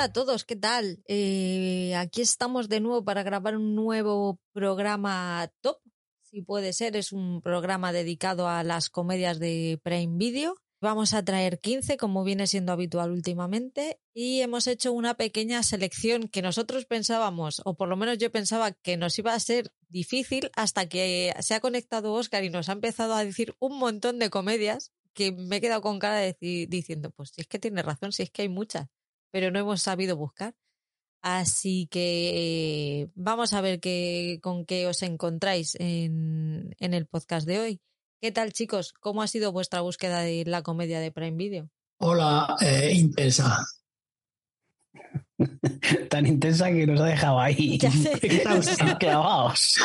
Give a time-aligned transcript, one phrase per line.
[0.00, 1.02] Hola a todos, ¿qué tal?
[1.08, 5.76] Eh, aquí estamos de nuevo para grabar un nuevo programa top,
[6.22, 6.96] si puede ser.
[6.96, 10.56] Es un programa dedicado a las comedias de Prime Video.
[10.80, 16.28] Vamos a traer 15, como viene siendo habitual últimamente, y hemos hecho una pequeña selección
[16.28, 20.50] que nosotros pensábamos, o por lo menos yo pensaba que nos iba a ser difícil
[20.56, 24.30] hasta que se ha conectado Oscar y nos ha empezado a decir un montón de
[24.30, 28.12] comedias que me he quedado con cara de diciendo, pues si es que tiene razón,
[28.12, 28.86] si es que hay muchas,
[29.30, 30.54] pero no hemos sabido buscar.
[31.22, 37.46] Así que eh, vamos a ver qué, con qué os encontráis en, en el podcast
[37.46, 37.80] de hoy.
[38.20, 38.92] ¿Qué tal, chicos?
[39.00, 41.70] ¿Cómo ha sido vuestra búsqueda de la comedia de Prime Video?
[41.98, 43.58] Hola, eh, intensa.
[46.10, 48.18] Tan intensa que nos ha dejado ahí Ya sé.
[48.98, 49.78] clavados.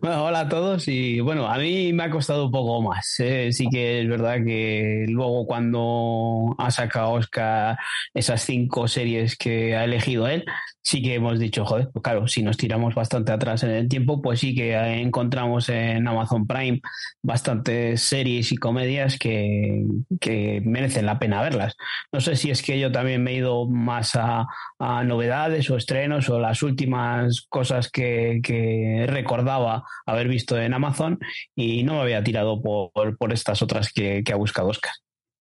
[0.00, 3.18] Bueno, hola a todos y bueno, a mí me ha costado un poco más.
[3.20, 3.52] ¿eh?
[3.52, 7.76] Sí que es verdad que luego cuando ha sacado Oscar
[8.14, 10.44] esas cinco series que ha elegido él,
[10.82, 14.22] sí que hemos dicho, joder, pues claro, si nos tiramos bastante atrás en el tiempo,
[14.22, 16.80] pues sí que encontramos en Amazon Prime
[17.22, 19.84] bastantes series y comedias que,
[20.20, 21.76] que merecen la pena verlas.
[22.12, 24.46] No sé si es que yo también me he ido más a,
[24.78, 31.18] a novedades o estrenos o las últimas cosas que, que recordaba haber visto en Amazon
[31.54, 34.92] y no me había tirado por, por estas otras que, que ha buscado Oscar.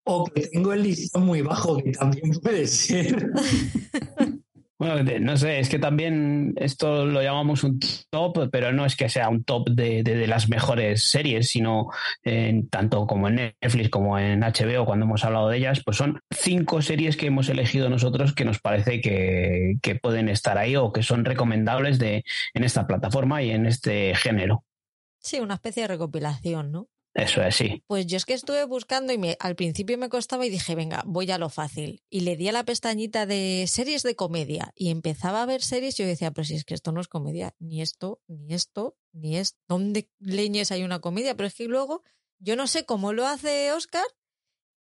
[0.09, 3.33] O que tengo el listón muy bajo, que también puede ser.
[4.79, 9.09] Bueno, no sé, es que también esto lo llamamos un top, pero no es que
[9.09, 11.87] sea un top de, de- las mejores series, sino
[12.23, 16.21] en, tanto como en Netflix como en HBO, cuando hemos hablado de ellas, pues son
[16.31, 20.93] cinco series que hemos elegido nosotros que nos parece que, que pueden estar ahí o
[20.93, 22.23] que son recomendables de,
[22.53, 24.63] en esta plataforma y en este género.
[25.19, 26.89] Sí, una especie de recopilación, ¿no?
[27.17, 27.83] Eso es, sí.
[27.87, 31.03] Pues yo es que estuve buscando y me, al principio me costaba y dije, venga,
[31.07, 32.03] voy a lo fácil.
[32.11, 35.99] Y le di a la pestañita de series de comedia y empezaba a ver series
[35.99, 38.99] y yo decía, pero si es que esto no es comedia, ni esto, ni esto,
[39.13, 39.59] ni esto.
[39.67, 41.35] ¿Dónde leñes hay una comedia?
[41.35, 42.03] Pero es que luego
[42.39, 44.05] yo no sé cómo lo hace Oscar,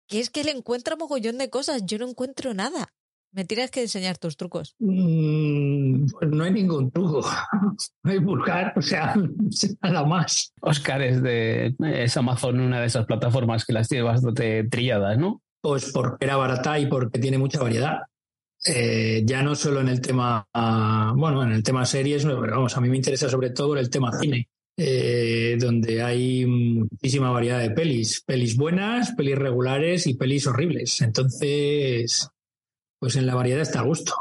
[0.06, 2.94] que es que le encuentra mogollón de cosas, yo no encuentro nada.
[3.36, 4.74] Me tienes que enseñar tus trucos.
[4.78, 7.20] Mm, pues no hay ningún truco.
[8.02, 9.14] No hay buscar, o sea,
[9.82, 10.54] nada más.
[10.62, 15.42] Oscar es de es Amazon, una de esas plataformas que las tiene bastante trilladas, ¿no?
[15.60, 17.98] Pues porque era barata y porque tiene mucha variedad.
[18.64, 20.48] Eh, ya no solo en el tema,
[21.14, 24.18] bueno, en el tema series, pero vamos, a mí me interesa sobre todo el tema
[24.18, 24.48] cine,
[24.78, 31.02] eh, donde hay muchísima variedad de pelis, pelis buenas, pelis regulares y pelis horribles.
[31.02, 32.30] Entonces,
[32.98, 34.14] pues en la variedad está a gusto.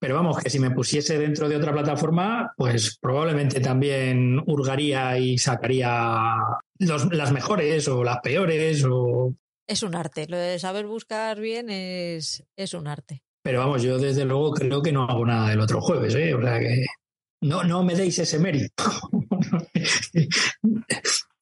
[0.00, 5.36] Pero vamos, que si me pusiese dentro de otra plataforma, pues probablemente también hurgaría y
[5.36, 6.36] sacaría
[6.78, 9.34] los- las mejores o las peores o
[9.68, 13.22] Es un arte, lo de saber buscar bien es, es un arte.
[13.42, 16.34] Pero vamos, yo desde luego creo que no hago nada el otro jueves, ¿eh?
[16.34, 16.84] O sea que
[17.42, 18.84] no, no me deis ese mérito.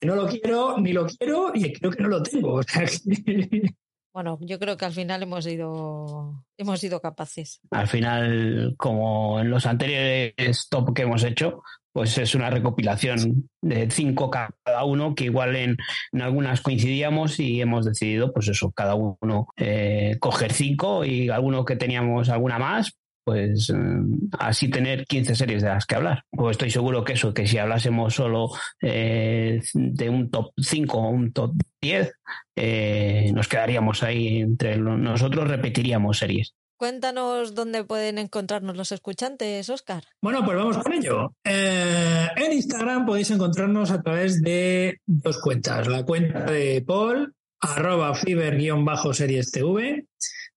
[0.02, 2.54] no lo quiero, ni lo quiero, y creo que no lo tengo.
[2.54, 3.74] O sea que-
[4.12, 7.60] Bueno, yo creo que al final hemos sido, hemos sido capaces.
[7.70, 11.62] Al final, como en los anteriores top que hemos hecho,
[11.92, 15.76] pues es una recopilación de cinco cada uno, que igual en,
[16.12, 21.64] en algunas coincidíamos y hemos decidido, pues eso, cada uno eh, coger cinco y alguno
[21.64, 22.96] que teníamos alguna más,
[23.28, 26.24] pues mm, así tener 15 series de las que hablar.
[26.30, 28.48] Pues estoy seguro que eso, que si hablásemos solo
[28.80, 31.52] eh, de un top 5 o un top
[31.82, 32.10] 10,
[32.56, 36.54] eh, nos quedaríamos ahí entre nosotros, repetiríamos series.
[36.78, 40.04] Cuéntanos dónde pueden encontrarnos los escuchantes, Oscar.
[40.22, 41.34] Bueno, pues vamos con ello.
[41.44, 45.86] Eh, en Instagram podéis encontrarnos a través de dos cuentas.
[45.86, 50.06] La cuenta de Paul, arroba fiber-series TV,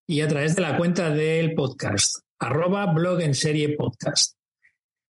[0.07, 4.35] y a través de la cuenta del podcast, arroba blog en serie podcast.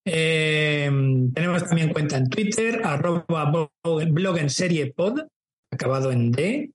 [0.06, 0.90] Eh,
[1.34, 3.50] tenemos también cuenta en Twitter, arroba
[3.82, 5.20] blog- en serie pod,
[5.72, 6.70] acabado en D.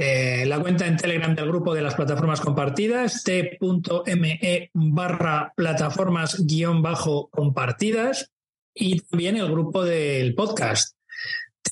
[0.00, 6.80] Eh, la cuenta en Telegram del grupo de las plataformas compartidas, t.me barra plataformas guion
[6.82, 8.30] bajo compartidas.
[8.72, 10.96] Y también el grupo del podcast,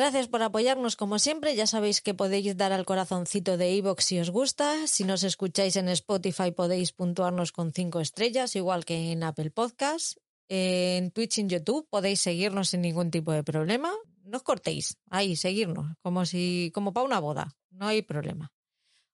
[0.00, 1.54] Gracias por apoyarnos como siempre.
[1.54, 4.86] Ya sabéis que podéis dar al corazoncito de iVoox si os gusta.
[4.86, 10.16] Si nos escucháis en Spotify podéis puntuarnos con cinco estrellas, igual que en Apple Podcast.
[10.48, 13.92] En Twitch y en YouTube podéis seguirnos sin ningún tipo de problema.
[14.24, 14.96] No os cortéis.
[15.10, 15.94] Ahí, seguirnos.
[16.00, 17.54] Como si, como para una boda.
[17.68, 18.54] No hay problema.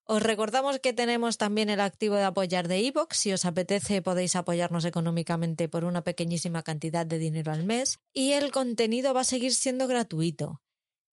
[0.05, 3.17] Os recordamos que tenemos también el activo de apoyar de iVoox.
[3.17, 7.99] Si os apetece podéis apoyarnos económicamente por una pequeñísima cantidad de dinero al mes.
[8.13, 10.63] Y el contenido va a seguir siendo gratuito.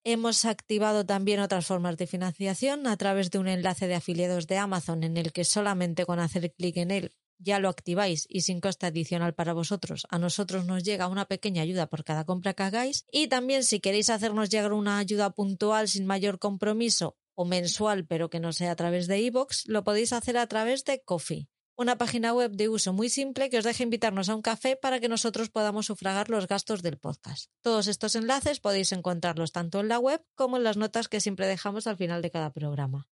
[0.06, 4.58] Hemos activado también otras formas de financiación a través de un enlace de afiliados de
[4.58, 8.60] Amazon en el que solamente con hacer clic en él ya lo activáis y sin
[8.60, 10.06] coste adicional para vosotros.
[10.10, 13.06] A nosotros nos llega una pequeña ayuda por cada compra que hagáis.
[13.10, 18.28] Y también si queréis hacernos llegar una ayuda puntual sin mayor compromiso o mensual pero
[18.28, 21.98] que no sea a través de iVoox, lo podéis hacer a través de Coffee una
[21.98, 25.08] página web de uso muy simple que os deja invitarnos a un café para que
[25.08, 27.50] nosotros podamos sufragar los gastos del podcast.
[27.62, 31.46] Todos estos enlaces podéis encontrarlos tanto en la web como en las notas que siempre
[31.46, 33.08] dejamos al final de cada programa.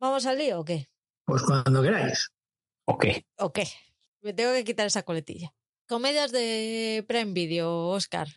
[0.00, 0.88] ¿Vamos al lío o qué?
[1.24, 2.30] Pues cuando queráis.
[2.86, 3.06] Ok.
[3.38, 3.60] Ok.
[4.22, 5.54] Me tengo que quitar esa coletilla.
[5.88, 8.28] Comedias de Prime Video, Oscar.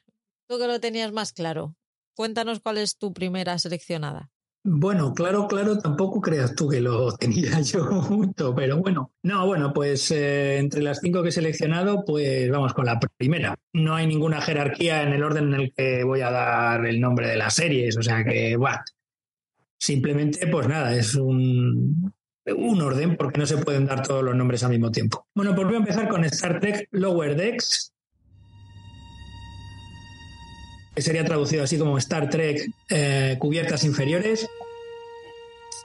[0.47, 1.75] Tú que lo tenías más claro.
[2.15, 4.31] Cuéntanos cuál es tu primera seleccionada.
[4.71, 9.11] Bueno, claro, claro, tampoco creas tú que lo tenía yo mucho, pero bueno.
[9.23, 13.55] No, bueno, pues eh, entre las cinco que he seleccionado, pues vamos con la primera.
[13.73, 17.27] No hay ninguna jerarquía en el orden en el que voy a dar el nombre
[17.27, 18.55] de las series, o sea que,
[19.79, 22.13] simplemente, pues nada, es un,
[22.45, 25.25] un orden porque no se pueden dar todos los nombres al mismo tiempo.
[25.33, 27.88] Bueno, pues voy a empezar con Star Trek Lower Decks,
[30.99, 34.49] que sería traducido así como Star Trek eh, Cubiertas Inferiores,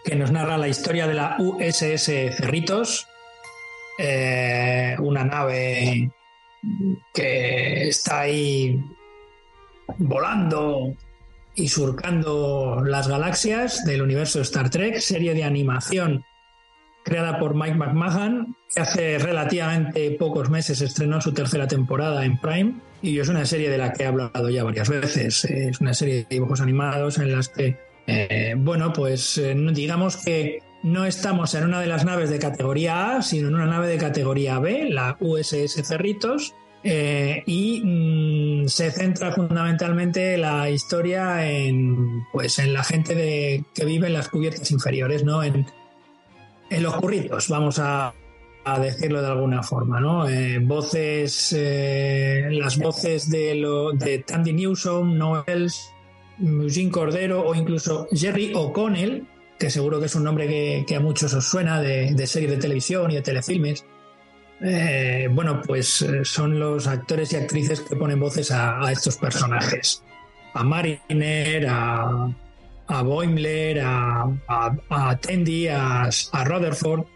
[0.04, 3.06] que nos narra la historia de la USS Cerritos,
[3.96, 6.10] eh, una nave
[7.12, 8.76] que está ahí
[9.98, 10.96] volando
[11.54, 16.24] y surcando las galaxias del universo Star Trek, serie de animación
[17.04, 22.74] creada por Mike McMahon, que hace relativamente pocos meses estrenó su tercera temporada en Prime
[23.04, 25.44] y es una serie de la que he hablado ya varias veces.
[25.44, 30.60] Es una serie de dibujos animados en las que, eh, bueno, pues eh, digamos que
[30.82, 33.98] no estamos en una de las naves de categoría A, sino en una nave de
[33.98, 42.58] categoría B, la USS Cerritos, eh, y mm, se centra fundamentalmente la historia en, pues,
[42.58, 45.42] en la gente de, que vive en las cubiertas inferiores, ¿no?
[45.42, 45.66] En,
[46.70, 48.14] en los curritos, vamos a,
[48.64, 50.28] a decirlo de alguna forma, ¿no?
[50.28, 55.90] Eh, voces, eh, las voces de, lo, de Tandy Newsom, Noels,
[56.40, 59.26] Eugene Cordero o incluso Jerry O'Connell,
[59.58, 63.10] que seguro que es un nombre que, a muchos os suena de, series de televisión
[63.10, 63.84] y de telefilmes.
[64.62, 70.02] Eh, bueno, pues son los actores y actrices que ponen voces a, estos personajes.
[70.54, 75.18] A Mariner, a, Boimler, a, a,
[76.32, 77.13] a Rutherford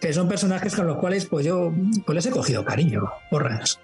[0.00, 1.72] que son personajes con los cuales pues yo
[2.06, 3.80] pues les he cogido cariño, porras.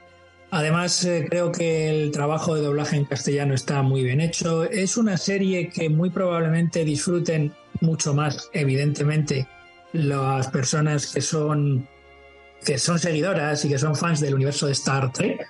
[0.51, 4.63] Además, eh, creo que el trabajo de doblaje en castellano está muy bien hecho.
[4.63, 9.49] Es una serie que muy probablemente disfruten mucho más, evidentemente,
[9.93, 11.89] las personas que son,
[12.65, 15.45] que son seguidoras y que son fans del universo de Star Trek,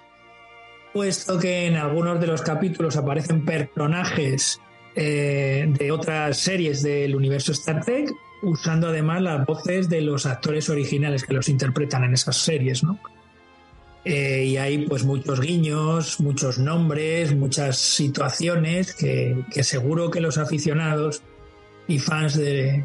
[0.95, 4.59] puesto que en algunos de los capítulos aparecen personajes
[4.97, 8.11] eh, de otras series del universo Star Trek
[8.43, 12.99] usando además las voces de los actores originales que los interpretan en esas series, ¿no?
[14.05, 21.23] Eh, y hay pues muchos guiños, muchos nombres, muchas situaciones que, seguro que los aficionados
[21.89, 22.85] y fans de,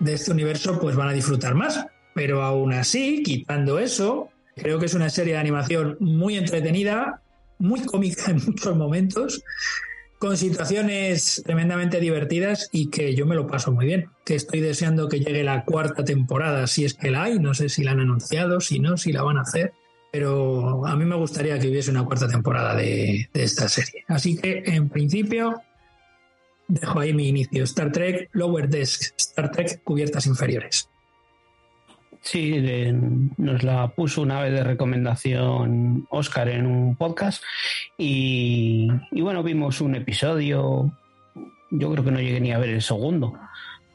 [0.00, 1.86] de, este universo pues van a disfrutar más.
[2.14, 7.22] Pero aún así, quitando eso, creo que es una serie de animación muy entretenida,
[7.58, 9.42] muy cómica en muchos momentos
[10.24, 14.08] con situaciones tremendamente divertidas y que yo me lo paso muy bien.
[14.24, 17.38] Que estoy deseando que llegue la cuarta temporada, si es que la hay.
[17.38, 19.74] No sé si la han anunciado, si no, si la van a hacer.
[20.12, 24.06] Pero a mí me gustaría que hubiese una cuarta temporada de, esta serie.
[24.08, 25.60] Así que, en principio,
[26.68, 27.62] dejo ahí mi inicio.
[27.64, 30.88] Star Trek Lower Desk, Star Trek Cubiertas Inferiores.
[32.24, 32.56] Sí,
[33.36, 37.44] nos la puso una vez de recomendación Oscar en un podcast
[37.98, 40.90] y, y, bueno, vimos un episodio,
[41.70, 43.38] yo creo que no llegué ni a ver el segundo,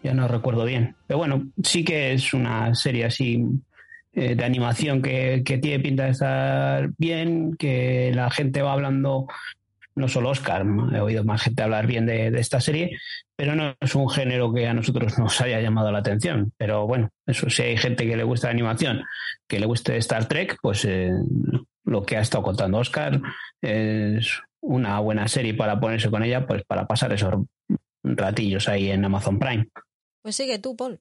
[0.04, 3.44] ya no recuerdo bien, pero bueno, sí que es una serie así
[4.14, 9.26] eh, de animación que, que, tiene pinta de estar bien, que la gente va hablando
[9.96, 12.98] no solo Oscar, he oído más gente hablar bien de, esta serie,
[13.40, 16.52] pero no es un género que a nosotros nos haya llamado la atención.
[16.58, 19.02] Pero bueno, eso si hay gente que le gusta la animación,
[19.48, 21.10] que le guste Star Trek, pues eh,
[21.86, 23.22] lo que ha estado contando Oscar
[23.62, 27.34] es una buena serie para ponerse con ella, pues para pasar esos
[28.04, 29.70] ratillos ahí en Amazon Prime.
[30.22, 31.00] Pues sigue tú, Paul.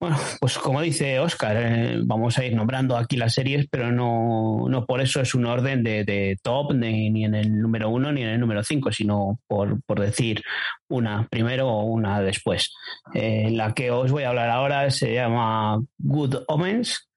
[0.00, 4.68] Bueno, pues como dice Oscar, eh, vamos a ir nombrando aquí las series, pero no,
[4.68, 8.28] no por eso es un orden de, top, ni, en el número uno ni en
[8.28, 10.40] el número cinco, sino por, por decir
[10.86, 12.72] una primero o una después.
[13.12, 17.07] Eh, la que os voy a hablar ahora se llama Good Omens,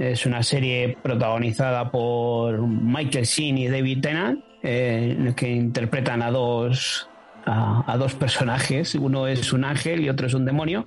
[0.00, 7.09] Es una serie protagonizada por Michael Sheen y David Tennant, eh, que interpretan a dos
[7.46, 10.86] a, dos personajes, uno es un ángel y otro es un demonio,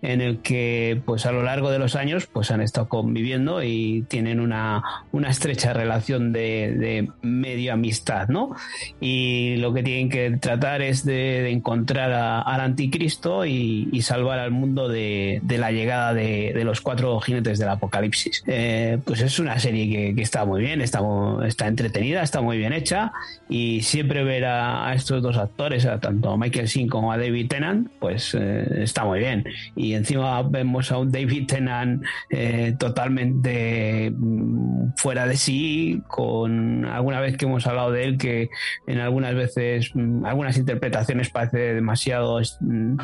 [0.00, 4.04] en el que pues a lo largo de los años pues han estado conviviendo y
[4.08, 4.82] tienen una,
[5.12, 8.54] una estrecha relación de, medio amistad, ¿no?
[9.00, 14.88] Y lo que tienen que tratar es de, encontrar al anticristo y, salvar al mundo
[14.88, 18.42] de, la llegada de, los cuatro jinetes del apocalipsis.
[18.46, 21.00] Eh, pues es una serie que, está muy bien, está,
[21.46, 23.12] está entretenida, está muy bien hecha
[23.48, 27.88] y siempre ver a, estos dos actores, tanto a Michael Sheen como a David Tennant,
[27.98, 29.44] pues eh, está muy bien.
[29.76, 37.20] Y encima vemos a un David Tennant eh, totalmente mm, fuera de sí, con alguna
[37.20, 38.50] vez que hemos hablado de él que
[38.86, 42.96] en algunas veces, mm, algunas interpretaciones parece demasiado mm,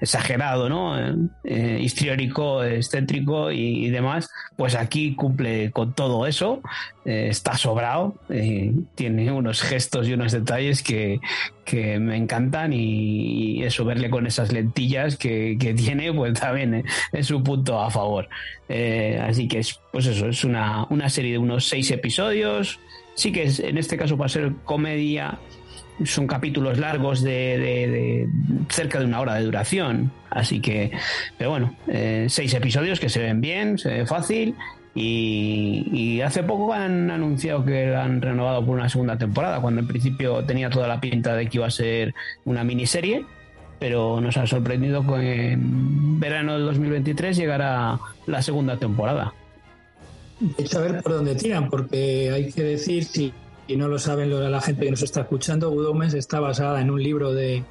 [0.00, 0.96] exagerado, ¿no?
[1.44, 1.78] Eh,
[2.62, 6.60] excéntrico y, demás, pues aquí cumple con todo eso,
[7.04, 8.14] está sobrado,
[8.94, 11.20] tiene unos gestos y unos detalles que,
[11.66, 17.42] que me encantan y, eso, verle con esas lentillas que, tiene, pues también es un
[17.42, 18.28] punto a favor.
[18.68, 22.78] Eh, así que es, pues eso, es una, serie de unos seis episodios.
[23.14, 25.38] Sí que es, en este caso va a ser comedia,
[26.04, 28.28] son capítulos largos de,
[28.68, 30.12] cerca de una hora de duración.
[30.30, 30.92] Así que,
[31.36, 34.54] pero bueno, eh, seis episodios que se ven bien, se ve fácil
[34.98, 40.42] y, hace poco han anunciado que han renovado por una segunda temporada, cuando en principio
[40.44, 42.14] tenía toda la pinta de que iba a ser
[42.46, 43.24] una miniserie,
[43.78, 49.34] pero nos ha sorprendido que en verano del 2023 llegará la segunda temporada.
[50.40, 53.32] Hay que saber por dónde tiran, porque hay que decir, si
[53.76, 57.34] no lo saben la gente que nos está escuchando, Good está basada en un libro
[57.34, 57.62] de,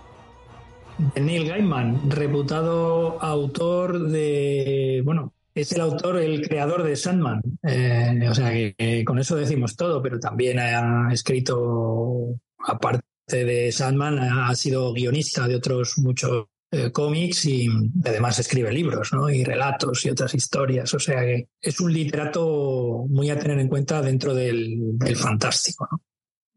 [1.15, 7.41] de Neil Gaiman, reputado autor de, bueno, es el autor, el creador de Sandman.
[7.63, 14.19] Eh, o sea que, con eso decimos todo, pero también ha escrito, aparte de Sandman,
[14.19, 17.69] ha sido guionista de otros muchos eh, cómics y
[18.03, 19.29] además escribe libros ¿no?
[19.29, 20.93] y relatos y otras historias.
[20.93, 25.87] O sea que es un literato muy a tener en cuenta dentro del, del fantástico.
[25.89, 26.01] ¿no?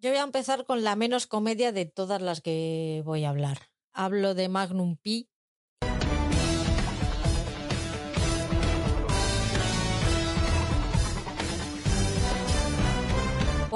[0.00, 3.58] Yo voy a empezar con la menos comedia de todas las que voy a hablar.
[3.92, 5.28] Hablo de Magnum Pi,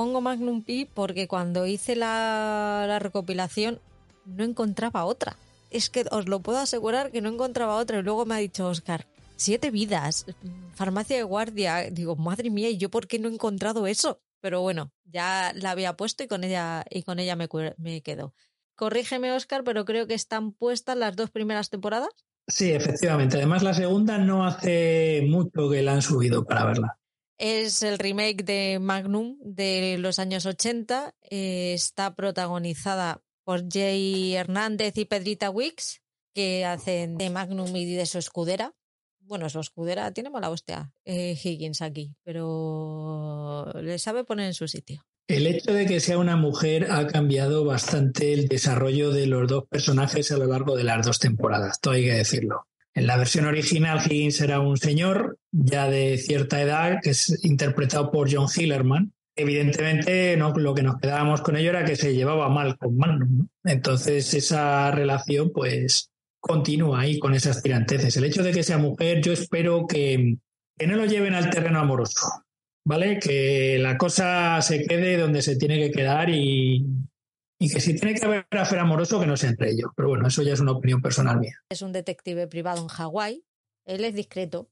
[0.03, 3.79] pongo Magnum Pi porque cuando hice la, recopilación
[4.27, 5.37] no encontraba otra.
[5.71, 8.01] Es que os lo puedo asegurar que no encontraba otra.
[8.01, 9.07] Y luego me ha dicho Oscar,
[9.37, 10.27] siete vidas,
[10.75, 11.89] farmacia de guardia.
[11.93, 14.21] Digo, madre mía, ¿y yo por qué no he encontrado eso?
[14.41, 18.35] Pero bueno, ya la había puesto y con ella, y con ella me, me quedo.
[18.75, 22.11] Corrígeme, Oscar, pero creo que están puestas las dos primeras temporadas.
[22.49, 23.37] Sí, efectivamente.
[23.37, 26.99] Además, la segunda no hace mucho que la han subido para verla.
[27.45, 31.13] Es el remake de Magnum de los años 80.
[31.29, 38.07] Eh, está protagonizada por Jay Hernández y Pedrita Wicks, que hacen de Magnum y de
[38.07, 38.77] su escudera.
[39.19, 44.69] Bueno, su escudera tiene mala hostia, eh, Higgins aquí, pero le sabe poner en su
[44.69, 45.05] sitio.
[45.27, 49.65] El hecho de que sea una mujer ha cambiado bastante el desarrollo de los dos
[49.69, 52.69] personajes a lo largo de las dos temporadas, todo hay que decirlo.
[52.95, 58.11] En la versión original, Higgins era un señor ya de cierta edad, que es interpretado
[58.11, 59.13] por John Hillerman.
[59.35, 63.49] Evidentemente, no, lo que nos quedábamos con ello era que se llevaba mal con Magnum.
[63.65, 68.17] Entonces, esa relación, pues, continúa ahí con esas tiranteces.
[68.17, 70.37] El hecho de que sea mujer, yo espero que,
[70.77, 72.45] que no lo lleven al terreno amoroso,
[72.85, 73.19] ¿vale?
[73.19, 76.85] Que la cosa se quede donde se tiene que quedar y,
[77.63, 79.91] y que si tiene que haber afer amoroso, que no sea entre ellos.
[79.95, 81.55] Pero bueno, eso ya es una opinión personal mía.
[81.69, 83.45] Es un detective privado en Hawái.
[83.85, 84.69] Él es discreto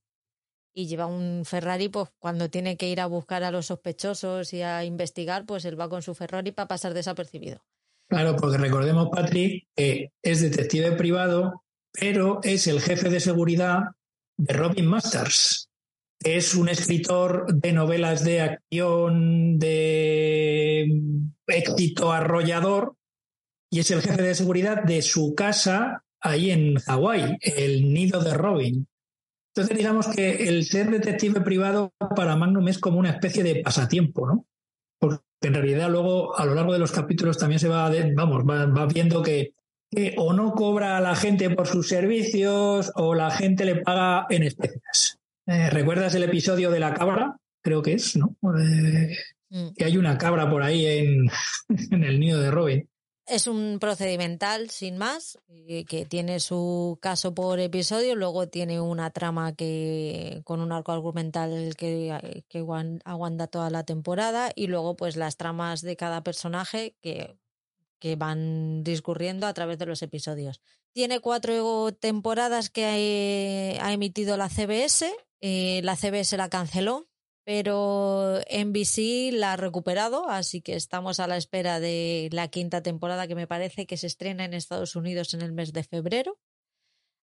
[0.74, 4.62] y lleva un Ferrari, pues cuando tiene que ir a buscar a los sospechosos y
[4.62, 7.64] a investigar, pues él va con su Ferrari para pasar desapercibido.
[8.08, 13.82] Claro, porque recordemos, Patrick, que es detective privado, pero es el jefe de seguridad
[14.36, 15.69] de Robin Masters.
[16.22, 20.86] Es un escritor de novelas de acción, de
[21.46, 22.96] éxito arrollador,
[23.70, 28.34] y es el jefe de seguridad de su casa ahí en Hawái, el nido de
[28.34, 28.86] Robin.
[29.54, 34.26] Entonces, digamos que el ser detective privado para Magnum es como una especie de pasatiempo,
[34.26, 34.46] ¿no?
[34.98, 38.86] Porque en realidad luego a lo largo de los capítulos también se va, vamos, va,
[38.86, 39.54] viendo que,
[40.18, 44.44] o no cobra a la gente por sus servicios o la gente le paga en
[44.44, 45.19] especias.
[45.46, 47.36] Eh, ¿Recuerdas el episodio de la cabra?
[47.62, 48.36] Creo que es, ¿no?
[48.58, 49.16] Eh,
[49.50, 49.74] mm.
[49.76, 51.30] Que hay una cabra por ahí en,
[51.90, 52.88] en el nido de Robin.
[53.26, 55.38] Es un procedimental sin más,
[55.86, 61.76] que tiene su caso por episodio, luego tiene una trama que con un arco argumental
[61.76, 62.66] que, que
[63.04, 67.36] aguanta toda la temporada y luego pues las tramas de cada personaje que,
[68.00, 70.60] que van discurriendo a través de los episodios.
[70.92, 77.10] Tiene cuatro temporadas que ha, emitido la CBS, eh, la CBS la canceló
[77.44, 83.26] pero NBC la ha recuperado, así que estamos a la espera de la quinta temporada
[83.26, 86.38] que me parece que se estrena en Estados Unidos en el mes de febrero.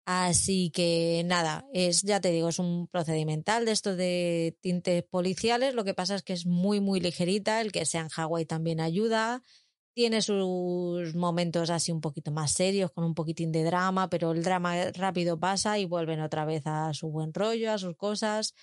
[0.05, 5.75] Así que nada, es, ya te digo, es un procedimental de estos de tintes policiales.
[5.75, 7.61] Lo que pasa es que es muy, muy ligerita.
[7.61, 9.43] El que sea en Hawái también ayuda.
[10.01, 14.43] Tiene sus momentos así un poquito más serios, con un poquitín de drama, pero el
[14.43, 18.55] drama rápido pasa y vuelven otra vez a su buen rollo, a sus cosas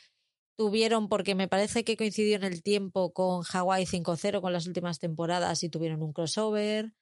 [0.55, 4.97] tuvieron, porque me parece que coincidió en el tiempo con Hawaii 5.0 con las últimas
[4.97, 6.93] temporadas y tuvieron un crossover.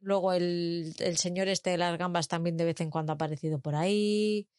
[0.00, 3.58] Luego el, el, señor este de las gambas también de vez en cuando ha aparecido
[3.58, 4.50] por ahí.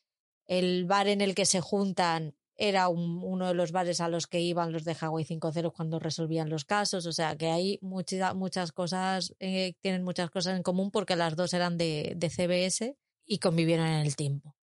[0.47, 4.41] El bar en el que se juntan era uno de los bares a los que
[4.41, 7.05] iban los de Hawaii 5.0 cuando resolvían los casos.
[7.05, 11.53] O sea que hay muchas, cosas, eh, tienen muchas cosas en común porque las dos
[11.53, 14.55] eran de, de CBS y convivieron en el tiempo.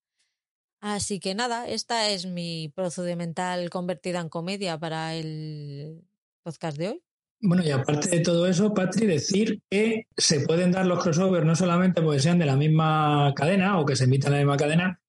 [0.80, 6.04] Así que nada, esta es mi procedimental convertida en comedia para el
[6.42, 7.02] podcast de hoy.
[7.40, 11.56] Bueno, y aparte de todo eso, Patri, decir que se pueden dar los crossovers no
[11.56, 15.00] solamente porque sean de la misma cadena o que se emitan en la misma cadena,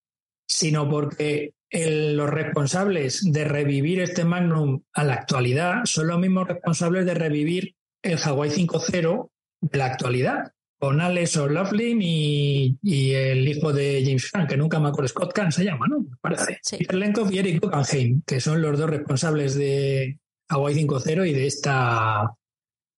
[0.47, 7.05] sino porque los responsables de revivir este Magnum a la actualidad son los mismos responsables
[7.05, 9.29] de revivir el Hawaii 5.0
[9.61, 14.79] de la actualidad con Alex O'Loughlin y, y, el hijo de James Frank, que nunca
[14.79, 16.01] me acuerdo, Scott Kahn se llama, ¿no?
[16.01, 16.59] Me parece.
[16.61, 16.77] Sí.
[16.77, 21.47] Peter Lenkov y Eric Guggenheim, que son los dos responsables de Hawaii 5.0 y de
[21.47, 22.31] esta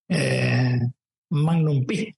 [0.09, 0.79] eh,
[1.29, 2.17] Magnum P.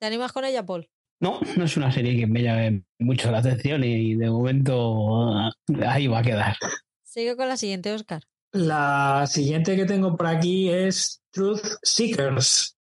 [0.00, 0.88] ¿Te animas con ella, Paul?
[1.20, 5.50] No, no es una serie que me llame mucho la atención y de momento
[5.84, 6.56] ahí va a quedar.
[7.02, 8.22] Sigue con la siguiente, Oscar.
[8.52, 12.76] La siguiente que tengo por aquí es Truth Seekers.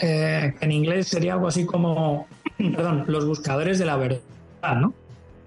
[0.00, 4.20] Eh, en inglés sería algo así como, perdón, Los Buscadores de la Verdad,
[4.76, 4.94] ¿no?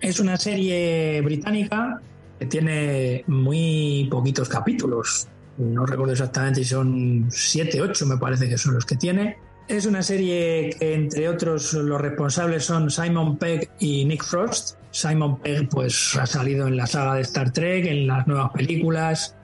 [0.01, 2.01] Es una serie británica
[2.39, 5.29] que tiene muy poquitos capítulos.
[5.61, 9.37] No recuerdo exactamente si son siete, ocho, me parece que son los que tiene.
[9.67, 14.77] Es una serie que, entre otros, los responsables son Simon Pegg y Nick Frost.
[14.89, 19.37] Simon Pegg, pues, ha salido en la saga de Star Trek, en las nuevas películas,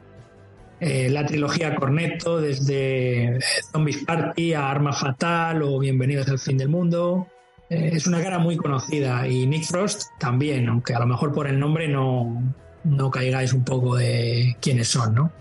[0.80, 3.40] eh, la trilogía Cornetto, desde
[3.72, 7.28] Zombies Party a Arma Fatal o Bienvenidos al Fin del Mundo.
[7.70, 11.48] Eh, es una cara muy conocida y Nick Frost también, aunque a lo mejor por
[11.48, 12.54] el nombre no,
[12.84, 15.32] no caigáis un poco de quiénes son, ¿no?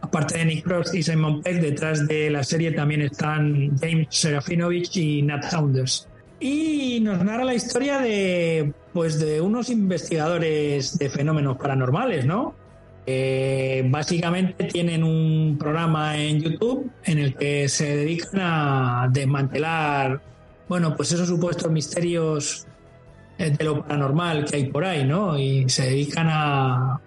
[0.00, 4.96] Aparte de Nick Frost y Simon Peck, detrás de la serie también están James Serafinovich
[4.96, 6.08] y Nat Saunders.
[6.38, 12.54] Y nos narra la historia de, pues, de unos investigadores de fenómenos paranormales, ¿no?
[13.08, 20.20] Eh, básicamente tienen un programa en YouTube en el que se dedican a desmantelar,
[20.68, 22.66] bueno, pues esos supuestos misterios
[23.38, 25.38] eh, de lo paranormal que hay por ahí, ¿no?
[25.38, 27.00] Y se dedican a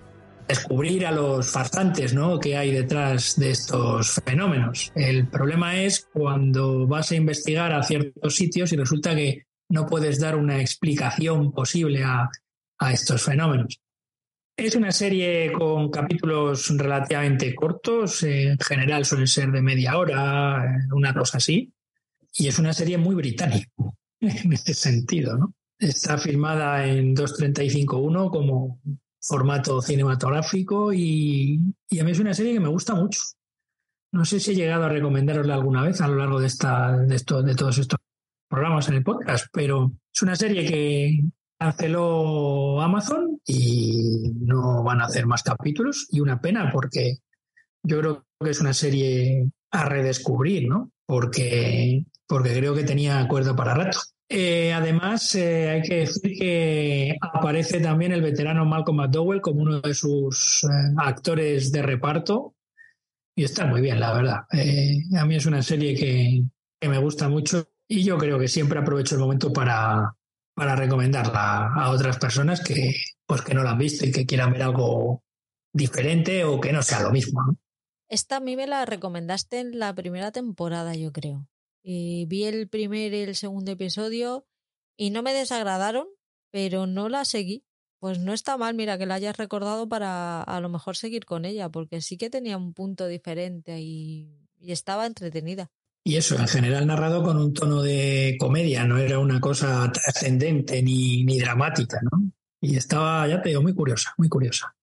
[0.50, 2.40] descubrir a los farsantes, ¿no?
[2.40, 4.92] Que hay detrás de estos fenómenos.
[4.96, 10.20] El problema es cuando vas a investigar a ciertos sitios y resulta que no puedes
[10.20, 12.28] dar una explicación posible a,
[12.80, 13.80] a estos fenómenos.
[14.58, 21.14] Es una serie con capítulos relativamente cortos, en general suelen ser de media hora, una
[21.14, 21.72] cosa así,
[22.34, 23.70] y es una serie muy británica
[24.20, 25.54] en ese sentido, ¿no?
[25.78, 28.82] Está filmada en 2.35.1 como
[29.22, 31.60] formato cinematográfico y,
[32.00, 33.22] a mí es una serie que me gusta mucho.
[34.12, 37.16] No sé si he llegado a recomendarosla alguna vez a lo largo de, esta, de,
[37.16, 38.00] esto, de todos estos
[38.48, 41.20] programas en el podcast, pero es una serie que
[41.60, 47.18] canceló Amazon y no van a hacer más capítulos y una pena porque
[47.84, 50.92] yo creo que es una serie a redescubrir, ¿no?
[51.06, 54.00] Porque, porque creo que tenía acuerdo para rato.
[54.32, 59.82] Eh, además, eh, hay que decir que aparece también el veterano Malcolm McDowell como uno
[59.82, 62.54] de sus eh, actores de reparto
[63.36, 64.42] y está muy bien, la verdad.
[65.18, 66.44] a mí es una serie que,
[66.88, 70.16] me gusta mucho y yo creo que siempre aprovecho el momento para,
[70.54, 72.94] para recomendarla a otras personas que,
[73.26, 75.24] pues, que no la han visto y que quieran ver algo
[75.74, 77.58] diferente o que no sea lo mismo.
[78.08, 81.48] Esta a mí me la recomendaste en la primera temporada, yo creo.
[81.82, 84.46] Y vi el primer y el segundo episodio
[84.98, 86.08] y no me desagradaron,
[86.52, 87.64] pero no la seguí.
[88.00, 91.44] Pues no está mal, mira, que la hayas recordado para a lo mejor seguir con
[91.44, 95.70] ella, porque sí que tenía un punto diferente y, y estaba entretenida.
[96.06, 100.82] Y eso, en general narrado con un tono de comedia, no era una cosa trascendente
[100.82, 102.32] ni, ni dramática, ¿no?
[102.62, 104.74] Y estaba, ya te digo, muy curiosa, muy curiosa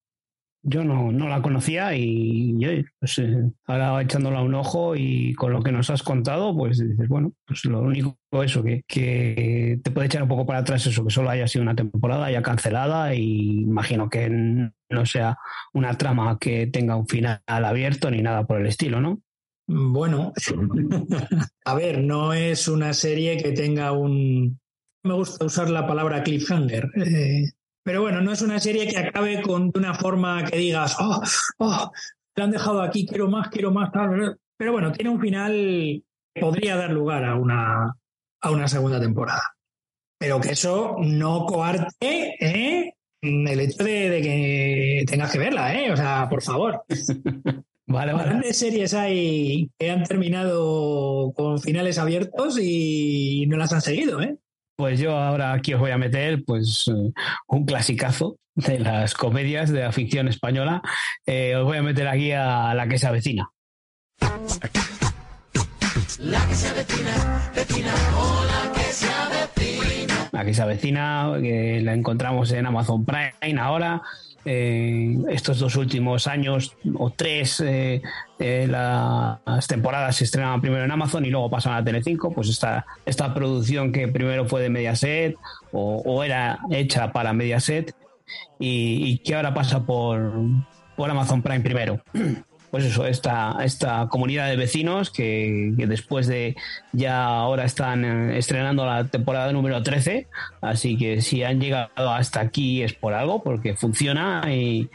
[0.68, 5.62] yo no, no, la conocía y, pues, eh, ahora echándola un ojo y con lo
[5.62, 8.83] que nos has contado, pues dices, bueno, pues lo único eso, que,
[9.83, 12.42] te puede echar un poco para atrás eso, que solo haya sido una temporada ya
[12.42, 15.38] cancelada y imagino que no sea
[15.72, 19.20] una trama que tenga un final abierto ni nada por el estilo, ¿no?
[19.68, 20.33] Bueno,
[21.64, 24.61] a ver, no es una serie que tenga un...
[25.05, 26.90] Me gusta usar la palabra cliffhanger.
[26.96, 27.50] Eh,
[27.87, 31.22] pero bueno, no es una serie que acabe con una forma que digas, oh,
[31.59, 31.92] oh,
[32.35, 34.40] te han dejado aquí, quiero más, quiero más, tal.
[34.57, 36.03] Pero bueno, tiene un final
[36.35, 37.94] que podría dar lugar a una,
[38.40, 39.55] a una segunda temporada.
[40.18, 42.92] Pero que eso no coarte ¿eh?
[43.22, 45.92] el hecho de, que tengas que verla, ¿eh?
[45.92, 46.83] O sea, por favor.
[47.88, 48.25] Vale, vale.
[48.25, 54.37] Grandes series hay que han terminado con finales abiertos y no las han seguido, ¿eh?
[54.77, 57.12] Pues yo ahora aquí os voy a meter pues eh,
[57.49, 60.83] un clasicazo de las comedias de la ficción española.
[61.25, 63.51] Eh, os voy a meter aquí a La que se avecina.
[66.21, 70.29] La que se avecina, vecina, hola que se avecina.
[70.33, 74.03] La que se avecina, la encontramos en Amazon Prime ahora
[74.47, 78.01] eh, estos dos últimos años o tres eh,
[78.39, 82.87] eh, las temporadas se estrenaban primero en Amazon y luego pasan a Telecinco, pues esta,
[83.05, 85.37] esta producción que primero fue de Mediaset
[85.73, 87.95] o, era hecha para Mediaset
[88.59, 90.33] y, y que ahora pasa por,
[90.97, 92.01] por Amazon Prime primero
[92.77, 96.57] pues eso, esta, esta comunidad de vecinos que, después de
[96.93, 100.27] ya ahora están eh, estrenando la temporada número 13,
[100.61, 104.91] así que si han llegado hasta aquí es por algo, porque funciona y,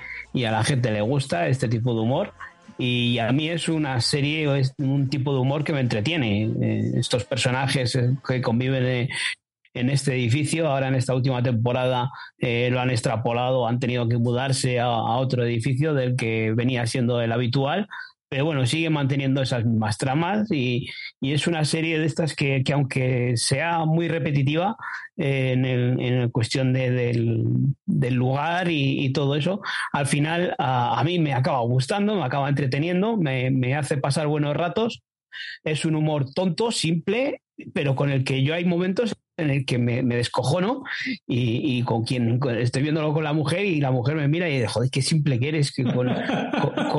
[0.46, 2.34] a la gente le gusta este tipo de humor.
[2.78, 6.52] Y a mí es una serie, es un tipo de humor que me entretiene.
[6.62, 9.10] Eh, estos personajes eh, que conviven
[9.74, 10.68] en este edificio.
[10.68, 15.46] Ahora en esta última temporada eh, lo han extrapolado, han tenido que mudarse a, otro
[15.46, 17.88] edificio del que venía siendo el habitual.
[18.30, 20.88] Pero bueno, sigue manteniendo esas mismas tramas y,
[21.20, 24.78] es una serie de estas que, aunque sea muy repetitiva
[25.18, 31.60] eh, en, el, cuestión del, lugar y, todo eso, al final a, mí me acaba
[31.60, 35.04] gustando, me acaba entreteniendo, me, me hace pasar buenos ratos.
[35.64, 37.42] Es un humor tonto, simple,
[37.74, 40.84] pero con el que yo hay momentos en el que me, me descojono
[41.28, 44.68] y, con quien estoy viéndolo con la mujer y la mujer me mira y dice,
[44.68, 46.08] joder, qué simple que eres, que con,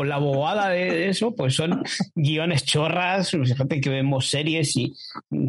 [0.09, 1.83] la bobada de eso, pues son
[2.15, 4.95] guiones chorras, fíjate que vemos series y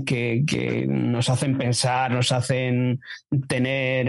[0.06, 3.00] que nos hacen pensar, nos hacen
[3.48, 4.08] tener,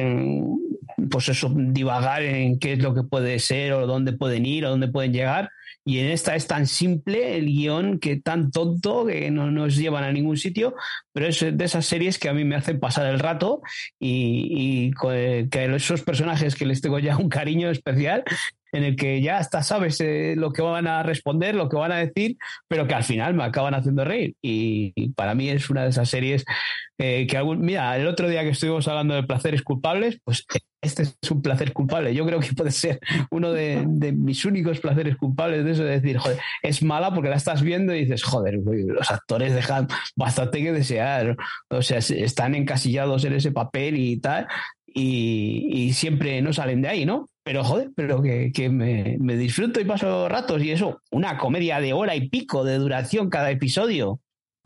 [1.10, 4.70] pues eso, divagar en qué es lo que puede ser o dónde pueden ir o
[4.70, 5.50] dónde pueden llegar.
[5.86, 10.04] Y en esta es tan simple el guion que tan tonto que no nos llevan
[10.04, 10.74] a ningún sitio,
[11.12, 13.60] pero es de esas series que a mí me hacen pasar el rato
[14.00, 14.92] y, y
[15.50, 18.24] que esos personajes que les tengo ya un cariño especial
[18.74, 21.92] en el que ya hasta sabes eh, lo que van a responder, lo que van
[21.92, 22.36] a decir,
[22.68, 24.34] pero que al final me acaban haciendo reír.
[24.42, 26.44] Y, para mí es una de esas series
[26.98, 30.44] eh, que mira, el otro día que estuvimos hablando de placeres culpables, pues
[30.82, 32.14] este es un placer culpable.
[32.14, 32.98] Yo creo que puede ser
[33.30, 37.36] uno de, mis únicos placeres culpables de eso, de decir, joder, es mala porque la
[37.36, 41.36] estás viendo y dices, joder, los actores dejan bastante que desear,
[41.70, 44.46] o sea, están encasillados en ese papel y tal,
[44.86, 47.28] y, siempre no salen de ahí, ¿no?
[47.44, 52.16] Pero joder, pero que, me, disfruto y paso ratos y eso, una comedia de hora
[52.16, 54.20] y pico de duración cada episodio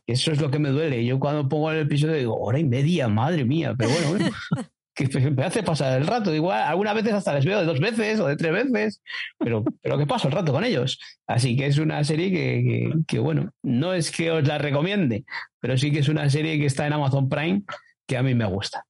[0.07, 1.05] Eso es lo que me duele.
[1.05, 3.75] Yo cuando pongo el episodio digo, hora y media, madre mía.
[3.77, 4.31] Pero bueno, bueno
[4.95, 6.35] que me hace pasar el rato.
[6.35, 9.03] Igual, algunas veces hasta les veo de dos veces o de tres veces,
[9.39, 11.01] pero, pero que paso el rato con ellos.
[11.27, 15.25] Así que es una serie que, que, bueno, no es que os la recomiende,
[15.61, 17.63] pero sí que es una serie que está en Amazon Prime
[18.07, 18.85] que a mí me gusta.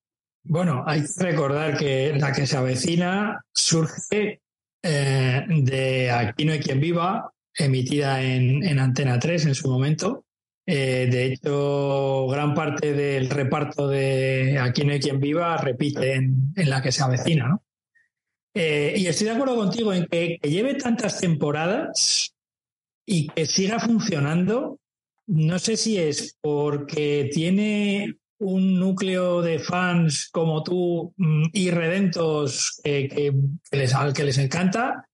[0.48, 4.40] Bueno, hay que recordar que la que se avecina surge
[4.82, 10.24] eh, de Aquí no hay quien viva, emitida en, en Antena 3 en su momento,
[10.70, 16.52] eh, de hecho, gran parte del reparto de Aquí no hay quien viva repite en,
[16.56, 17.64] la que se avecina, ¿no?
[18.52, 22.34] Eh, y estoy de acuerdo contigo en que, lleve tantas temporadas
[23.06, 24.78] y que siga funcionando.
[25.26, 33.32] No sé si es porque tiene un núcleo de fans como tú mm, irredentos que,
[33.72, 35.08] les, que les encanta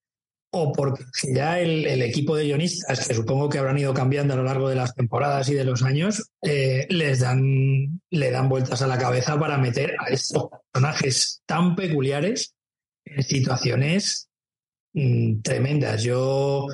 [0.57, 4.43] o porque ya el, equipo de guionistas, que supongo que habrán ido cambiando a lo
[4.43, 8.87] largo de las temporadas y de los años, eh, les dan, le dan vueltas a
[8.87, 12.55] la cabeza para meter a estos personajes tan peculiares
[13.03, 14.29] en situaciones
[14.93, 16.03] mm, tremendas.
[16.03, 16.67] Yo,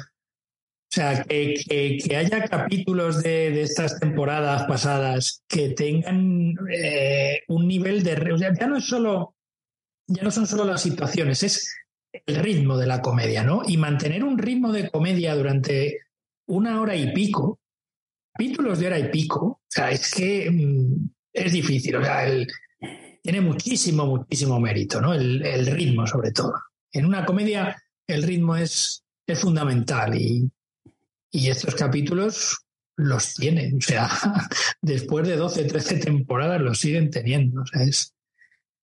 [0.91, 8.33] o sea, que, haya capítulos de, estas temporadas pasadas que tengan eh, un nivel de...
[8.33, 9.35] O sea, ya no es solo,
[10.05, 11.73] ya no son solo las situaciones, es
[12.11, 13.61] el ritmo de la comedia, ¿no?
[13.65, 15.99] Y mantener un ritmo de comedia durante
[16.47, 17.61] una hora y pico,
[18.33, 22.27] capítulos de hora y pico, o sea, es que mm, es difícil, o sea,
[23.23, 25.13] tiene muchísimo, muchísimo mérito, ¿no?
[25.13, 26.53] El, ritmo, sobre todo.
[26.91, 30.51] En una comedia, el ritmo es, es fundamental y,
[31.31, 32.57] y estos capítulos
[32.97, 34.09] los tienen, o sea,
[34.81, 38.13] después de 12, 13 temporadas los siguen teniendo, o sea, es,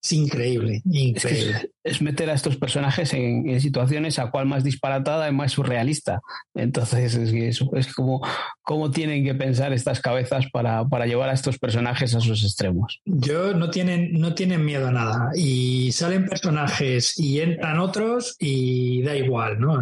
[0.02, 1.70] es increíble, increíble.
[1.82, 6.20] Es, meter a estos personajes en, situaciones a cual más disparatada y más surrealista.
[6.54, 8.24] Entonces, es, es como,
[8.62, 13.00] como tienen que pensar estas cabezas para, para, llevar a estos personajes a sus extremos.
[13.04, 15.30] Yo no tienen, no tienen miedo a nada.
[15.34, 19.80] Y salen personajes y entran otros y da igual, ¿no?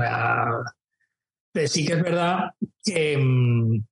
[1.66, 2.50] Sí que es verdad
[2.84, 3.84] que, mm,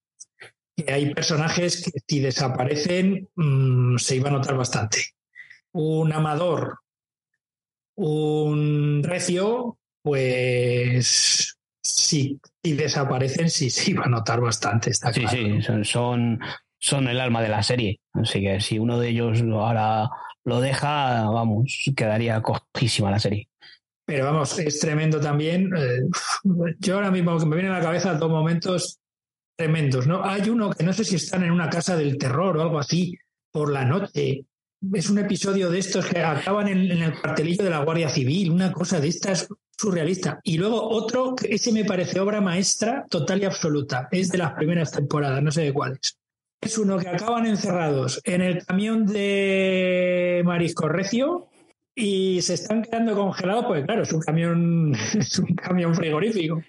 [0.76, 5.14] que hay personajes que si desaparecen mm, se iba a notar bastante
[5.74, 6.78] un amador,
[7.96, 14.90] un recio, pues sí, y desaparecen, sí se iba a notar bastante.
[14.90, 16.38] Está sí, sí, son,
[16.78, 18.00] son, el alma de la serie.
[18.12, 20.08] Así que si uno de ellos ahora
[20.44, 23.48] lo deja, vamos, quedaría cojísima la serie.
[24.06, 25.70] Pero vamos, es tremendo también.
[25.76, 26.02] Eh,
[26.78, 28.98] yo ahora mismo que me viene a la cabeza dos momentos
[29.56, 30.24] tremendos, ¿no?
[30.24, 33.16] Hay uno que no sé si están en una casa del terror o algo así
[33.50, 34.44] por la noche
[34.92, 38.72] es un episodio de estos que acaban en, el cartelillo de la Guardia Civil, una
[38.72, 40.40] cosa de estas surrealista.
[40.42, 44.08] Y luego otro, que ese me parece obra maestra total y absoluta.
[44.10, 46.18] Es de las primeras temporadas, no sé de cuáles.
[46.60, 51.48] Es uno que acaban encerrados en el camión de Marisco Recio
[51.94, 56.62] y se están quedando congelados, pues claro, es un camión, es un camión frigorífico.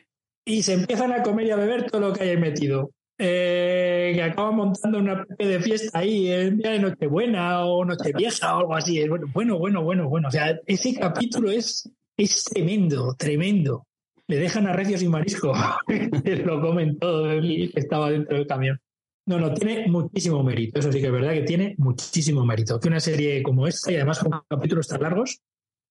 [0.46, 2.92] Y se empiezan a comer y a beber todo lo que hay metido.
[3.18, 8.56] Eh, que acaba montando una especie de fiesta ahí el día de Nochebuena o Nochevieja
[8.56, 9.08] o algo así.
[9.08, 10.28] Bueno, bueno, bueno, bueno, bueno.
[10.28, 13.88] O sea, ese capítulo es, es tremendo, tremendo.
[14.28, 15.54] Le dejan a Recios y Marisco,
[16.46, 18.80] lo comen todo el que estaba dentro del camión.
[19.28, 20.80] No, no, tiene muchísimo mérito.
[20.80, 22.80] Eso sí que es verdad que tiene muchísimo mérito.
[22.80, 25.42] Que una serie como esta, y además con capítulos tan largos,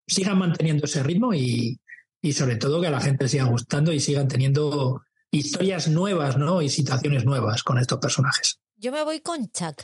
[0.06, 1.80] sigan manteniendo ese ritmo y,
[2.22, 6.62] y sobre todo que a la gente siga gustando y sigan teniendo historias nuevas, ¿no?
[6.62, 8.60] Y situaciones nuevas con estos personajes.
[8.78, 9.84] Yo me voy con Chuck.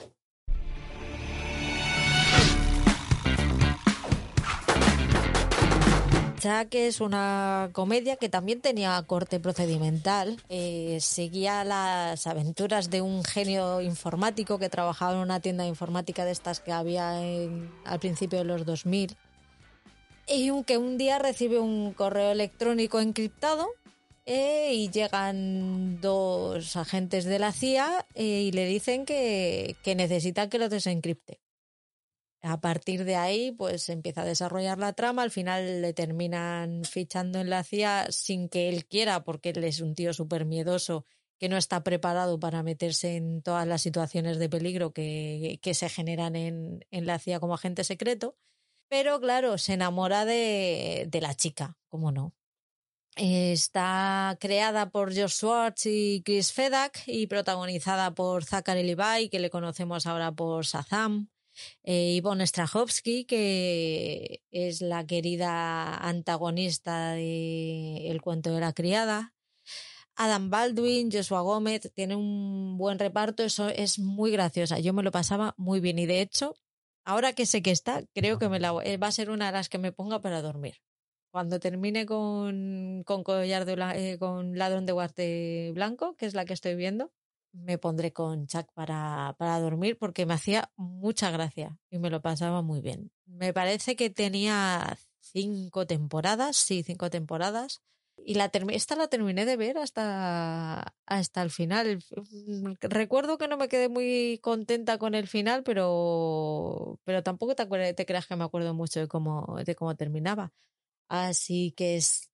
[6.40, 10.42] Chuck es una comedia que también tenía corte procedimental.
[10.48, 16.24] Eh, seguía las aventuras de un genio informático que trabajaba en una tienda de informática
[16.24, 19.18] de estas que había al principio de los 2000.
[20.28, 23.68] Y que un día recibe un correo electrónico encriptado
[24.26, 30.50] eh, y llegan dos agentes de la CIA eh, y le dicen que, que necesitan
[30.50, 31.42] que lo desencripte.
[32.42, 35.24] A partir de ahí, pues empieza a desarrollar la trama.
[35.24, 39.82] Al final le terminan fichando en la CIA sin que él quiera, porque él es
[39.82, 41.06] un tío súper miedoso
[41.38, 45.90] que no está preparado para meterse en todas las situaciones de peligro que, que se
[45.90, 48.38] generan en, en, la CIA como agente secreto.
[48.90, 52.34] Pero claro, se enamora de, de la chica, ¿cómo no?
[53.16, 59.50] Está creada por Josh Schwartz y Chris Fedak y protagonizada por Zachary Levi, que le
[59.50, 61.30] conocemos ahora por Shazam.
[61.84, 69.34] Eh, Yvonne Strahovski, que es la querida antagonista de El cuento de la criada.
[70.16, 74.78] Adam Baldwin, Joshua Gómez, tiene un buen reparto, eso es muy graciosa.
[74.80, 76.56] Yo me lo pasaba muy bien y de hecho,
[77.06, 79.70] ahora que sé que está, creo que me la, va a ser una de las
[79.70, 80.82] que me ponga para dormir.
[81.32, 86.44] Cuando termine con, con collar de, eh, con ladrón de guarte blanco, que es la
[86.44, 87.14] que estoy viendo,
[87.52, 92.22] me pondré con Chuck para, para dormir porque me hacía mucha gracia y me lo
[92.22, 93.12] pasaba muy bien.
[93.26, 97.82] Me parece que tenía cinco temporadas, sí, cinco temporadas.
[98.26, 102.04] Y la esta la terminé de ver hasta, hasta el final.
[102.82, 108.06] Recuerdo que no me quedé muy contenta con el final, pero, pero tampoco te, te
[108.06, 110.52] creas que me acuerdo mucho de cómo, de cómo terminaba.
[111.08, 112.30] Así que es.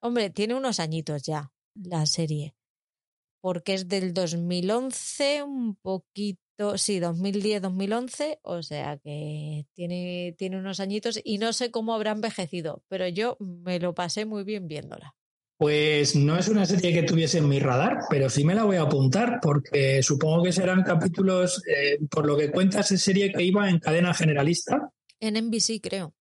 [0.00, 2.54] Hombre, tiene unos añitos ya la serie.
[3.40, 6.76] Porque es del 2011, un poquito.
[6.76, 8.40] Sí, 2010-2011.
[8.42, 13.38] O sea que tiene, tiene unos añitos y no sé cómo habrá envejecido, pero yo
[13.40, 15.14] me lo pasé muy bien viéndola.
[15.60, 18.76] Pues no es una serie que tuviese en mi radar, pero sí me la voy
[18.76, 23.42] a apuntar porque supongo que serán capítulos, eh, por lo que cuentas, es serie que
[23.42, 24.90] iba en cadena generalista.
[25.20, 26.14] En NBC, creo.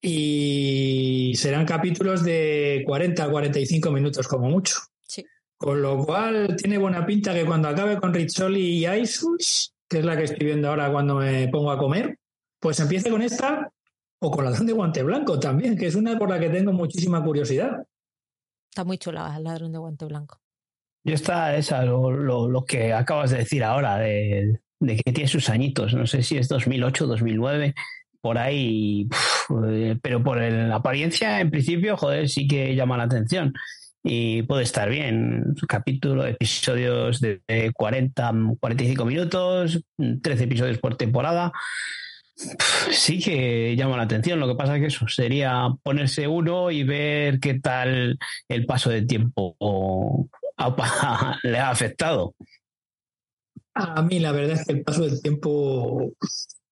[0.00, 4.76] Y serán capítulos de 40 a 45 minutos como mucho.
[5.58, 10.04] Con lo cual tiene buena pinta que cuando acabe con Rizzoli y Isus, que es
[10.04, 12.18] la que estoy viendo ahora cuando me pongo a comer,
[12.60, 13.70] pues empiece con esta
[14.20, 17.22] o con la de guante blanco también, que es una por la que tengo muchísima
[17.22, 17.86] curiosidad.
[18.70, 20.40] Está muy chula el ladrón de guante blanco.
[21.04, 25.94] Y está esa, lo, que acabas de decir ahora, de, que tiene sus añitos.
[25.94, 27.74] No sé si es 2008, 2009,
[28.20, 29.08] por ahí.
[29.68, 33.54] Eh, pero por la apariencia, en principio, joder, sí que llama la atención.
[34.08, 35.56] Y puede estar bien.
[35.66, 37.40] Capítulo, episodios de
[37.74, 39.82] 40, 45 minutos,
[40.22, 41.52] 13 episodios por temporada
[42.92, 44.38] sí que llama la atención.
[44.38, 48.90] Lo que pasa es que eso sería ponerse uno y ver qué tal el paso
[48.90, 49.56] del tiempo
[51.42, 52.34] le ha afectado.
[53.74, 56.12] A mí la verdad es que el paso del tiempo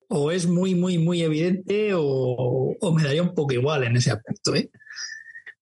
[0.08, 4.54] o es muy, muy, muy evidente o, me daría un poco igual en ese aspecto.
[4.54, 4.70] ¿eh?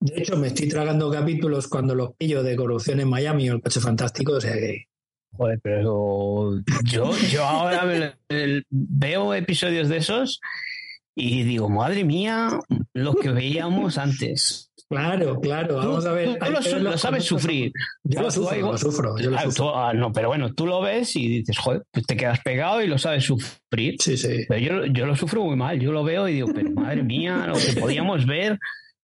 [0.03, 3.62] De hecho, me estoy tragando capítulos cuando los pillo de corrupción en Miami o el
[3.62, 4.87] coche fantástico, o sea que
[5.35, 8.15] Joder, pero yo, yo ahora
[8.69, 10.41] veo episodios de esos
[11.15, 12.51] y digo, madre mía,
[12.93, 14.71] lo que veíamos antes.
[14.91, 16.38] Claro, claro, vamos a ver.
[16.38, 17.73] Tú, lo, sabes sufrir.
[18.05, 19.79] Yo lo sufro, lo ah, sufro.
[19.79, 22.88] Ah, no, pero bueno, tú lo ves y dices, joder, pues te quedas pegado y
[22.88, 23.97] lo sabes sufrir.
[24.01, 24.45] Sí, sí.
[24.49, 25.81] Pero yo, yo lo sufro muy mal.
[25.81, 28.59] Yo lo veo y digo, pero madre mía, lo que podíamos ver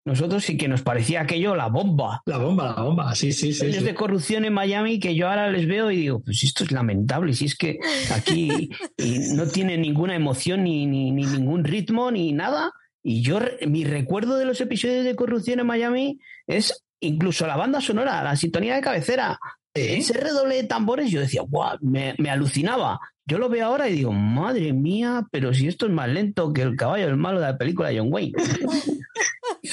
[0.08, 2.24] nosotros sí que nos parecía aquello la bomba.
[2.26, 3.68] La bomba, la bomba, sí, sí, sí.
[3.68, 7.34] de corrupción en Miami que yo ahora les veo y digo, pues esto es lamentable,
[7.34, 7.78] si es que
[8.14, 8.70] aquí
[9.36, 12.72] no tiene ninguna emoción, ni, ni, ningún ritmo, ni nada.
[13.04, 17.82] Y yo, mi recuerdo de los episodios de corrupción en Miami es incluso la banda
[17.82, 19.38] sonora, la sintonía de cabecera.
[19.74, 22.98] Ese redoble de tambores, yo decía, guau, me, me alucinaba.
[23.26, 26.62] Yo lo veo ahora y digo, madre mía, pero si esto es más lento que
[26.62, 28.34] el caballo del malo de la película de John Wayne.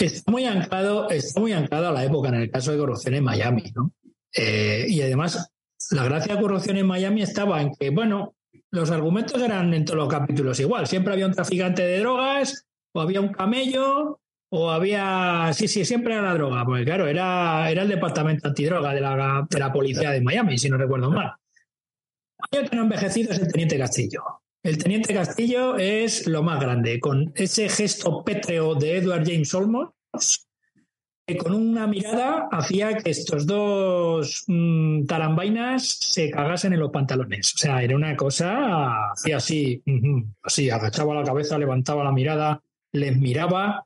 [0.00, 3.24] Está muy anclado, está muy anclado a la época en el caso de corrupción en
[3.24, 3.92] Miami, ¿no?
[4.32, 5.52] Eh, y además,
[5.90, 8.34] la gracia de corrupción en Miami estaba en que, bueno,
[8.70, 10.86] los argumentos eran en todos los capítulos igual.
[10.86, 14.20] Siempre había un traficante de drogas, o había un camello,
[14.50, 15.50] o había.
[15.52, 19.46] Sí, sí, siempre era la droga, porque claro, era, era el departamento antidroga de la,
[19.48, 21.32] de la policía de Miami, si no recuerdo mal.
[22.50, 24.22] El que envejecido es el teniente Castillo.
[24.64, 29.90] El Teniente Castillo es lo más grande, con ese gesto pétreo de Edward James Olmos,
[31.26, 37.52] que con una mirada hacía que estos dos mm, tarambainas se cagasen en los pantalones.
[37.54, 39.82] O sea, era una cosa, hacía así,
[40.42, 42.62] así, agachaba la cabeza, levantaba la mirada,
[42.92, 43.84] les miraba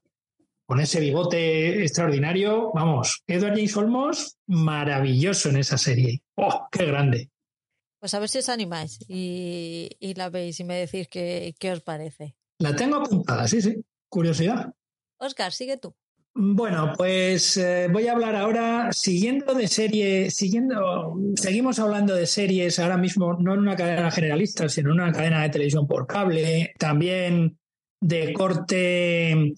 [0.65, 2.71] con ese bigote extraordinario.
[2.73, 6.23] Vamos, Edward James Olmos, maravilloso en esa serie.
[6.37, 7.31] ¡Oh, qué grande!
[7.99, 12.37] Pues a ver si os animáis y, la veis y me decís qué, os parece.
[12.59, 13.77] La tengo apuntada, sí, sí.
[14.09, 14.73] Curiosidad.
[15.19, 15.95] Oscar, sigue tú.
[16.35, 22.79] Bueno, pues eh, voy a hablar ahora, siguiendo de serie, siguiendo, seguimos hablando de series
[22.79, 26.73] ahora mismo, no en una cadena generalista, sino en una cadena de televisión por cable,
[26.79, 27.59] también
[28.01, 29.55] de corte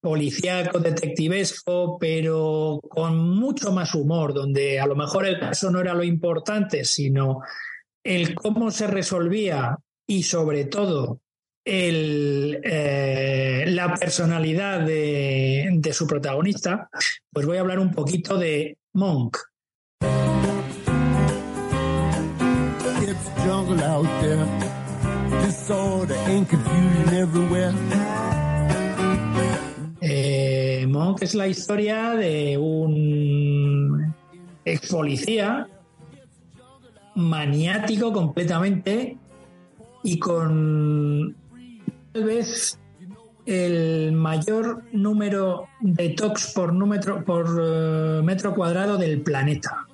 [0.00, 5.92] policíaco, detectivesco, pero con mucho más humor, donde a lo mejor el caso no era
[5.92, 7.42] lo importante, sino
[8.04, 11.20] el cómo se resolvía y sobre todo
[11.64, 16.88] el, eh, la personalidad de, su protagonista,
[17.32, 19.38] pues voy a hablar un poquito de Monk.
[30.00, 34.14] Eh, Monk es la historia de un
[34.64, 35.68] ex policía,
[37.14, 39.16] maniático completamente
[40.02, 41.36] y con
[42.12, 42.78] tal vez
[43.46, 49.86] el mayor número de tox por, número, por eh, metro cuadrado del planeta.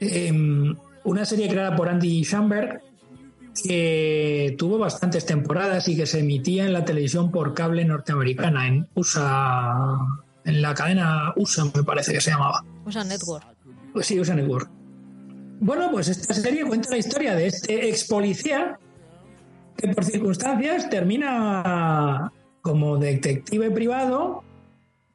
[0.00, 0.74] Em,
[1.04, 2.80] una serie creada por Andy Schamberg
[3.64, 8.88] que tuvo bastantes temporadas y que se emitía en la televisión por cable norteamericana, en
[8.94, 9.98] USA,
[10.44, 12.64] en la cadena USA me parece que se llamaba.
[12.86, 13.44] USA Network.
[13.92, 14.70] Pues sí, USA Network.
[15.62, 18.80] Bueno, pues esta serie cuenta la historia de este ex policía
[19.76, 24.42] que por circunstancias termina como detective privado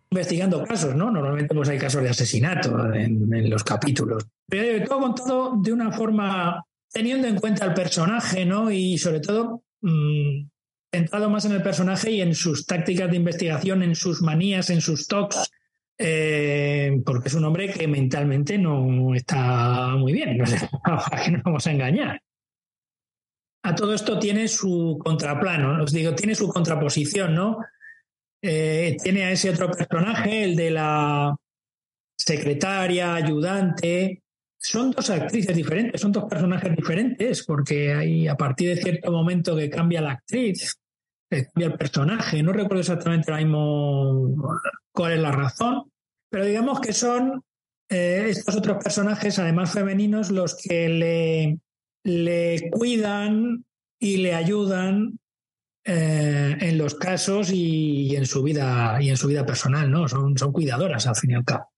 [0.10, 1.12] investigando casos, ¿no?
[1.12, 4.26] Normalmente pues hay casos de asesinato en, los capítulos.
[4.48, 8.72] Pero todo contado de una forma teniendo en cuenta el personaje, ¿no?
[8.72, 10.48] Y sobre todo mm,
[10.94, 14.80] centrado más en el personaje y en sus tácticas de investigación, en sus manías, en
[14.80, 15.52] sus talks,
[15.98, 20.46] eh, porque es un hombre que mentalmente no está muy bien, no
[20.84, 22.22] para que no vamos a engañar.
[23.64, 27.58] A todo esto tiene su contraplano, os digo, tiene su contraposición, ¿no?
[28.42, 31.36] Eh, tiene a ese otro personaje, el de la
[32.18, 34.22] secretaria, ayudante.
[34.60, 39.56] Son dos actrices diferentes, son dos personajes diferentes, porque hay a partir de cierto momento
[39.56, 40.78] que cambia la actriz,
[41.30, 42.42] el personaje.
[42.44, 45.92] No recuerdo exactamente ahora mismo cuál es la razón,
[46.30, 47.44] pero digamos que son
[47.90, 51.60] eh, estos otros personajes, además femeninos, los que le,
[52.04, 53.66] le cuidan
[54.00, 55.20] y le ayudan
[55.86, 60.08] eh, en los casos y, en su vida y en su vida personal, ¿no?
[60.08, 61.72] Son, son cuidadoras al fin y al cabo.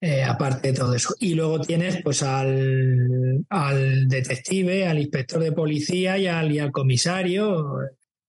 [0.00, 1.14] Eh, aparte de todo eso.
[1.18, 6.70] Y luego tienes pues al, al detective, al inspector de policía y al, y al
[6.70, 7.80] comisario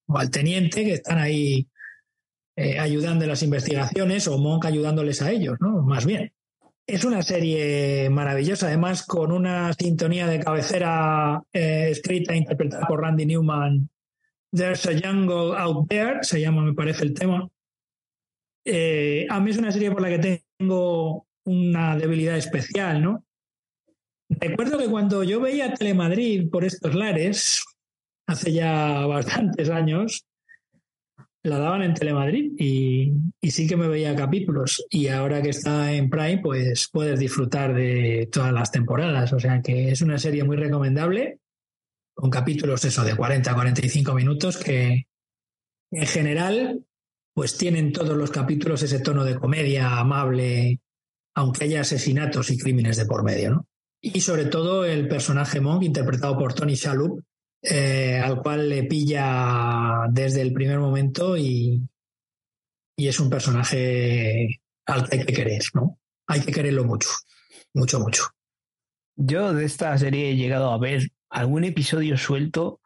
[0.10, 1.68] o al teniente que están ahí
[2.58, 5.82] eh, ayudando en las investigaciones o Monk ayudándoles a ellos, ¿no?
[5.82, 6.34] Más bien.
[6.86, 13.28] Es una serie maravillosa, además con una sintonía de cabecera escrita e interpretada por Randy
[13.28, 13.88] Newman
[14.52, 17.48] There's a Jungle Out There, se llama, me parece, el tema.
[18.66, 23.24] Eh, a mí es una serie por la que tengo una debilidad especial, ¿no?
[24.30, 27.64] Recuerdo que cuando yo veía Telemadrid por estos lares,
[28.30, 30.26] hace ya bastantes años,
[31.42, 33.14] la daban en Telemadrid y,
[33.50, 34.86] sí que me veía capítulos.
[34.90, 39.34] Y ahora que está en Prime, pues puedes disfrutar de todas las temporadas.
[39.34, 41.40] O sea que es una serie muy recomendable
[42.14, 45.08] con capítulos eso de 40 a 45 minutos que
[45.92, 46.86] en general
[47.34, 50.82] pues tienen todos los capítulos ese tono de comedia amable,
[51.36, 53.68] aunque haya asesinatos y crímenes de por medio, ¿no?
[54.02, 57.24] Y sobre todo el personaje Monk, interpretado por Tony Shalhoub,
[57.62, 61.82] eh, al cual le pilla desde el primer momento y,
[62.98, 66.00] y es un personaje al que hay que querer, ¿no?
[66.28, 67.10] Hay que quererlo mucho,
[67.74, 68.24] mucho, mucho.
[69.16, 72.82] Yo de esta serie he llegado a ver algún episodio suelto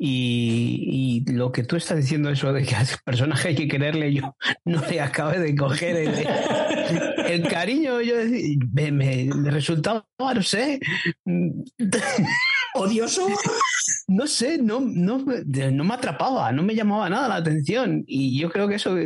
[0.00, 4.36] y, lo que tú estás diciendo, eso de que al personaje hay que quererle, yo
[4.64, 5.96] no le acabe de coger
[7.26, 8.00] el, cariño.
[8.00, 8.14] Yo
[8.72, 10.78] me, me, resultaba, no sé.
[12.78, 13.26] ¿Odioso?
[14.06, 18.04] No sé, no, no, no me atrapaba, no me llamaba nada la atención.
[18.06, 18.96] Y yo creo que eso,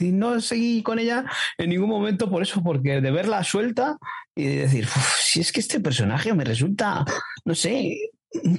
[0.00, 1.24] no seguí con ella
[1.58, 3.98] en ningún momento por eso, porque de verla suelta
[4.34, 4.86] y de decir,
[5.20, 7.04] si es que este personaje me resulta,
[7.44, 8.10] no sé,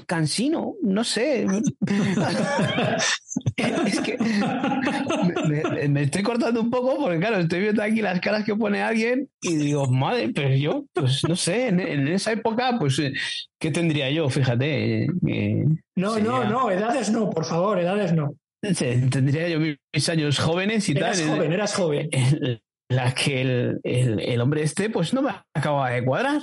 [0.06, 1.46] cansino, no sé.
[3.86, 4.18] es que
[5.90, 9.30] me, estoy cortando un poco porque, claro, estoy viendo aquí las caras que pone alguien
[9.42, 13.14] y digo, madre, pero yo, pues no sé, en, esa época, pues, eh,
[13.60, 14.30] ¿qué tendría yo?
[14.30, 15.06] Fíjate.
[15.06, 15.66] Eh,
[15.96, 18.36] no, no, no, edades no, por favor, edades no.
[18.62, 21.04] Tendría yo mis años jóvenes y tal.
[21.04, 22.10] Eras joven, eras joven.
[22.90, 26.42] la que el, el, hombre este, pues no me acaba de cuadrar.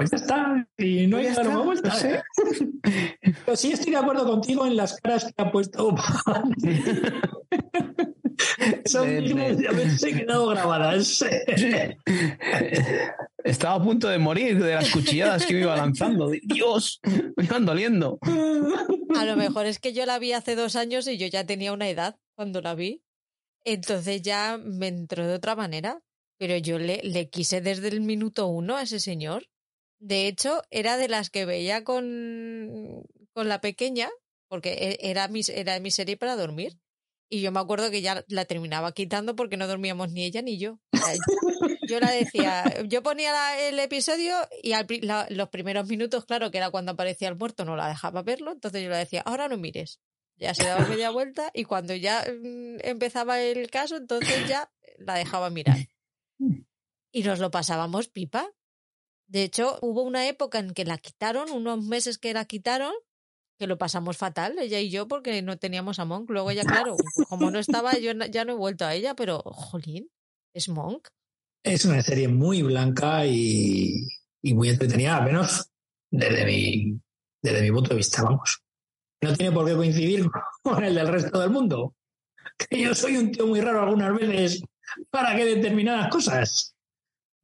[0.00, 1.94] Pues ya está, y no hay que dar una vuelta.
[2.08, 2.22] ¿eh?
[3.44, 5.94] Pero sí estoy de acuerdo contigo en las caras que ha puesto.
[8.86, 11.22] Son de haberse quedado grabadas.
[13.44, 16.30] Estaba a punto de morir de las cuchilladas que me iba lanzando.
[16.44, 17.00] Dios,
[17.36, 18.18] me iban doliendo.
[19.14, 21.74] A lo mejor es que yo la vi hace dos años y yo ya tenía
[21.74, 23.04] una edad cuando la vi.
[23.66, 26.00] Entonces ya me entró de otra manera.
[26.38, 29.44] Pero yo le, le quise desde el minuto uno a ese señor.
[30.00, 34.08] De hecho, era de las que veía con, con la pequeña,
[34.48, 36.78] porque e, era mi, era mi serie para dormir.
[37.28, 40.58] Y yo me acuerdo que ya la terminaba quitando porque no dormíamos ni ella ni
[40.58, 40.80] yo.
[41.86, 44.72] yo la decía, yo ponía el episodio y
[45.28, 48.52] los primeros minutos, claro, que era cuando aparecía el muerto, no la dejaba verlo.
[48.52, 50.00] Entonces yo le decía, ahora no mires.
[50.38, 55.14] Ya se daba media vuelta y cuando ya mm, empezaba el caso, entonces ya la
[55.14, 55.76] dejaba mirar.
[57.12, 58.48] Y nos lo pasábamos pipa
[59.30, 62.92] De hecho, hubo una época en que la quitaron, unos meses que la quitaron,
[63.60, 66.28] que lo pasamos fatal, ella y yo, porque no teníamos a Monk.
[66.30, 66.96] Luego ya, claro,
[67.28, 70.10] como no estaba, yo ya no he vuelto a ella, pero, jolín,
[70.52, 71.06] es Monk.
[71.62, 74.08] Es una serie muy blanca y,
[74.42, 75.70] y muy entretenida, al menos
[76.10, 77.00] desde mi,
[77.40, 78.60] desde mi punto de vista, vamos.
[79.22, 80.26] No tiene por qué coincidir
[80.64, 81.94] con el del resto del mundo.
[82.58, 84.60] Que yo soy un tío muy raro algunas veces
[85.08, 86.74] para que determinadas cosas.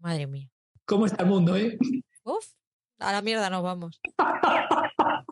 [0.00, 0.50] Madre mía.
[0.86, 1.76] ¿Cómo está el mundo, eh?
[2.22, 2.46] Uf,
[3.00, 4.00] a la mierda nos vamos.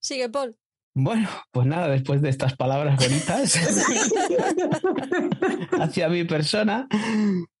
[0.00, 0.56] Sigue, Paul.
[0.94, 3.56] Bueno, pues nada, después de estas palabras bonitas
[5.80, 6.88] hacia mi persona,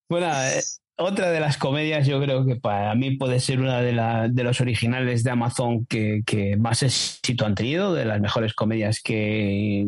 [0.08, 0.62] bueno, eh,
[0.96, 4.60] otra de las comedias yo creo que para mí puede ser una de, de los
[4.60, 9.86] originales de Amazon que, que, más éxito han tenido, de las mejores comedias que,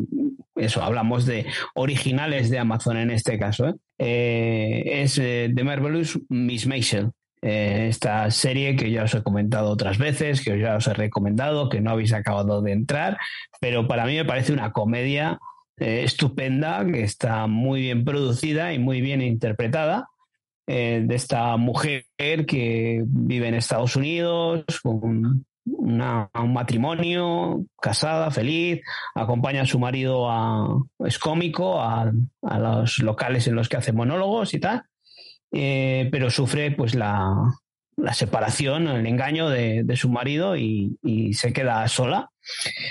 [0.57, 3.75] eso, hablamos de originales de Amazon en este caso, ¿eh?
[3.99, 7.13] Eh, es The Marvelous Miss Maisel.
[7.45, 11.69] Eh, esta serie que ya os he comentado otras veces, que ya os he recomendado,
[11.69, 13.19] que no habéis acabado de entrar,
[13.61, 15.41] pero para mí me parece una comedia
[15.77, 20.09] eh, estupenda, que está muy bien producida y muy bien interpretada,
[20.69, 28.81] eh, de esta mujer que vive en Estados Unidos con una, un matrimonio, casada, feliz,
[29.15, 33.93] acompaña a su marido a, es cómico, a, a los locales en los que hace
[33.93, 34.85] monólogos y tal
[35.53, 37.35] eh, pero sufre pues la,
[37.97, 42.31] la, separación, el engaño de, de su marido y, y, se queda sola.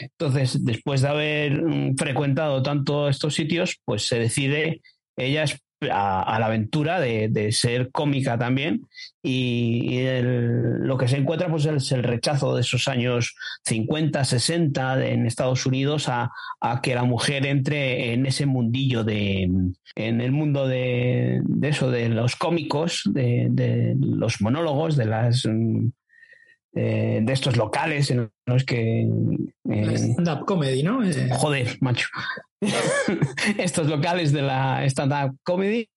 [0.01, 4.82] Entonces, después de haber mm, frecuentado tanto estos sitios, pues se decide,
[5.17, 5.43] ella
[5.89, 8.88] a, a la aventura de, de, ser cómica también.
[9.23, 15.25] Y, lo que se encuentra pues es el rechazo de esos años 50, 60 en
[15.25, 19.49] Estados Unidos a, a, que la mujer entre en ese mundillo de
[19.95, 25.45] en el mundo de, de eso de los cómicos de, los monólogos de las
[26.73, 29.07] eh, de estos locales en los que
[29.69, 31.03] eh, stand-up comedy, ¿no?
[31.03, 31.29] Eh...
[31.31, 32.07] Joder, macho.
[33.57, 35.89] estos locales de la stand-up comedy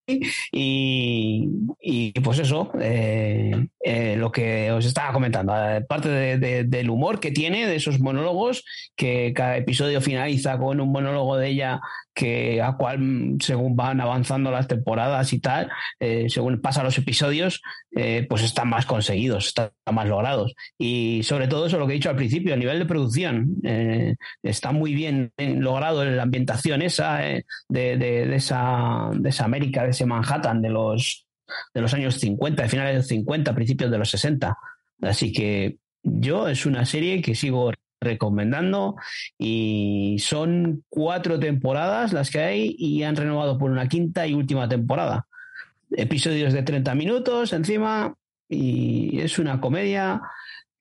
[0.52, 1.48] y,
[1.80, 5.54] y, pues eso, eh, eh, lo que os estaba comentando,
[5.88, 8.64] parte de, de, del humor que tiene, de esos monólogos,
[8.96, 11.80] que cada episodio finaliza con un monólogo de ella
[12.14, 17.60] que a cual según van avanzando las temporadas y tal, eh, según pasan los episodios,
[18.28, 20.54] pues están más conseguidos, están más logrados.
[20.78, 23.56] Y sobre todo eso lo que he dicho al principio, a nivel de producción,
[24.42, 30.06] está muy bien logrado la ambientación esa de, de, esa, de esa América, de ese
[30.06, 31.26] Manhattan de los,
[31.72, 34.56] de los años 50, de finales de los 50, principios de los 60.
[35.02, 38.96] Así que yo es una serie que sigo recomendando
[39.38, 44.68] y son cuatro temporadas las que hay y han renovado por una quinta y última
[44.68, 45.26] temporada.
[45.90, 48.14] Episodios de 30 minutos encima
[48.48, 50.20] y es una comedia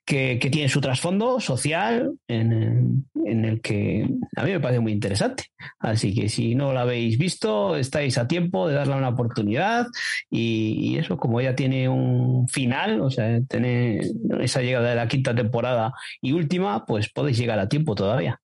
[0.05, 4.91] que, que, tiene su trasfondo social en, en, el que a mí me parece muy
[4.91, 5.45] interesante.
[5.79, 9.87] Así que si no la habéis visto, estáis a tiempo de darle una oportunidad
[10.29, 14.01] y, y eso, como ya tiene un final, o sea, tiene
[14.39, 18.39] esa llegada de la quinta temporada y última, pues podéis llegar a tiempo todavía.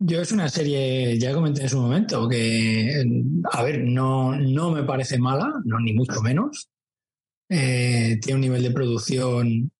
[0.00, 3.04] Yo es una serie, ya comenté en su momento, que,
[3.52, 6.68] a ver, no, no me parece mala, no, ni mucho menos.
[7.48, 9.70] Eh, tiene un nivel de producción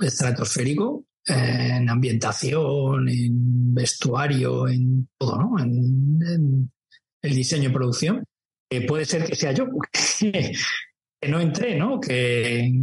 [0.00, 5.58] estratosférico en ambientación, en vestuario, en todo, ¿no?
[5.62, 6.70] En,
[7.22, 8.24] el diseño y producción.
[8.70, 9.66] Eh, puede ser que sea yo,
[10.18, 12.00] que, no entré, ¿no?
[12.00, 12.82] Que,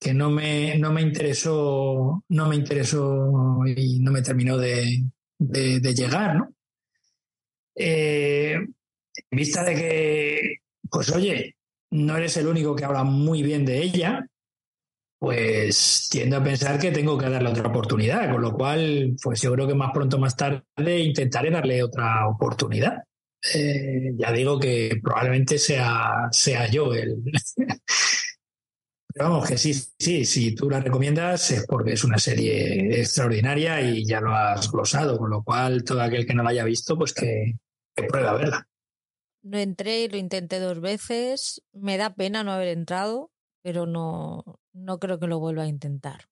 [0.00, 5.04] que no me, no me interesó, no me interesó y no me terminó de,
[5.38, 6.52] de, de llegar, ¿no?
[7.76, 10.56] Eh, en vista de que,
[10.90, 11.56] pues oye,
[11.90, 14.26] no eres el único que habla muy bien de ella,
[15.18, 19.52] pues tiendo a pensar que tengo que darle otra oportunidad, con lo cual, pues yo
[19.52, 23.02] creo que más pronto más tarde intentaré darle otra oportunidad.
[23.54, 27.16] Eh, ya digo que probablemente sea, sea yo el...
[29.14, 33.80] Pero vamos, que sí, sí, si tú la recomiendas es porque es una serie extraordinaria
[33.80, 36.96] y ya lo has glosado, con lo cual todo aquel que no la haya visto,
[36.96, 37.54] pues que,
[37.96, 38.68] que pruebe a verla.
[39.42, 43.32] No entré, lo intenté dos veces, me da pena no haber entrado,
[43.68, 44.42] pero no,
[44.72, 46.22] no creo que lo vuelva a intentar.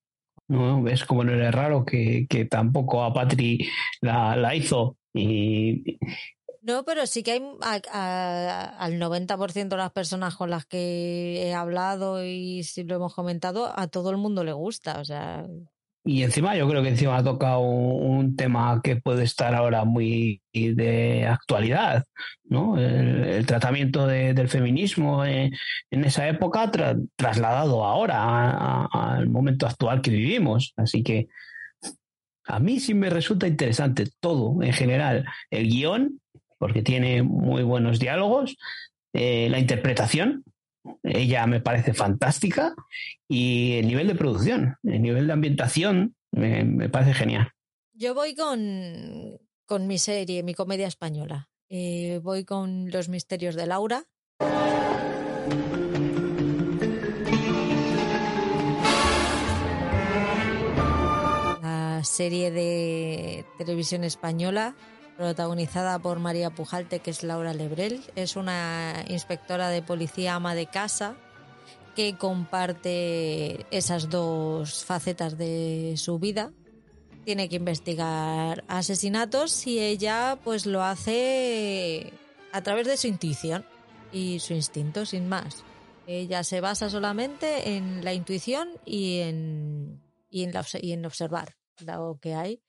[0.48, 3.68] No, ves como no era raro que, que tampoco a Patri
[4.00, 4.96] la, la, hizo.
[5.12, 5.98] Y...
[6.62, 11.46] No, pero sí que hay a, a, al 90% de las personas con las que
[11.46, 14.98] he hablado y si lo hemos comentado, a todo el mundo le gusta.
[14.98, 15.46] O sea,
[16.06, 20.40] y encima yo creo que encima ha tocado un, tema que puede estar ahora muy
[20.52, 22.04] de actualidad,
[22.44, 22.78] ¿no?
[22.78, 25.52] El, tratamiento del feminismo en,
[25.90, 26.70] esa época
[27.16, 30.74] trasladado ahora al momento actual que vivimos.
[30.76, 31.26] Así que
[32.44, 35.26] a mí sí me resulta interesante todo en general.
[35.50, 36.20] El guion,
[36.58, 38.56] porque tiene muy buenos diálogos,
[39.12, 40.44] eh, la interpretación,
[41.02, 42.74] ella me parece fantástica
[43.28, 47.52] y el nivel de producción, el nivel de ambientación me, parece genial.
[47.92, 51.48] Yo voy con, con, mi serie, mi comedia española.
[51.68, 54.04] Eh, voy con Los Misterios de Laura.
[61.62, 64.76] La serie de televisión española
[65.16, 68.02] protagonizada por María Pujalte, que es Laura Lebrel.
[68.14, 71.16] Es una inspectora de policía ama de casa
[71.94, 76.52] que comparte esas dos facetas de su vida.
[77.24, 82.12] Tiene que investigar asesinatos y ella pues lo hace
[82.52, 83.64] a través de su intuición
[84.12, 85.64] y su instinto, sin más.
[86.06, 90.00] Ella se basa solamente en la intuición y en,
[90.30, 92.60] y en, y en observar lo que hay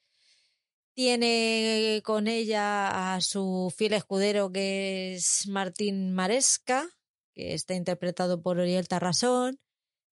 [0.97, 6.89] tiene con ella a su fiel escudero que es Martín Maresca,
[7.35, 9.59] que está interpretado por Oriel Tarrasón.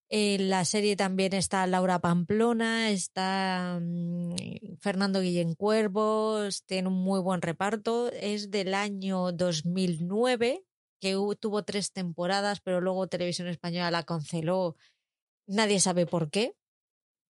[0.09, 4.36] En la serie también está Laura Pamplona, está mm,
[4.79, 8.11] Fernando Guillén Cuervos, tiene un muy buen reparto.
[8.11, 10.65] Es del año 2009,
[11.01, 14.75] que tuvo tres temporadas, pero luego Televisión Española la canceló.
[15.47, 16.55] Nadie sabe por qué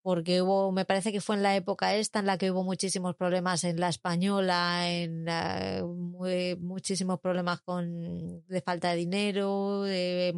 [0.03, 3.15] porque hubo, me parece que fue en la época esta en la que hubo muchísimos
[3.15, 5.25] problemas en la española, en
[6.59, 9.85] muchísimos problemas con de falta de dinero,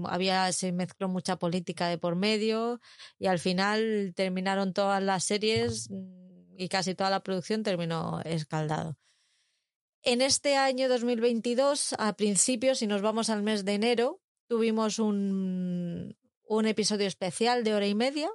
[0.06, 2.80] había se mezcló mucha política de por medio
[3.18, 8.98] y al final terminaron todas las series mm, y casi toda la producción terminó escaldado.
[10.04, 16.16] En este año 2022, a principios, si nos vamos al mes de enero, tuvimos un,
[16.48, 18.30] un episodio especial de hora y media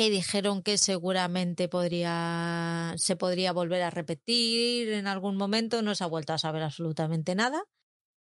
[0.00, 5.82] que dijeron que seguramente podría, se podría volver a repetir en algún momento.
[5.82, 7.62] No se ha vuelto a saber absolutamente nada.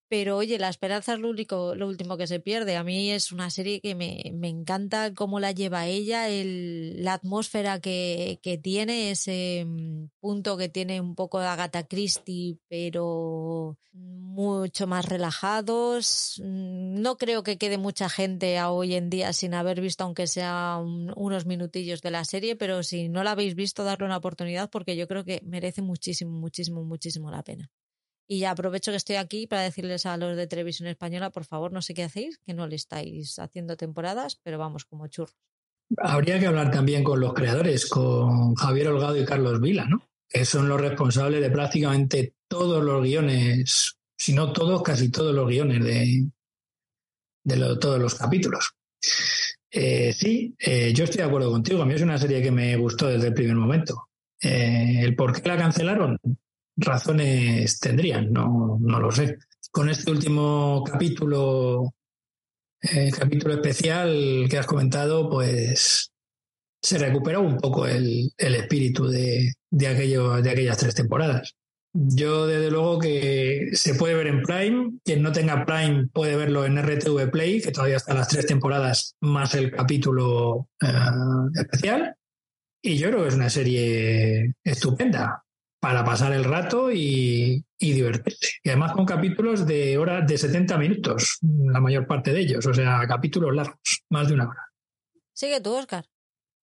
[0.09, 2.76] Pero oye, la esperanza es lo, único, lo último que se pierde.
[2.76, 7.14] A mí es una serie que me, me encanta cómo la lleva ella, el, la
[7.14, 13.76] atmósfera que, que, tiene, ese mm, punto que tiene un poco de Agatha Christie, pero
[13.92, 16.40] mucho más relajados.
[16.44, 20.78] Mm, no creo que quede mucha gente hoy en día sin haber visto, aunque sea
[21.16, 24.96] unos minutillos de la serie, pero si no la habéis visto, darle una oportunidad porque
[24.96, 27.70] yo creo que merece muchísimo, muchísimo, muchísimo la pena.
[28.28, 31.72] Y ya aprovecho que estoy aquí para decirles a los de Televisión Española, por favor,
[31.72, 35.36] no sé qué hacéis, que no le estáis haciendo temporadas, pero vamos como churros.
[35.98, 40.02] Habría que hablar también con los creadores, con Javier Holgado y Carlos Vila, ¿no?
[40.28, 45.48] Que son los responsables de prácticamente todos los guiones, si no todos, casi todos los
[45.48, 46.28] guiones de,
[47.80, 48.72] todos los capítulos.
[49.70, 51.82] Eh, sí, eh, yo estoy de acuerdo contigo.
[51.82, 54.08] A mí es una serie que me gustó desde el primer momento.
[54.42, 56.18] Eh, el por qué la cancelaron,
[56.76, 59.38] razones tendrían, no, no lo sé.
[59.70, 61.94] Con este último capítulo,
[62.80, 66.12] eh, capítulo especial que has comentado, pues
[66.82, 71.56] se recuperó un poco el, el espíritu de, de, aquello, de aquellas tres temporadas.
[71.92, 74.98] Yo, desde luego, que se puede ver en Prime.
[75.02, 79.16] Quien no tenga Prime puede verlo en RTV Play, que todavía están las tres temporadas
[79.20, 80.88] más el capítulo eh,
[81.54, 82.14] especial.
[82.82, 85.45] Y yo creo que es una serie estupenda
[85.80, 88.52] para pasar el rato y, divertirse.
[88.62, 92.74] Y además con capítulos de horas de 70 minutos, la mayor parte de ellos, o
[92.74, 94.62] sea, capítulos largos, más de una hora.
[95.32, 96.04] Sigue tú, Oscar.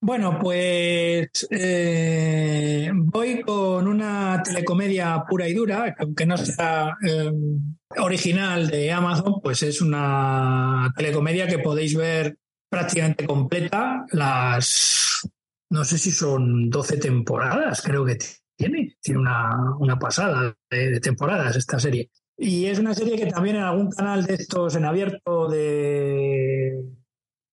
[0.01, 7.77] Bueno, pues eh, voy con una telecomedia pura y dura, que aunque no sea em,
[7.97, 12.37] original de Amazon, pues es una telecomedia que podéis ver
[12.67, 14.05] prácticamente completa.
[14.11, 15.21] Las,
[15.69, 18.17] no sé si son 12 temporadas, creo que
[18.63, 22.09] tiene, tiene una, pasada de, temporadas esta serie.
[22.37, 26.83] Y es una serie que también en algún canal de estos en abierto de,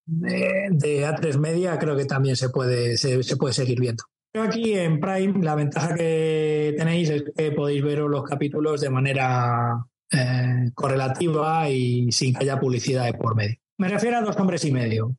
[0.07, 4.05] de, A3 Media creo que también se puede, se, puede seguir viendo.
[4.33, 8.91] Pero aquí en Prime la ventaja que tenéis es que podéis ver los capítulos de
[8.91, 13.57] manera eh, correlativa y sin que haya publicidad de por medio.
[13.79, 15.17] Me refiero a dos hombres y medio.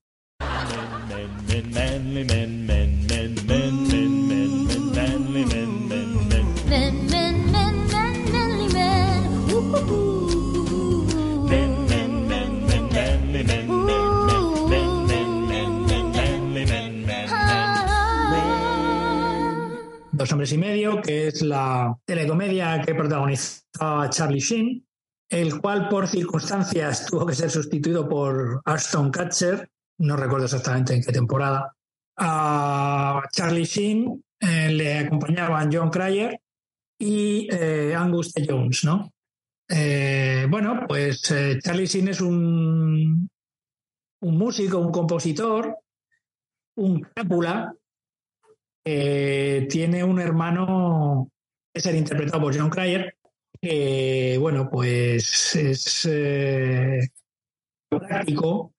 [20.22, 24.86] Dos hombres y medio, que es la telecomedia que protagonizaba Charlie Sheen,
[25.28, 29.68] el cual por circunstancias tuvo que ser sustituido por Ashton Kutcher,
[29.98, 31.76] no recuerdo exactamente en qué temporada.
[32.18, 36.40] A Charlie Sheen eh, le acompañaban John Cryer
[37.00, 38.32] y eh, Angus.
[38.48, 39.12] Jones, ¿no?
[39.68, 43.28] Eh, bueno, pues Charlie Sheen es un,
[44.22, 45.80] un músico, un compositor,
[46.76, 47.08] un
[48.84, 51.30] cápula, tiene un hermano
[51.74, 53.16] que ser interpretado por John Cryer,
[53.62, 56.10] que, bueno, pues es
[57.90, 58.74] práctico,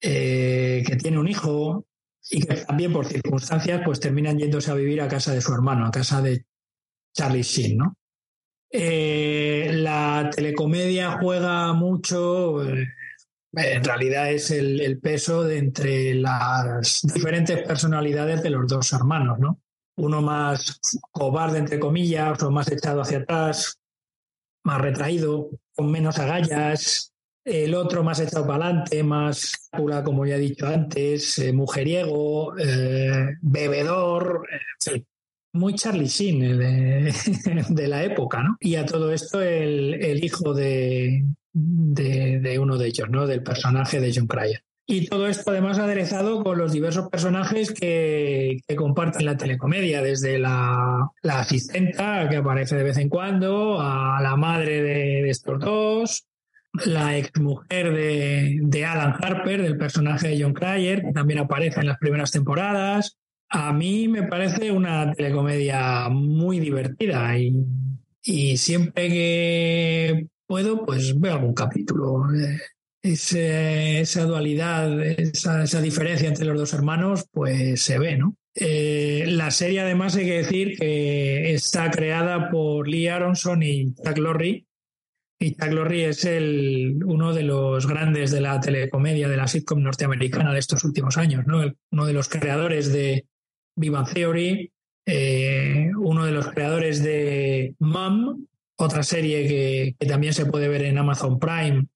[0.00, 1.84] que tiene un hijo,
[2.30, 5.86] y que también por circunstancias pues terminan yéndose a vivir a casa de su hermano,
[5.86, 6.44] a casa de
[7.12, 7.96] Charlie Sheen, ¿no?
[8.70, 12.86] Eh, la telecomedia juega mucho, eh,
[13.52, 19.60] en realidad es el, peso de entre las diferentes personalidades de los dos hermanos, ¿no?
[19.96, 20.80] Uno más
[21.10, 23.78] cobarde, entre comillas, o más echado hacia atrás,
[24.64, 27.12] más retraído, con menos agallas,
[27.44, 29.68] el otro más echado para adelante, más
[30.04, 34.46] como ya he dicho antes, eh, mujeriego, eh, bebedor,
[35.52, 36.58] muy Charlie Sheen
[37.74, 38.56] de, la época, ¿no?
[38.60, 43.26] Y a todo esto el, hijo de, de, uno de ellos, ¿no?
[43.26, 44.62] Del personaje de John Cryer.
[44.86, 51.10] Y todo esto además aderezado con los diversos personajes que, comparten la telecomedia, desde la,
[51.22, 56.26] asistenta que aparece de vez en cuando, a la madre de estos dos,
[56.72, 61.86] la exmujer de, de Alan Harper, del personaje de John Cryer, que también aparece en
[61.86, 63.18] las primeras temporadas.
[63.48, 71.54] A mí me parece una telecomedia muy divertida y, siempre que puedo, pues veo algún
[71.54, 72.24] capítulo.
[73.00, 78.34] esa dualidad, esa, diferencia entre los dos hermanos, pues se ve, ¿no?
[78.56, 84.18] Eh, la serie, además, hay que decir que está creada por Lee Aronson y Jack
[84.18, 84.66] Lorre,
[85.38, 89.80] y Chuck Lorre es el, uno de los grandes de la telecomedia, de la sitcom
[89.80, 91.62] norteamericana de estos últimos años, ¿no?
[91.92, 93.24] uno de los creadores de
[93.76, 94.72] Vivan Theory,
[95.06, 98.46] eh, uno de los creadores de Mom,
[98.80, 99.46] otra serie
[99.98, 101.86] que, también se puede ver en Amazon Prime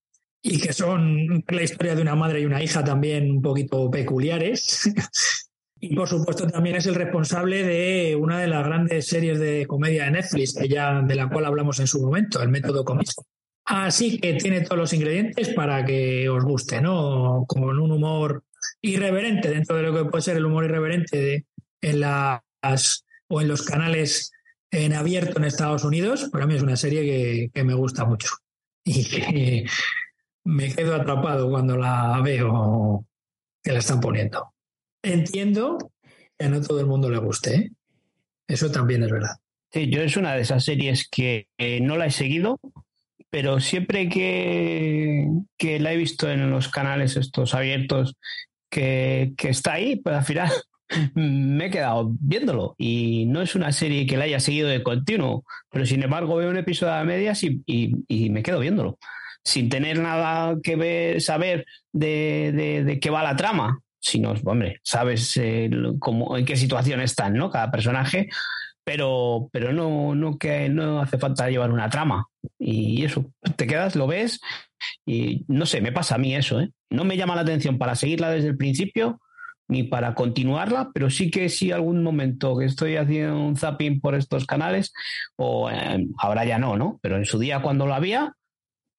[0.43, 4.93] y que son la historia de una madre y una hija también un poquito peculiares.
[5.81, 10.05] y por supuesto también es el responsable de una de las grandes series de comedia
[10.05, 13.27] de Netflix, que ya, de la cual hablamos en su momento, el método cómico.
[13.65, 17.47] Así que tiene todos los ingredientes para que os guste, ¿no?
[17.49, 18.45] Con un humor
[18.83, 21.47] irreverente, dentro de lo que puede ser el humor irreverente de,
[21.81, 22.43] en las
[23.29, 24.33] o en los canales
[24.75, 26.29] en abierto en Estados Unidos.
[26.31, 28.29] Para mí es una serie que, me gusta mucho.
[28.87, 29.67] Y que
[30.45, 33.07] me quedo atrapado cuando la veo
[33.63, 34.53] que la están poniendo.
[35.03, 35.79] Entiendo
[36.39, 37.71] que no todo el mundo le guste, ¿eh?
[38.47, 39.37] Eso también es verdad.
[39.73, 41.49] Sí, yo es una de esas series que
[41.81, 42.61] no la he seguido,
[43.31, 48.19] pero siempre que, que, la he visto en los canales estos abiertos
[48.71, 50.53] que, que, está ahí, pues al final
[51.15, 52.75] me he quedado viéndolo.
[52.79, 56.51] Y no es una serie que la haya seguido de continuo, pero sin embargo veo
[56.51, 58.99] un episodio a medias y, y, me quedo viéndolo.
[59.45, 64.81] Sin tener nada que ver, saber de, de, de qué va la trama, sino, hombre,
[64.83, 65.39] sabes
[65.99, 67.51] cómo, en qué situación están, ¿no?
[67.51, 68.29] Cada personaje
[68.85, 72.27] pero, pero no, no, que no hace falta llevar una trama.
[72.59, 74.41] Y eso, te quedas, lo ves
[75.07, 76.61] y no sé, me pasa a mí eso.
[76.61, 76.71] ¿eh?
[76.91, 79.21] No me llama la atención para seguirla desde el principio
[79.69, 84.15] ni para continuarla, pero sí que si algún momento que estoy haciendo un zapping por
[84.15, 84.93] estos canales,
[85.37, 86.99] o eh, ahora ya no, ¿no?
[87.03, 88.35] Pero en su día cuando lo había,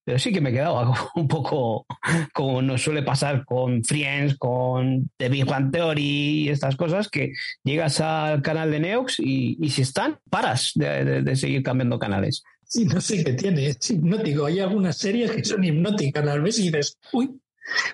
[0.05, 1.85] pero sí que me he quedado un poco
[2.33, 7.33] como nos suele pasar con Friends, con The Big Bang Theory y estas cosas, que
[7.63, 12.43] llegas al canal de Neox y, si están, paras de, seguir cambiando canales.
[12.63, 14.45] Sí, no sé qué tiene, es hipnótico.
[14.45, 17.39] Hay algunas series que son hipnóticas, las ves y dices, uy,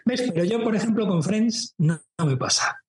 [0.05, 0.23] ¿ves?
[0.33, 2.81] Pero yo, por ejemplo, con Friends no, me pasa.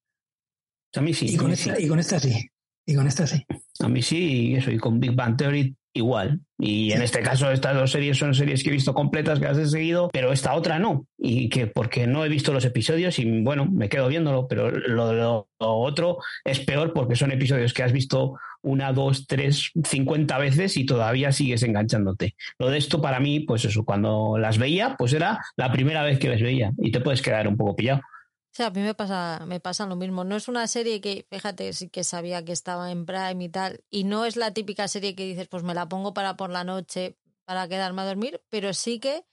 [0.95, 1.27] A mí sí.
[1.35, 2.51] Y con, esta, y con esta sí.
[2.87, 3.45] Y con esta sí.
[3.81, 6.41] A mí sí, y eso, y con Big Bang Theory igual.
[6.59, 9.59] Y en este caso, estas dos series son series que he visto completas, que las
[9.59, 11.07] he seguido, pero esta otra no.
[11.19, 15.13] Y que porque no he visto los episodios y bueno, me quedo viéndolo, pero lo,
[15.13, 20.77] lo, otro es peor porque son episodios que has visto una, dos, tres, cincuenta veces
[20.77, 22.35] y todavía sigues enganchándote.
[22.59, 26.19] Lo de esto para mí, pues eso, cuando las veía, pues era la primera vez
[26.19, 28.01] que las veía y te puedes quedar un poco pillado.
[28.01, 30.25] O sea, a mí me pasa, me pasa lo mismo.
[30.25, 33.81] No es una serie que, fíjate, sí que sabía que estaba en Prime y tal.
[33.91, 36.63] Y no es la típica serie que dices, pues me la pongo para por la
[36.63, 39.25] noche para quedarme a dormir, pero sí que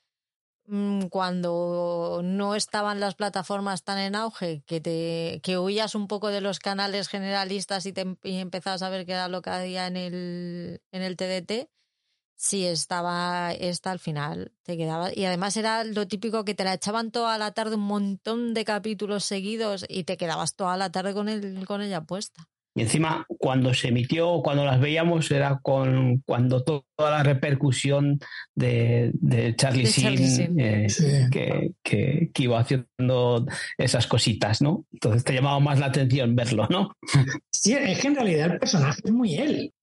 [1.09, 6.41] cuando no estaban las plataformas tan en auge, que te que huías un poco de
[6.41, 9.97] los canales generalistas y, te, y empezabas a ver qué era lo que había en
[9.97, 11.69] el, en el TDT,
[12.35, 15.11] si estaba esta al final, te quedaba.
[15.13, 18.63] Y además era lo típico que te la echaban toda la tarde un montón de
[18.63, 22.47] capítulos seguidos y te quedabas toda la tarde con, el, con ella puesta.
[22.75, 28.19] Y encima, cuando se emitió, cuando las veíamos, era con cuando toda la repercusión
[28.55, 30.87] de, de Charlie Sheen, eh,
[31.31, 33.45] que, que, que, iba haciendo
[33.77, 34.85] esas cositas, ¿no?
[34.91, 36.91] Entonces te llamaba más la atención verlo, ¿no?
[37.51, 39.73] Sí, es que en realidad el personaje es muy él.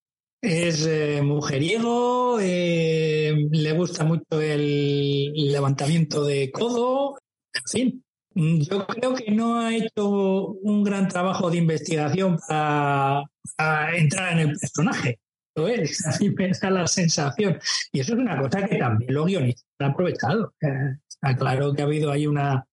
[0.41, 7.19] Es eh, mujeriego, eh, le gusta mucho el levantamiento de codo,
[7.53, 8.06] en fin.
[8.39, 13.23] Yo creo que no ha hecho un gran trabajo de investigación para,
[13.57, 15.21] para entrar en el personaje.
[15.55, 17.59] Lo es, así me da la sensación.
[17.93, 20.53] Y eso es una cosa que también los guionistas han aprovechado.
[20.61, 22.67] Está claro que ha habido ahí una,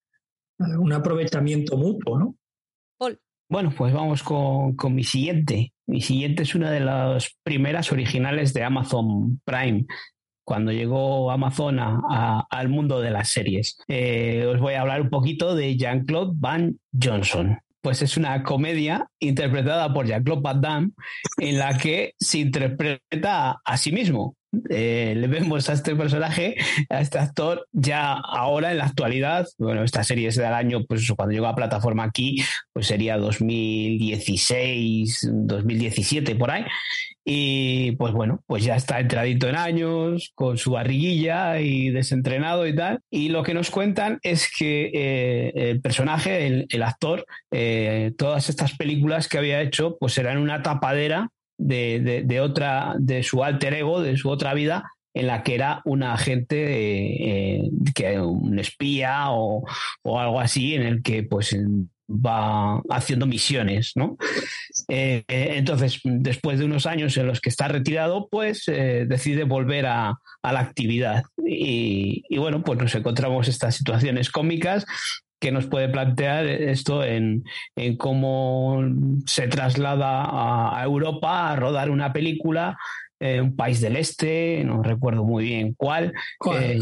[0.60, 2.36] un aprovechamiento mutuo, ¿no?
[2.98, 3.18] Paul.
[3.50, 5.72] Bueno, pues vamos con, con mi siguiente.
[5.88, 9.86] Mi siguiente es una de las primeras originales de Amazon Prime
[10.44, 13.78] cuando llegó Amazon a, a, al mundo de las series.
[13.88, 17.60] Eh, os voy a hablar un poquito de Jean-Claude Van Johnson.
[17.82, 20.92] Pues es una comedia interpretada por Jean-Claude Van Damme
[21.38, 24.36] en la que se interpreta a sí mismo.
[24.70, 26.56] Eh, le vemos a este personaje,
[26.90, 31.12] a este actor, ya ahora en la actualidad, bueno, esta serie es del año, pues
[31.16, 36.66] cuando llegó a plataforma aquí, pues sería 2016, 2017, por ahí.
[37.26, 42.76] Y pues bueno, pues ya está entradito en años, con su barriguilla y desentrenado y
[42.76, 43.00] tal.
[43.10, 48.76] Y lo que nos cuentan es que eh, el personaje, el, actor, eh, todas estas
[48.76, 54.02] películas que había hecho, pues eran una tapadera de, de, otra, de su alter ego,
[54.02, 59.64] de su otra vida, en la que era un agente, eh, que un espía o,
[60.02, 61.56] o, algo así, en el que pues
[62.10, 64.18] va haciendo misiones, ¿no?
[64.90, 69.86] Eh, entonces, después de unos años en los que está retirado, pues eh, decide volver
[69.86, 71.24] a, a la actividad.
[71.46, 74.86] Y, y, bueno, pues nos encontramos estas situaciones cómicas
[75.44, 77.44] que nos puede plantear esto en,
[77.76, 78.82] en cómo
[79.26, 82.78] se traslada a, a, Europa a rodar una película
[83.26, 86.12] eh, un país del este, no recuerdo muy bien cuál,
[86.54, 86.78] eh,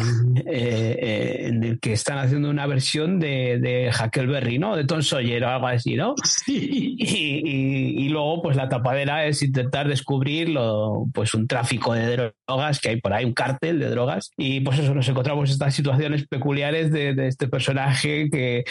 [0.47, 4.75] eh, en el que están haciendo una versión de, de Huckleberry, ¿no?
[4.75, 6.15] De Tom Sawyer o algo así, ¿no?
[6.23, 6.97] Sí.
[6.97, 12.33] Y, y, y, luego, pues la tapadera es intentar descubrir lo, pues un tráfico de
[12.47, 14.31] drogas que hay por ahí, un cártel de drogas.
[14.35, 18.63] Y pues eso, nos encontramos estas situaciones peculiares de, de este personaje que,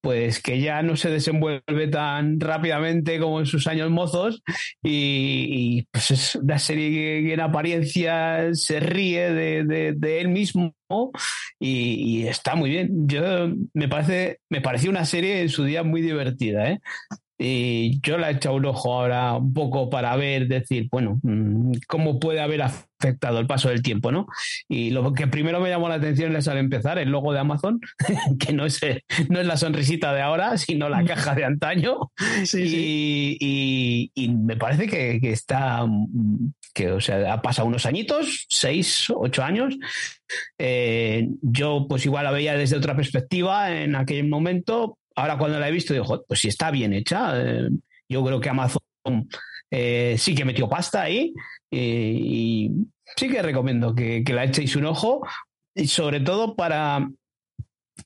[0.00, 4.42] pues que ya no se desenvuelve tan rápidamente como en sus años mozos
[4.82, 10.74] y, pues es una serie que, en apariencia se ríe de, de, de él mismo
[11.58, 13.08] y, y, está muy bien.
[13.08, 13.22] Yo
[13.74, 16.80] me parece, me pareció una serie en su día muy divertida, ¿eh?
[17.38, 21.72] Y yo le he echado un ojo ahora un poco para ver, decir, bueno, mm,
[21.86, 24.26] cómo puede haber afectado el paso del tiempo, ¿no?
[24.68, 27.80] Y lo que primero me llamó la atención es al empezar el logo de Amazon,
[28.40, 28.80] que no es,
[29.28, 32.10] no es la sonrisita de ahora, sino la caja de antaño.
[32.44, 33.36] Sí, y, sí.
[33.40, 35.86] Y, y, me parece que, que, está,
[36.74, 39.76] que o sea, ha pasado unos añitos, seis, ocho años.
[40.58, 45.68] Eh, yo pues igual la veía desde otra perspectiva en aquel momento, ahora cuando la
[45.68, 47.68] he visto digo, pues si está bien hecha, eh,
[48.08, 48.82] yo creo que Amazon
[49.70, 51.34] eh, sí que metió pasta ahí
[51.70, 52.70] y,
[53.16, 55.26] sí que recomiendo que, la echéis un ojo
[55.74, 57.08] y sobre todo para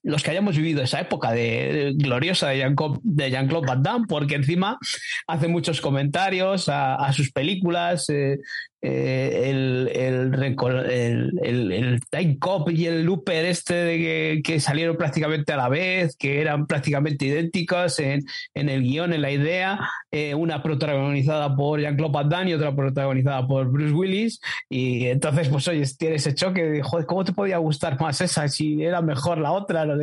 [0.02, 4.78] los que hayamos vivido esa época de, gloriosa de Jean-Claude Jean Van Damme, porque encima
[5.26, 8.38] hace muchos comentarios a, a sus películas, eh,
[8.84, 14.96] eh, el, el, el, el, Time Cop y el Looper este de que, que, salieron
[14.96, 18.24] prácticamente a la vez, que eran prácticamente idénticos en,
[18.54, 22.74] en el guion, en la idea, eh, una protagonizada por Jean-Claude Van Damme y otra
[22.74, 27.32] protagonizada por Bruce Willis, y entonces pues oye, tiene ese choque de, joder, ¿cómo te
[27.32, 29.84] podía gustar más esa si era mejor la otra?
[29.84, 29.94] No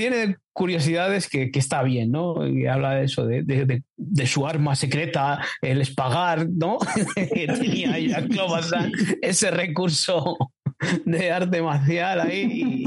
[0.00, 2.46] tiene curiosidades que, que, está bien, ¿no?
[2.46, 6.78] Y habla de eso, de, de, de su arma secreta, el espagar, ¿no?
[7.14, 10.38] que tenía Clobasan, ese recurso
[11.04, 12.48] de arte marcial ahí.
[12.50, 12.84] Y,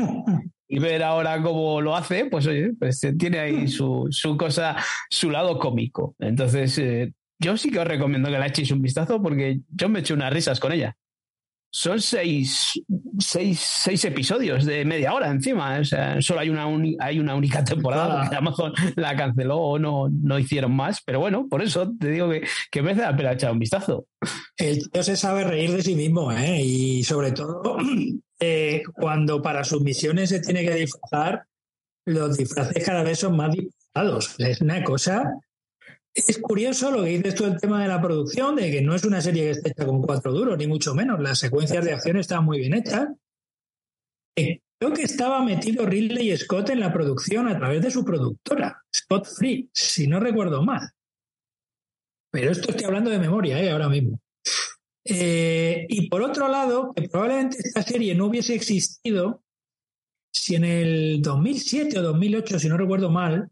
[0.75, 4.75] y, ver ahora cómo lo hace, pues oye, pues tiene ahí su, su cosa,
[5.07, 6.15] su lado cómico.
[6.17, 9.99] Entonces, eh, yo sí que os recomiendo que la echéis un vistazo porque yo me
[9.99, 10.95] eché unas risas con ella.
[11.75, 12.79] Son seis,
[13.17, 15.79] seis, seis, episodios de media hora encima.
[15.79, 16.67] O sea, solo hay una,
[16.99, 21.01] hay una única temporada porque Amazon la canceló o no, no hicieron más.
[21.03, 24.05] Pero bueno, por eso te digo que, que merece la pena echar un vistazo.
[24.55, 26.61] El tío se sabe reír de sí mismo, ¿eh?
[26.61, 27.77] Y sobre todo
[28.39, 31.45] eh, cuando para sus misiones se tiene que disfrazar,
[32.05, 34.35] los disfraces cada vez son más disfrazados.
[34.37, 35.33] Es una cosa
[36.13, 39.03] es curioso lo que dices tú el tema de la producción, de que no es
[39.03, 41.19] una serie que esté hecha con cuatro duros, ni mucho menos.
[41.19, 43.09] Las secuencias de acción están muy bien hechas.
[44.35, 48.83] Eh, creo que estaba metido Ridley Scott en la producción a través de su productora,
[48.95, 50.89] Scott Free, si no recuerdo mal.
[52.31, 53.71] Pero esto estoy hablando de memoria, ¿eh?
[53.71, 54.19] ahora mismo.
[55.05, 59.43] Eh, y por otro lado, que probablemente esta serie no hubiese existido
[60.33, 63.49] si en el 2007 o 2008, si no recuerdo mal,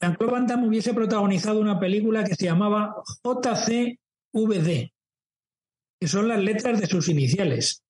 [0.00, 2.94] Jean-Claude Van Damme hubiese protagonizado una película que se llamaba
[3.24, 4.90] JCVD,
[6.00, 7.82] que son las letras de sus iniciales.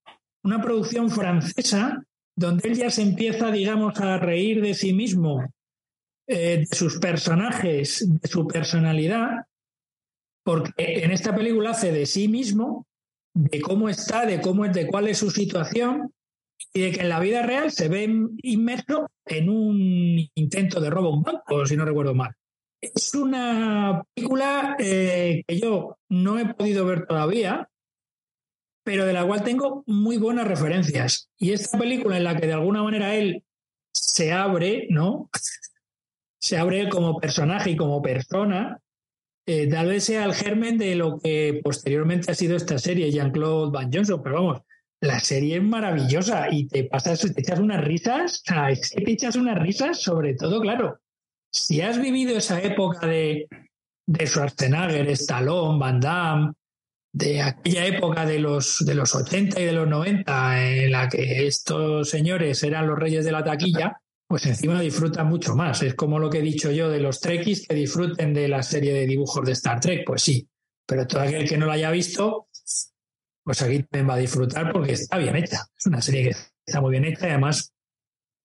[0.42, 2.02] Una producción francesa
[2.36, 5.44] donde él ya se empieza, digamos, a reír de sí mismo,
[6.26, 9.46] eh, de sus personajes, de su personalidad,
[10.44, 12.86] porque en esta película hace de sí mismo,
[13.34, 16.12] de cómo está, de cómo es, de cuál es su situación,
[16.78, 18.08] y de que en la vida real se ve
[18.42, 22.32] inmerso en un intento de robo a un banco, si no recuerdo mal.
[22.80, 27.68] Es una película eh, que yo no he podido ver todavía,
[28.84, 31.30] pero de la cual tengo muy buenas referencias.
[31.36, 33.42] Y esta película en la que de alguna manera él
[33.92, 35.30] se abre, ¿no?
[36.40, 38.80] se abre como personaje y como persona,
[39.46, 43.72] eh, tal vez sea el germen de lo que posteriormente ha sido esta serie, Jean-Claude
[43.72, 44.62] Van Johnson, pero vamos,
[45.00, 49.36] la serie es maravillosa y te pasas, te echas unas risas, es que te echas
[49.36, 51.00] unas risas, sobre todo, claro,
[51.52, 53.48] si has vivido esa época de,
[54.06, 56.52] de Schwarzenegger, Stallone, Van Damme,
[57.12, 61.46] de aquella época de los, de los 80 y de los 90 en la que
[61.46, 63.96] estos señores eran los reyes de la taquilla,
[64.26, 65.82] pues encima disfrutan mucho más.
[65.82, 68.92] Es como lo que he dicho yo de los Trekkies que disfruten de la serie
[68.92, 70.46] de dibujos de Star Trek, pues sí.
[70.86, 72.48] Pero todo aquel que no lo haya visto,
[73.48, 75.64] pues aquí también va a disfrutar porque está bien hecha.
[75.74, 76.36] Es una serie que
[76.66, 77.72] está muy bien hecha y además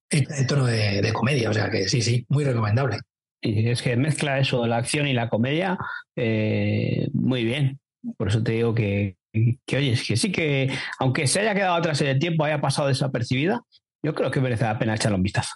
[0.09, 2.99] hecha en tono de, comedia, o sea que sí, sí, muy recomendable.
[3.41, 5.77] Y es que mezcla eso de la acción y la comedia
[6.15, 7.81] eh, muy bien.
[8.15, 9.17] Por eso te digo que,
[9.65, 12.61] que, oye, es que sí que, aunque se haya quedado atrás en el tiempo, haya
[12.61, 13.59] pasado desapercibida,
[14.01, 15.51] yo creo que merece la pena echarle un vistazo.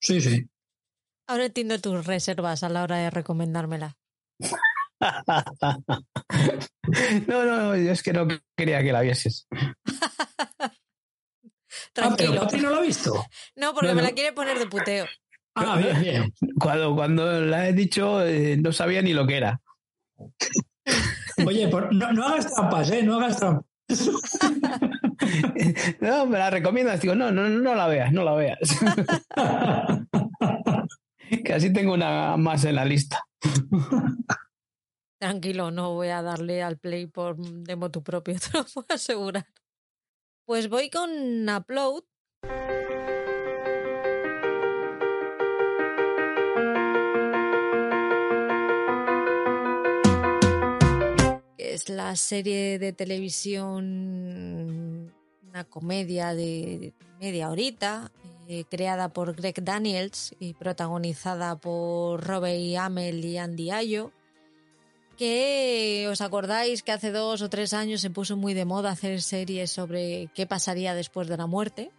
[0.00, 0.48] Sí, sí.
[1.26, 3.96] Ahora entiendo tus reservas a la hora de recomendármela.
[7.26, 8.26] no, no, yo es que no
[8.56, 9.46] quería que la vieses.
[11.92, 12.40] Tranquilo.
[12.42, 13.24] Ah, pero no la ha visto?
[13.56, 15.06] No, porque me la quiere poner de puteo.
[15.54, 16.34] Ah, bien, bien.
[16.58, 19.60] Cuando, cuando la he dicho, eh, no sabía ni lo que era.
[21.46, 23.02] Oye, no, no, hagas trampas, ¿eh?
[23.02, 23.64] No hagas trampas.
[26.00, 27.00] no, me la recomiendas.
[27.00, 28.58] Digo, no, no, no la veas, no la veas.
[31.44, 33.24] que así tengo una más en la lista.
[35.24, 39.46] Tranquilo, no voy a darle al play por de motu propio, te lo puedo asegurar.
[40.44, 42.02] Pues voy con Upload.
[51.56, 53.80] es la serie de televisión,
[55.48, 58.12] una comedia de media horita,
[58.46, 64.12] eh, creada por Greg Daniels y protagonizada por Robbie Amell y Andy Ayo
[65.14, 69.22] que os acordáis que hace dos o tres años se puso muy de moda hacer
[69.22, 71.90] series sobre qué pasaría después de la muerte.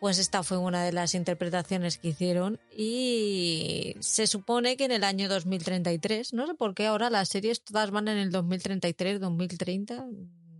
[0.00, 5.04] Pues esta fue una de las interpretaciones que hicieron y se supone que en el
[5.04, 10.06] año 2033, no sé por qué ahora las series todas van en el 2033, 2030,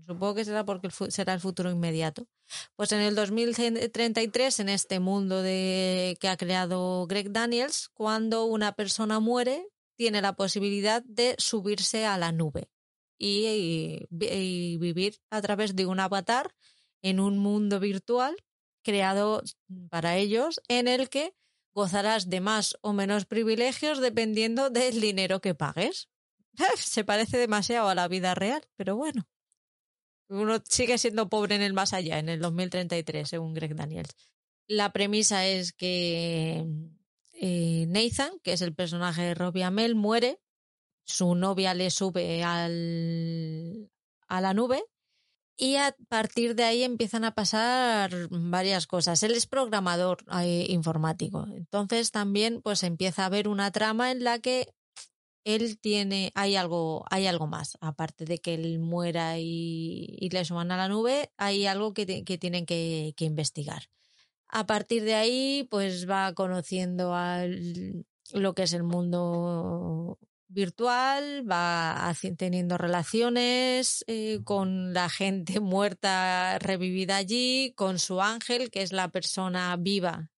[0.07, 2.27] supongo que será porque será el futuro inmediato.
[2.77, 8.73] Pues en el 2033, en este mundo de, que ha creado Greg Daniels, cuando una
[8.73, 9.67] persona muere,
[9.97, 12.69] tiene la posibilidad de subirse a la nube
[13.19, 16.55] y, vivir a través de un avatar
[17.03, 18.37] en un mundo virtual
[18.83, 19.43] creado
[19.91, 21.35] para ellos en el que
[21.75, 26.09] gozarás de más o menos privilegios dependiendo del dinero que pagues.
[26.77, 29.27] Se parece demasiado a la vida real, pero bueno.
[30.29, 34.11] Uno sigue siendo pobre en el más allá, en el 2033, según Greg Daniels.
[34.67, 36.67] La premisa es que
[37.41, 40.41] eh, Nathan, que es el personaje de Robbie Amell, muere,
[41.05, 43.91] su novia le sube al,
[44.29, 44.83] a la nube
[45.57, 49.23] y a partir de ahí empiezan a pasar varias cosas.
[49.23, 54.39] Él es programador eh, informático, entonces también pues empieza a haber una trama en la
[54.39, 54.69] que
[55.47, 60.45] él tiene, hay algo, hay algo más, aparte de que él muera y, y le
[60.45, 63.85] suban a la nube, hay algo que, que tienen que, que, investigar.
[64.49, 70.19] A partir de ahí, pues va conociendo al, lo que es el mundo
[70.49, 78.83] virtual, va teniendo relaciones eh, con la gente muerta revivida allí, con su ángel, que
[78.83, 80.31] es la persona viva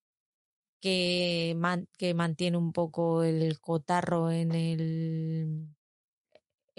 [0.80, 1.56] que,
[1.96, 5.68] que mantiene un poco el cotarro en el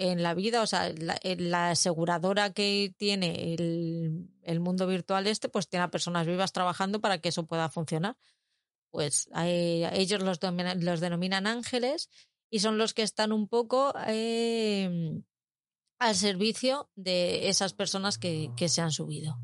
[0.00, 5.50] en la vida, o sea, la, la aseguradora que tiene el, el, mundo virtual este,
[5.50, 8.16] pues tiene a personas vivas trabajando para que eso pueda funcionar.
[8.90, 12.08] Pues eh, ellos los, los denominan ángeles
[12.48, 15.20] y son los que están un poco eh,
[15.98, 19.38] al servicio de esas personas que, que se han subido.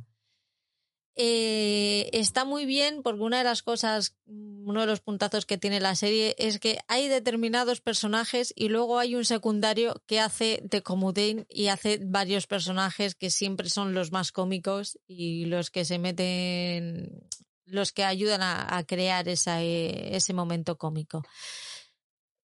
[1.19, 5.81] Eh, está muy bien porque una de las cosas, uno de los puntazos que tiene
[5.81, 10.83] la serie es que hay determinados personajes y luego hay un secundario que hace de
[10.83, 15.99] comodín y hace varios personajes que siempre son los más cómicos y los que se
[15.99, 17.27] meten,
[17.64, 21.23] los que ayudan a, crear esa, ese momento cómico.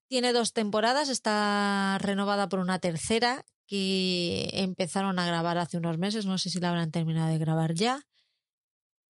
[0.09, 6.25] Tiene dos temporadas, está renovada por una tercera que empezaron a grabar hace unos meses,
[6.25, 8.07] no sé si la habrán terminado de grabar ya.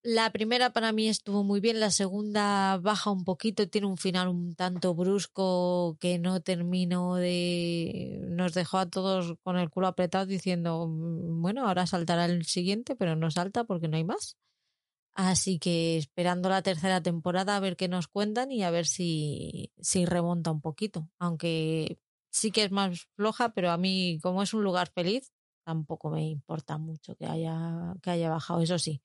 [0.05, 4.27] La primera para mí estuvo muy bien, la segunda baja un poquito, tiene un final
[4.27, 8.19] un tanto brusco que no terminó de...
[8.29, 12.97] nos dejó a todos con el culo apretado diciendo, mm, bueno, ahora saltará el siguiente,
[12.97, 14.37] pero no salta porque no hay más.
[15.15, 19.73] Así que esperando la tercera temporada a ver qué nos cuentan y a ver si,
[19.81, 21.09] si remonta un poquito.
[21.21, 21.99] Aunque
[22.31, 25.33] sí que es más floja, pero a mí, como es un lugar feliz,
[25.65, 28.63] tampoco me importa mucho que haya, que haya bajado.
[28.63, 29.03] Eso sí,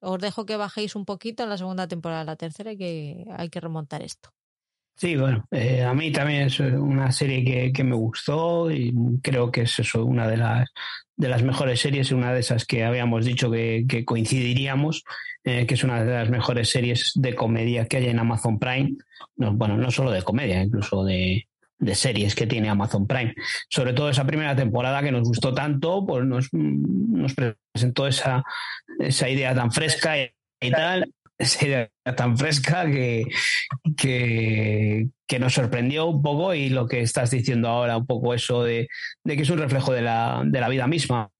[0.00, 3.48] os dejo que bajéis un poquito en la segunda temporada, la tercera, y que hay
[3.48, 4.30] que remontar esto.
[4.96, 8.92] Sí, bueno, eh, a mí también es una serie que, que, me gustó y
[9.22, 10.68] creo que es eso, una de las,
[11.16, 15.04] de las mejores series, una de esas que habíamos dicho que, que coincidiríamos,
[15.42, 18.96] eh, que es una de las mejores series de comedia que hay en Amazon Prime.
[19.36, 21.48] No, bueno, no solo de comedia, incluso de,
[21.80, 23.34] de series que tiene Amazon Prime.
[23.68, 26.48] Sobre todo esa primera temporada que nos gustó tanto, pues nos,
[27.34, 28.44] presentó esa,
[28.98, 33.24] esa idea tan fresca y, tal, esa idea tan fresca que,
[33.96, 38.62] que, que, nos sorprendió un poco y lo que estás diciendo ahora, un poco eso
[38.62, 38.88] de,
[39.24, 41.30] de que es un reflejo de la, de la vida misma.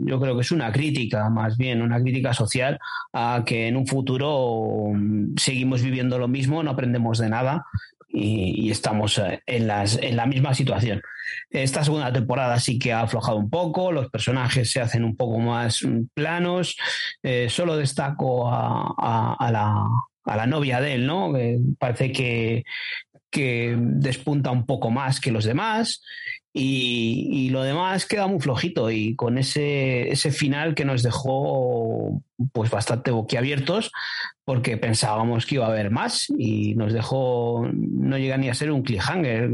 [0.00, 2.78] Yo creo que es una crítica, más bien, una crítica social
[3.12, 4.92] a que en un futuro
[5.36, 7.66] seguimos viviendo lo mismo, no aprendemos de nada
[8.12, 11.02] y, estamos eh, en, la misma situación.
[11.48, 15.38] Esta segunda temporada sí que ha aflojado un poco, los personajes se hacen un poco
[15.38, 16.76] más planos.
[17.22, 21.32] Eh, solo destaco a, la, novia de él, ¿no?
[21.78, 22.64] Parece que,
[23.30, 26.02] que despunta un poco más que los demás.
[26.52, 32.24] Y, y, lo demás queda muy flojito y con ese, ese final que nos dejó
[32.52, 33.92] pues bastante boquiabiertos
[34.50, 38.72] porque pensábamos que iba a haber más y nos dejó, no llega ni a ser
[38.72, 39.48] un cliffhanger,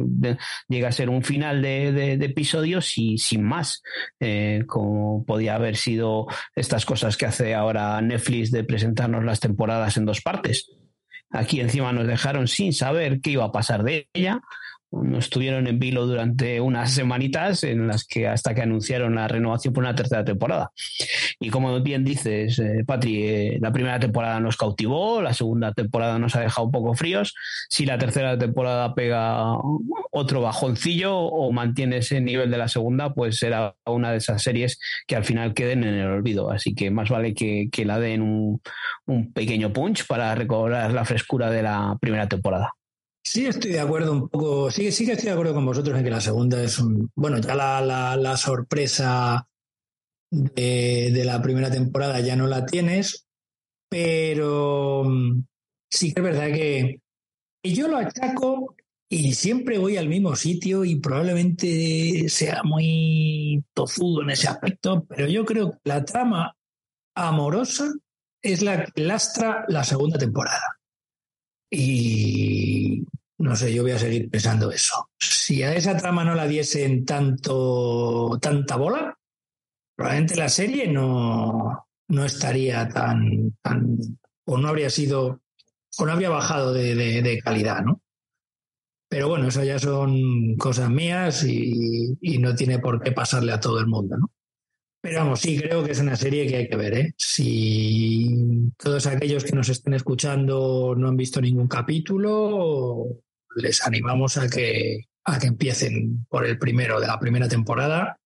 [0.68, 3.82] llega a ser un final de, de, de episodios y sin más,
[4.20, 9.98] eh, como podía haber sido estas cosas que hace ahora Netflix de presentarnos las temporadas
[9.98, 10.72] en dos partes.
[11.28, 14.40] Aquí encima nos dejaron sin saber qué iba a pasar de ella
[15.18, 19.84] estuvieron en vilo durante unas semanitas en las que hasta que anunciaron la renovación por
[19.84, 20.70] una tercera temporada.
[21.40, 26.18] Y como bien dices, eh, Patri, eh, la primera temporada nos cautivó, la segunda temporada
[26.18, 27.34] nos ha dejado un poco fríos.
[27.68, 29.54] Si la tercera temporada pega
[30.10, 34.78] otro bajoncillo o mantiene ese nivel de la segunda, pues será una de esas series
[35.06, 36.50] que al final queden en el olvido.
[36.50, 38.60] Así que más vale que, que la den un,
[39.06, 42.72] un pequeño punch para recobrar la frescura de la primera temporada.
[43.26, 44.70] Sí, estoy de acuerdo un poco.
[44.70, 47.10] Sí, sí que estoy de acuerdo con vosotros en que la segunda es un.
[47.16, 49.48] Bueno, ya la, la, la sorpresa
[50.30, 53.26] de, de, la primera temporada ya no la tienes,
[53.88, 55.04] pero
[55.90, 57.00] sí que es verdad que
[57.64, 58.76] yo lo achaco
[59.08, 65.26] y siempre voy al mismo sitio y probablemente sea muy tozudo en ese aspecto, pero
[65.26, 66.56] yo creo que la trama
[67.16, 67.92] amorosa
[68.40, 70.75] es la que lastra la segunda temporada.
[71.70, 73.04] Y
[73.38, 75.10] no sé, yo voy a seguir pensando eso.
[75.18, 79.18] Si a esa trama no la diesen tanto, tanta bola,
[79.94, 83.98] probablemente la serie no, no estaría tan, tan,
[84.46, 85.40] o no habría sido,
[85.98, 88.00] o no habría bajado de, calidad, ¿no?
[89.08, 93.60] Pero bueno, eso ya son cosas mías y, y, no tiene por qué pasarle a
[93.60, 94.32] todo el mundo, ¿no?
[95.06, 97.14] Pero vamos, sí, creo que es una serie que hay que ver, ¿eh?
[97.16, 103.06] Si todos aquellos que nos estén escuchando no han visto ningún capítulo,
[103.54, 108.18] les animamos a que, a que empiecen por el primero de la primera temporada,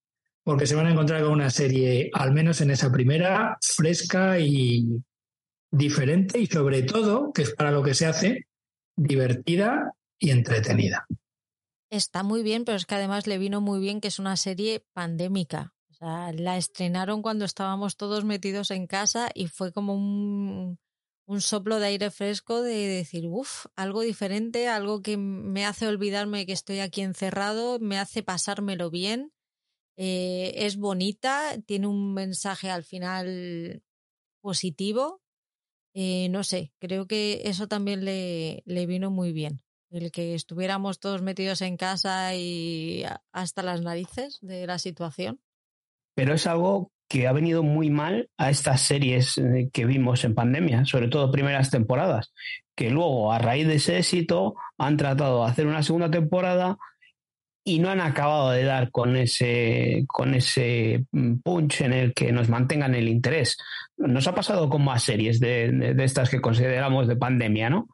[0.42, 5.02] porque se van a encontrar con una serie, al menos en esa primera, fresca y
[5.70, 8.46] diferente y sobre todo, que es para lo que se hace,
[8.96, 11.06] divertida y entretenida.
[11.90, 14.82] Está muy bien, pero es que además le vino muy bien que es una serie
[14.94, 15.74] pandémica.
[16.00, 20.78] La estrenaron cuando estábamos todos metidos en casa y fue como un,
[21.26, 26.46] un soplo de aire fresco de decir, uff, algo diferente, algo que me hace olvidarme
[26.46, 29.32] que estoy aquí encerrado, me hace pasármelo bien.
[29.98, 33.82] Eh, es bonita, tiene un mensaje al final
[34.40, 35.20] positivo.
[35.94, 39.62] Eh, no sé, creo que eso también le, le vino muy bien.
[39.90, 45.40] El que estuviéramos todos metidos en casa y hasta las narices de la situación.
[46.20, 50.34] Pero es algo que ha venido muy mal a estas series eh, que vimos en
[50.34, 52.34] pandemia, sobre todo primeras temporadas,
[52.76, 56.76] que luego a raíz de ese éxito han tratado de hacer una segunda temporada
[57.64, 62.32] y no han acabado de dar con ese, con ese mm, punch en el que
[62.32, 63.56] nos mantengan el interés.
[63.96, 67.88] Nos ha pasado con más series de, estas que consideramos de pandemia, ¿no?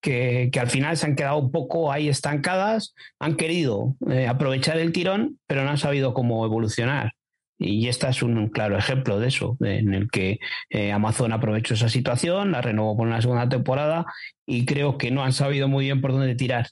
[0.00, 4.92] Que, al final se han quedado un poco ahí estancadas, han querido eh, aprovechar el
[4.92, 7.14] tirón, pero no han sabido cómo evolucionar.
[7.62, 11.88] Y esta es un claro ejemplo de eso, en el que eh, Amazon aprovechó esa
[11.88, 14.04] situación, la renovó por una segunda temporada
[14.44, 16.68] y creo que no han sabido muy bien por dónde tirar.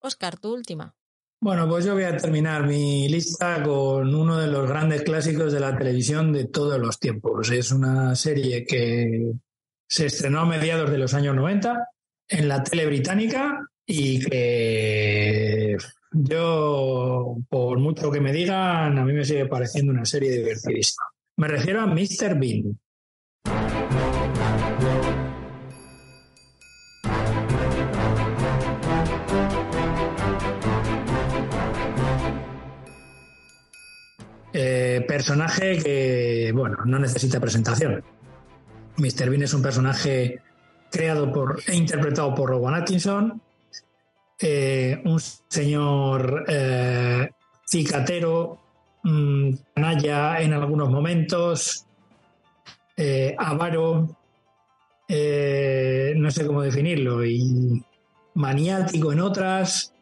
[0.00, 0.94] Oscar, tu última.
[1.40, 5.60] Bueno, pues yo voy a terminar mi lista con uno de los grandes clásicos de
[5.60, 7.50] la televisión de todos los tiempos.
[7.50, 9.32] Es una serie que
[9.88, 11.88] se estrenó a mediados de los años 90
[12.28, 15.76] en la tele británica y que
[16.12, 21.04] yo, por mucho que me digan, a mí me sigue pareciendo una serie divertidísima.
[21.36, 22.38] Me refiero a Mr.
[22.38, 22.78] Bean.
[34.58, 38.02] Eh, personaje que, bueno, no necesita presentación.
[38.96, 39.28] Mr.
[39.28, 40.40] Bean es un personaje
[40.90, 43.42] creado por e interpretado por Rowan Atkinson,
[44.38, 47.30] eh, un señor eh,
[47.66, 48.58] cicatero,
[49.02, 51.86] mm, canalla en algunos momentos,
[52.96, 54.16] eh, avaro,
[55.08, 57.82] no sé cómo definirlo, y
[58.34, 59.92] maniático en otras,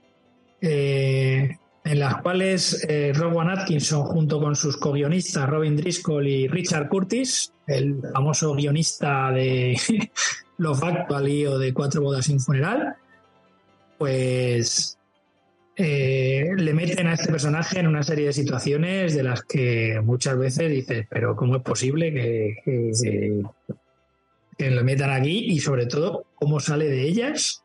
[0.60, 8.00] en las cuales Rowan Atkinson, junto con sus co-guionistas Robin Driscoll y Richard Curtis, el
[8.14, 9.78] famoso guionista de
[10.56, 12.96] Los Actually o de Cuatro Bodas sin Funeral,
[13.98, 14.98] pues
[15.76, 20.38] eh, le meten a este personaje en una serie de situaciones de las que muchas
[20.38, 22.56] veces dices, pero ¿cómo es posible que,
[24.56, 25.46] que, lo metan aquí?
[25.50, 27.64] Y sobre todo, ¿cómo sale de ellas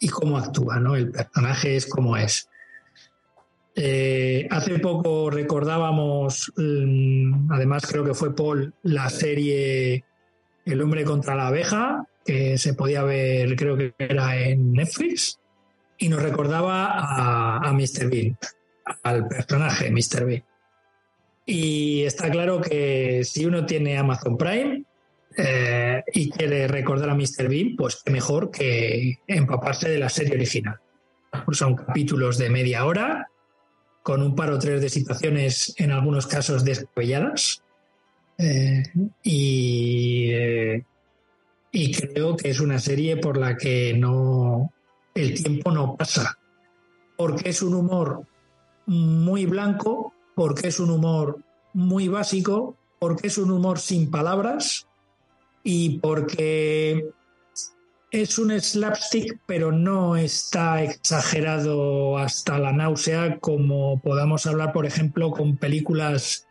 [0.00, 0.80] y cómo actúa?
[0.80, 0.96] ¿no?
[0.96, 2.48] El personaje es como es.
[3.74, 10.04] Eh, hace poco recordábamos, mm, además creo que fue Paul, la serie
[10.64, 15.41] El hombre contra la abeja, que se podía ver, creo que era en Netflix
[16.02, 18.10] y nos recordaba a, Mr.
[18.10, 18.36] Bean,
[19.04, 20.26] al personaje Mr.
[20.26, 20.44] Bean.
[21.46, 24.84] Y está claro que si uno tiene Amazon Prime
[25.36, 27.48] eh, y quiere recordar a Mr.
[27.48, 30.80] Bean, pues mejor que empaparse de la serie original.
[31.52, 33.28] Son capítulos de media hora,
[34.02, 37.62] con un par o tres de situaciones, en algunos casos descabelladas.
[38.38, 38.82] Eh,
[39.24, 40.82] eh,
[41.70, 44.72] y creo que es una serie por la que no,
[45.14, 46.38] el tiempo no pasa,
[47.16, 48.26] porque es un humor
[48.86, 51.38] muy blanco, porque es un humor
[51.72, 54.86] muy básico, porque es un humor sin palabras
[55.64, 57.10] y porque
[58.10, 65.30] es un slapstick, pero no está exagerado hasta la náusea como podamos hablar, por ejemplo,
[65.30, 66.46] con películas,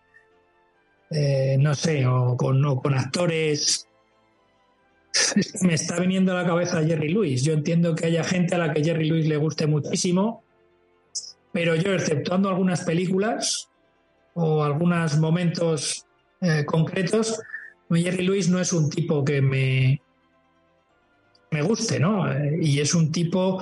[1.12, 3.88] eh, no sé, o con, o con actores
[5.62, 7.44] me está viniendo a la cabeza Jerry Lewis.
[7.44, 10.44] Yo entiendo que haya gente a la que Jerry Lewis le guste muchísimo,
[11.52, 13.70] pero yo, exceptuando algunas películas
[14.34, 16.06] o algunos momentos
[16.40, 17.40] eh, concretos,
[17.90, 20.02] Jerry Lewis no es un tipo que me,
[21.52, 22.32] me guste, ¿no?
[22.32, 23.62] Eh, y es un tipo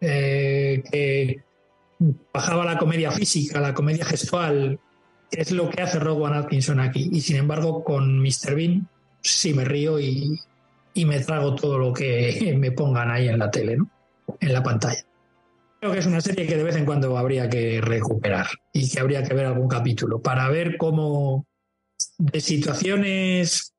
[0.00, 1.42] eh, que
[2.32, 4.78] bajaba la comedia física, la comedia gestual,
[5.30, 7.08] es lo que hace Rowan Atkinson aquí.
[7.12, 8.54] Y sin embargo, con Mr.
[8.56, 8.88] Bean
[9.22, 10.40] sí me río y,
[10.94, 13.90] y me trago todo lo que me pongan ahí en la tele, ¿no?
[14.40, 15.04] En la pantalla.
[15.80, 18.98] Creo que es una serie que de vez en cuando habría que recuperar y que
[18.98, 21.46] habría que ver algún capítulo para ver cómo
[22.18, 23.74] de situaciones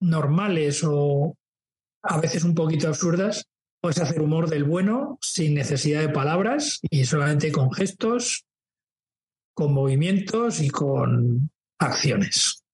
[0.00, 1.36] normales o
[2.02, 3.46] a veces un poquito absurdas
[3.80, 8.44] puedes hacer humor del bueno sin necesidad de palabras y solamente con gestos,
[9.54, 12.64] con movimientos y con acciones.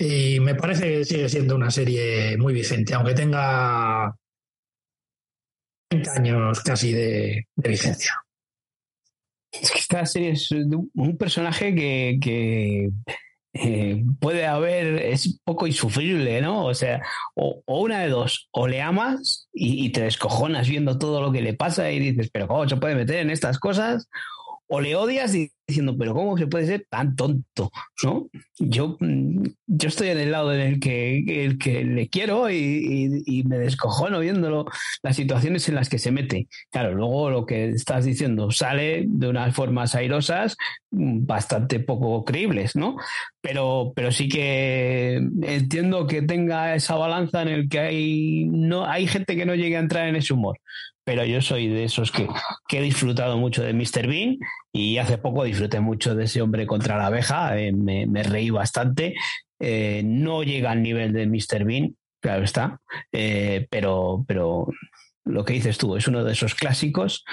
[0.00, 4.16] Y me parece que sigue siendo una serie muy vigente, aunque tenga
[5.90, 8.14] 30 años casi de, vigencia.
[9.52, 12.88] Es que esta serie es un personaje que,
[13.52, 16.64] eh, puede haber, es poco insufrible, ¿no?
[16.64, 17.02] O sea,
[17.34, 21.42] o, una de dos, o le amas y, y, te descojonas viendo todo lo que
[21.42, 24.08] le pasa y dices, pero ¿cómo se puede meter en estas cosas?
[24.72, 27.72] O le odias y diciendo, pero ¿cómo se puede ser tan tonto?
[28.04, 28.28] ¿No?
[28.58, 33.22] Yo, mm, yo estoy en el lado en el que, el que le quiero y,
[33.26, 34.66] y, me descojono viéndolo,
[35.02, 36.46] las situaciones en las que se mete.
[36.70, 40.56] Claro, luego lo que estás diciendo sale de unas formas airosas
[40.92, 42.96] mm, bastante poco creíbles, ¿no?
[43.40, 49.08] Pero, pero sí que entiendo que tenga esa balanza en el que hay, no, hay
[49.08, 50.60] gente que no llegue a entrar en ese humor
[51.10, 52.28] pero yo soy de esos que,
[52.70, 54.06] he disfrutado mucho de Mr.
[54.06, 54.38] Bean
[54.72, 59.16] y hace poco disfruté mucho de ese hombre contra la abeja, eh, me, reí bastante.
[59.58, 61.64] Eh, no llega al nivel de Mr.
[61.64, 62.80] Bean, claro está,
[63.10, 64.68] eh, pero, pero
[65.24, 67.24] lo que dices tú es uno de esos clásicos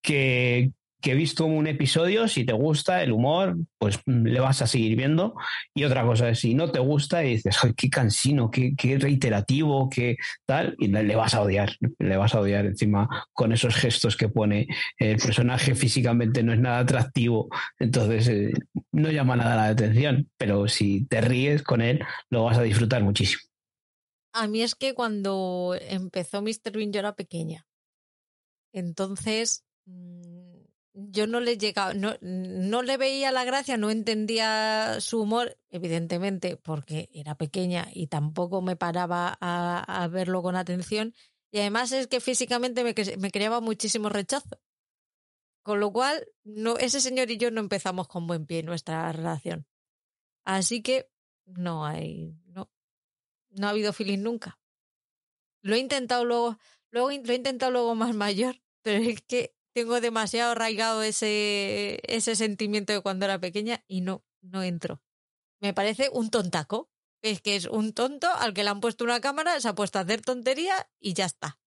[0.00, 0.70] que,
[1.00, 4.66] que he visto un episodio, si te gusta el humor, pues mm, le vas a
[4.66, 5.34] seguir viendo.
[5.74, 9.88] Y otra cosa es, si no te gusta y dices, qué cansino, qué, qué, reiterativo,
[9.88, 14.16] qué tal, y le vas a odiar, le vas a odiar encima con esos gestos
[14.16, 14.66] que pone.
[14.98, 17.48] El personaje físicamente no es nada atractivo,
[17.78, 18.52] entonces eh,
[18.92, 22.00] no llama nada la atención, pero si te ríes con él,
[22.30, 23.42] lo vas a disfrutar muchísimo.
[24.32, 26.72] A mí es que cuando empezó Mr.
[26.72, 27.66] Bean yo era pequeña.
[28.72, 30.37] Entonces, mm,
[31.00, 36.56] yo no le llegaba, no, no le veía la gracia, no entendía su humor, evidentemente,
[36.56, 41.14] porque era pequeña y tampoco me paraba a, verlo con atención.
[41.52, 44.60] Y además es que físicamente me, me creaba muchísimo rechazo.
[45.62, 49.66] Con lo cual, no, ese señor y yo no empezamos con buen pie nuestra relación.
[50.44, 51.08] Así que
[51.46, 52.70] no hay, no,
[53.50, 54.58] no ha habido feeling nunca.
[55.62, 56.58] Lo he intentado luego,
[56.90, 62.34] luego lo he intentado luego más mayor, pero es que tengo demasiado arraigado ese, ese
[62.34, 65.00] sentimiento de cuando era pequeña y no, no entro.
[65.60, 66.90] Me parece un tontaco.
[67.22, 69.98] Es que es un tonto al que le han puesto una cámara, se ha puesto
[69.98, 71.58] a hacer tontería y ya está.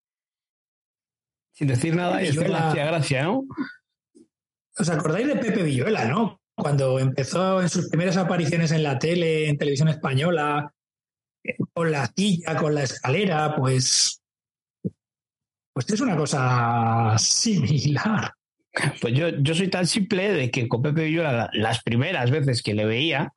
[1.52, 3.44] Sin decir nada, y es la gracia, ¿no?
[4.78, 6.40] ¿Os acordáis de Pepe Villuela, no?
[6.54, 10.74] Cuando empezó en sus primeras apariciones en la tele, en televisión española,
[11.74, 14.21] con la silla, con la escalera, pues
[15.72, 18.32] pues es una cosa similar.
[19.00, 22.74] Pues yo, yo soy tan simple de que con Pepe Villuela, las primeras veces que
[22.74, 23.32] le veía,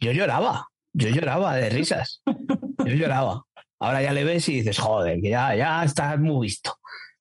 [0.00, 0.68] yo lloraba.
[0.92, 2.22] Yo lloraba de risas.
[2.26, 3.44] Yo lloraba.
[3.78, 6.76] Ahora ya le ves y dices, joder, que ya, ya estás muy visto.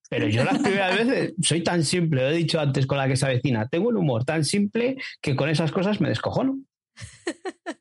[0.10, 3.16] Pero yo las primeras veces soy tan simple, lo he dicho antes con la que
[3.16, 6.60] se avecina, tengo un humor tan simple que con esas cosas me descojono.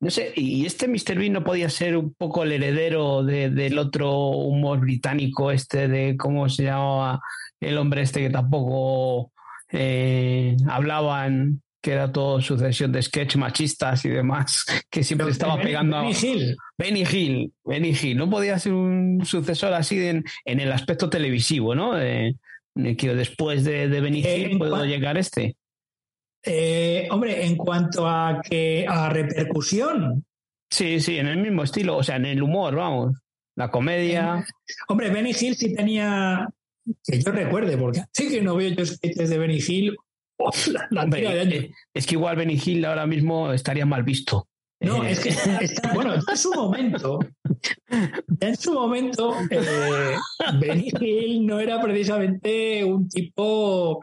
[0.00, 1.18] No sé, y este Mr.
[1.18, 6.48] Bean no podía ser un poco el heredero del otro humor británico, este de cómo
[6.48, 7.22] se llamaba
[7.60, 9.32] el hombre este que tampoco
[9.72, 16.00] eh, hablaban, que era todo sucesión de sketch machistas y demás, que siempre estaba pegando
[16.02, 16.56] Benny Hill.
[16.76, 18.16] Benny Hill, Benny Hill.
[18.16, 21.92] No podía ser un sucesor así en, el aspecto televisivo, ¿no?
[21.94, 25.56] que después de, de Benny eh, Hill puedo llegar este.
[26.46, 30.24] Eh, hombre, en cuanto a que a repercusión.
[30.70, 33.16] Sí, sí, en el mismo estilo, o sea, en el humor, vamos.
[33.56, 34.44] La comedia.
[34.88, 36.48] hombre, Benny Hill sí tenía,
[37.04, 39.96] que yo recuerde, porque sí que no veo yo sketches de Benny Hill.
[41.16, 44.48] Eh, es que igual Benny Hill ahora mismo estaría mal visto.
[44.80, 47.20] No, eh, es que está, bueno, en su momento,
[48.40, 49.34] en su momento,
[50.60, 54.00] Benny Hill no era precisamente un tipo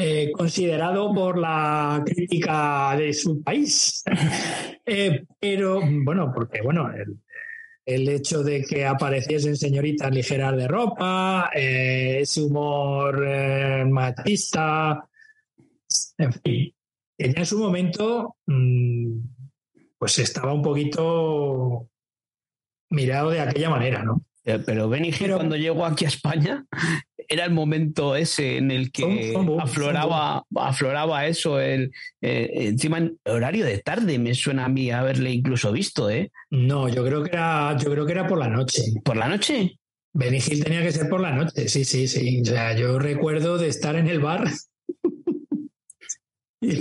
[0.00, 4.04] eh, considerado por la crítica de su país.
[4.90, 6.90] Eh, pero, bueno, porque, bueno,
[7.84, 13.22] el, hecho de que apareciesen señoritas ligeras de ropa, eh, ese humor
[13.90, 15.06] machista,
[16.16, 16.74] en fin,
[17.18, 19.18] en su momento, mm,
[19.98, 21.90] pues estaba un poquito
[22.88, 24.24] mirado de aquella manera, ¿no?
[24.42, 26.64] Pero Benny Hill cuando llegó aquí a España
[27.28, 31.92] era el momento ese en el que afloraba, afloraba eso, el,
[32.22, 36.32] eh, encima en horario de tarde me suena a mí haberle incluso visto, ¿eh?
[36.50, 38.82] No, yo creo que era, yo creo que era por la noche.
[39.04, 39.78] ¿Por la noche?
[40.14, 42.40] Benny Hill tenía que ser por la noche, sí, sí, sí.
[42.42, 44.48] O sea, yo recuerdo de estar en el bar
[46.60, 46.80] y,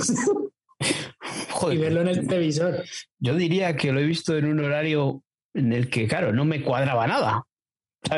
[1.78, 2.84] verlo en el televisor.
[3.20, 6.62] Yo diría que lo he visto en un horario en el que, claro, no me
[6.62, 7.44] cuadraba nada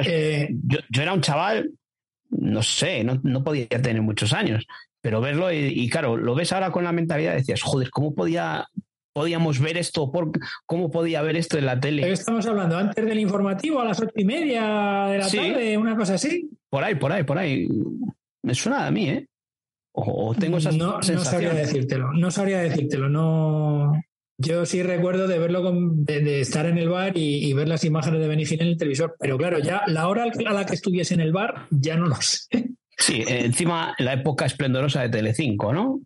[0.05, 1.71] Eh, yo, era un chaval,
[2.29, 4.67] no sé, no, podía tener muchos años,
[5.01, 8.67] pero verlo y, claro, lo ves ahora con la mentalidad, decías, joder, ¿cómo podía,
[9.13, 10.11] podíamos ver esto?
[10.11, 10.31] Por,
[10.65, 12.11] ¿Cómo podía ver esto en la tele?
[12.11, 12.77] estamos hablando?
[12.77, 16.49] ¿Antes del informativo, a las ocho y media de la tarde, una cosa así?
[16.69, 17.67] Por ahí, por ahí, por ahí.
[18.43, 19.27] Me suena a mí, ¿eh?
[19.91, 23.91] O, tengo esas no, no sabría decírtelo, no sabría decírtelo, no...
[24.41, 28.27] Yo sí recuerdo de verlo, de, estar en el bar y, ver las imágenes de
[28.29, 31.33] Benny en el televisor, pero claro, ya la hora a la que estuviese en el
[31.33, 32.47] bar, ya no lo sé.
[32.97, 36.01] Sí, encima la época esplendorosa de Telecinco, ¿no?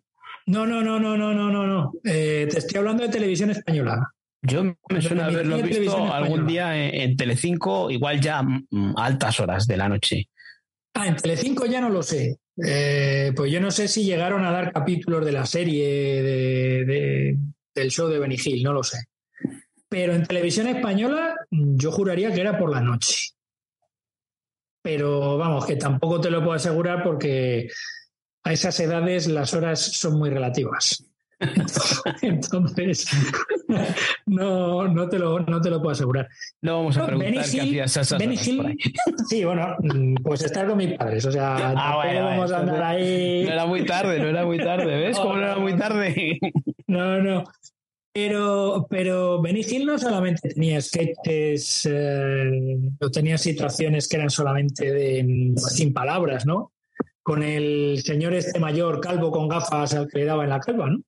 [0.46, 1.92] No, no, no, no, no, no, no, no.
[2.04, 4.10] Eh, te estoy hablando de televisión española.
[4.42, 9.66] Yo me suena haberlo visto algún día en, Telecinco, igual ya mm, a altas horas
[9.66, 10.28] de la noche.
[10.94, 12.38] Ah, en Telecinco ya no lo sé.
[12.64, 17.38] Eh, pues yo no sé si llegaron a dar capítulos de la serie de,
[17.74, 18.98] del show de Benny no lo sé.
[19.88, 23.34] Pero en televisión española yo juraría que era por la noche.
[24.82, 27.68] Pero vamos, que tampoco te lo puedo asegurar porque
[28.42, 31.04] a esas edades las horas son muy relativas.
[32.22, 33.06] Entonces,
[34.26, 36.28] no, no, te lo, no te lo puedo asegurar.
[36.60, 38.76] No vamos a preguntar qué hacías esas Benny Hill,
[39.28, 39.76] Sí, bueno,
[40.22, 41.24] pues estar con mis padres.
[41.24, 43.44] O sea, ah, vamos a andar ahí.
[43.44, 44.96] No era muy tarde, no era muy tarde.
[44.98, 46.38] ¿Ves cómo no era muy tarde?
[46.94, 47.44] No, no.
[48.12, 55.54] Pero, pero Benny no solamente tenía sketches eh, o tenía situaciones que eran solamente de,
[55.56, 56.72] sin palabras, ¿no?
[57.24, 60.90] Con el señor este mayor calvo con gafas al que le daba en la calva,
[60.90, 61.02] ¿no?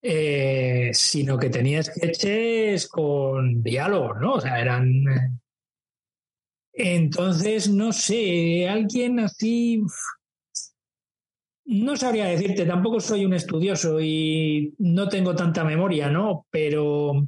[0.00, 4.34] Eh, sino que tenía sketches con diálogos, ¿no?
[4.34, 4.88] O sea, eran...
[5.06, 5.30] Eh,
[6.72, 9.82] entonces, no sé, alguien así
[11.66, 16.46] no sabría decirte, tampoco soy un estudioso y no tengo tanta memoria, ¿no?
[16.50, 17.26] Pero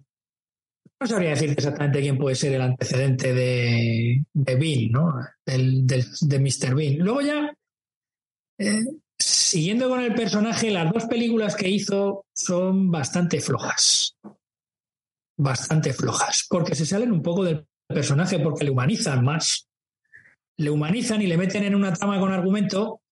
[0.98, 5.14] no sabría decirte exactamente quién puede ser el antecedente de, de Bean, ¿no?
[5.44, 6.74] de Mr.
[6.74, 6.98] Bean.
[6.98, 7.54] Luego ya,
[8.58, 8.84] eh,
[9.18, 14.16] siguiendo con el personaje, las dos películas que hizo son bastante flojas.
[15.38, 19.68] Bastante flojas, porque se salen un poco del personaje, porque le humanizan más.
[20.58, 23.02] Le humanizan y le meten en una trama con argumento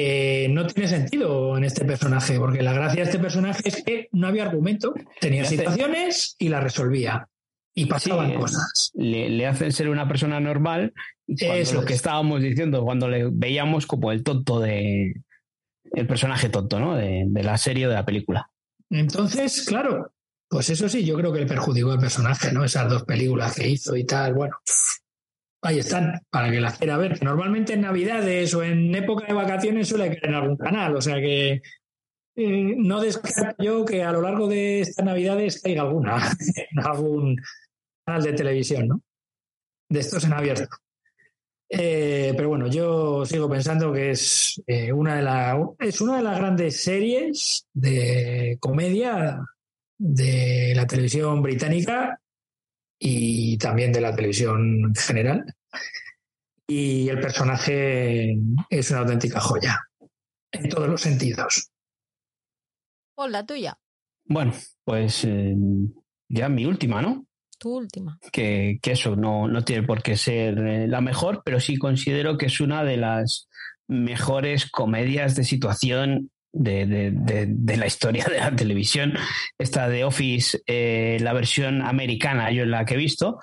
[0.00, 4.08] eh, no tiene sentido en este personaje, porque la gracia de este personaje es que
[4.12, 7.28] no había argumento, tenía situaciones y las resolvía.
[7.74, 8.90] Y pasaban cosas.
[8.94, 10.92] Le, hacen ser una persona normal.
[11.26, 15.14] es lo que estábamos diciendo, cuando le veíamos como el tonto de.
[15.92, 16.96] El personaje tonto, ¿no?
[16.96, 18.50] De, de la serie o de la película.
[18.90, 20.12] Entonces, claro,
[20.48, 22.64] pues eso sí, yo creo que le perjudicó al personaje, ¿no?
[22.64, 24.56] Esas dos películas que hizo y tal, bueno
[25.62, 27.22] ahí están, para que las quiera ver.
[27.22, 31.16] Normalmente en Navidades o en época de vacaciones suele caer en algún canal, o sea
[31.16, 31.62] que
[32.36, 36.16] eh, no descarto yo que a lo largo de estas Navidades caiga alguna
[36.70, 37.36] en algún
[38.04, 39.02] canal de televisión, ¿no?
[39.90, 40.68] De estos en abierto.
[41.70, 46.22] Eh, pero bueno, yo sigo pensando que es, eh, una de la, es una de
[46.22, 49.44] las grandes series de comedia
[49.98, 52.20] de la televisión británica
[52.98, 55.54] y también de la televisión en general.
[56.66, 58.36] Y el personaje
[58.68, 59.80] es una auténtica joya,
[60.52, 61.70] en todos los sentidos.
[63.16, 63.78] Hola, tuya.
[64.24, 64.52] Bueno,
[64.84, 65.54] pues eh,
[66.28, 67.26] ya mi última, ¿no?
[67.58, 68.18] Tu última.
[68.30, 72.36] Que, que eso no, no, tiene por qué ser eh, la mejor, pero sí considero
[72.36, 73.48] que es una de las
[73.88, 79.14] mejores comedias de situación de, la historia de la televisión.
[79.58, 83.38] Esta de Office, eh, la versión americana, yo en la que he visto.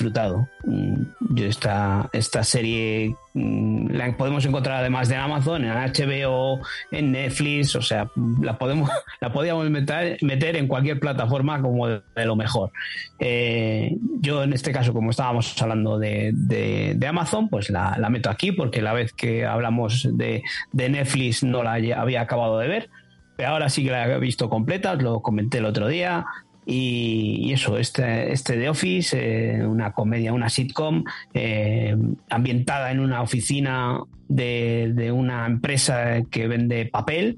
[0.00, 0.48] Disfrutado.
[0.64, 1.02] Mm,
[1.34, 6.60] yo esta, esta serie mm, la podemos encontrar además de Amazon, en HBO,
[6.90, 8.10] en Netflix, o sea,
[8.40, 8.90] la podemos,
[9.20, 12.70] la podíamos meter, meter en cualquier plataforma como de, lo mejor.
[13.18, 18.30] Eh, yo en este caso, como estábamos hablando de, de, Amazon, pues la, la, meto
[18.30, 22.90] aquí porque la vez que hablamos de, Netflix no la había acabado de ver
[23.36, 26.26] pero ahora sí que la he visto completa, os lo comenté el otro día.
[26.72, 31.02] Y, eso, este, este The Office, eh, una comedia, una sitcom
[31.34, 31.96] eh,
[32.28, 33.98] ambientada en una oficina
[34.28, 37.36] de, una empresa que vende papel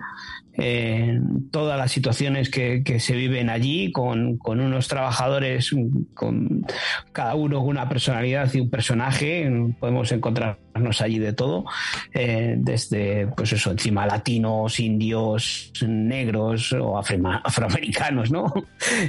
[1.51, 5.74] todas las situaciones que, se viven allí, con, unos trabajadores,
[6.15, 6.66] con
[7.12, 9.51] cada uno con una personalidad y un personaje.
[9.81, 11.65] Podemos encontrarnos allí de todo,
[12.12, 18.53] eh, desde, pues eso, encima latinos, indios, negros o afroamericanos, ¿no?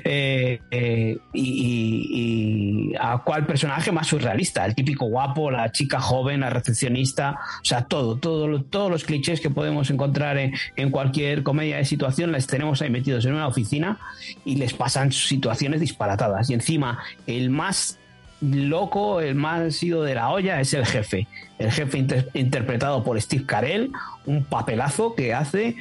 [0.06, 6.50] Eh, eh, y, a cuál personaje más surrealista, el típico guapo, la chica joven, la
[6.50, 11.78] recepcionista, o sea, todo, todo todos los clichés que podemos encontrar en, en cualquier comedia
[11.78, 13.98] de situación les tenemos ahí metidos en una oficina
[14.46, 16.50] y les pasan situaciones disparatadas.
[16.52, 17.98] Y encima, el más
[18.42, 21.28] loco, el más ido de la olla es el jefe.
[21.58, 23.92] El jefe interpretado por Steve Carell,
[24.26, 25.76] un papelazo que hace.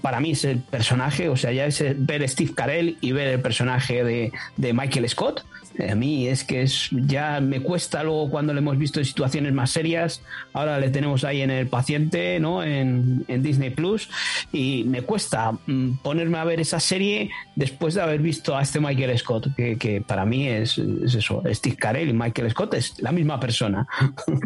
[0.00, 3.40] Para mí es el personaje, o sea, ya es ver Steve Carell y ver el
[3.40, 5.44] personaje de, de Michael Scott
[5.78, 9.52] a mí es que es ya me cuesta luego cuando le hemos visto en situaciones
[9.52, 10.22] más serias.
[10.52, 12.62] Ahora le tenemos ahí en el paciente, ¿no?
[12.62, 14.08] En, Disney Plus.
[14.52, 18.80] Y me cuesta mm, ponerme a ver esa serie después de haber visto a este
[18.80, 23.40] Michael Scott, que, para mí es, eso, Steve Carell y Michael Scott es la misma
[23.40, 23.86] persona.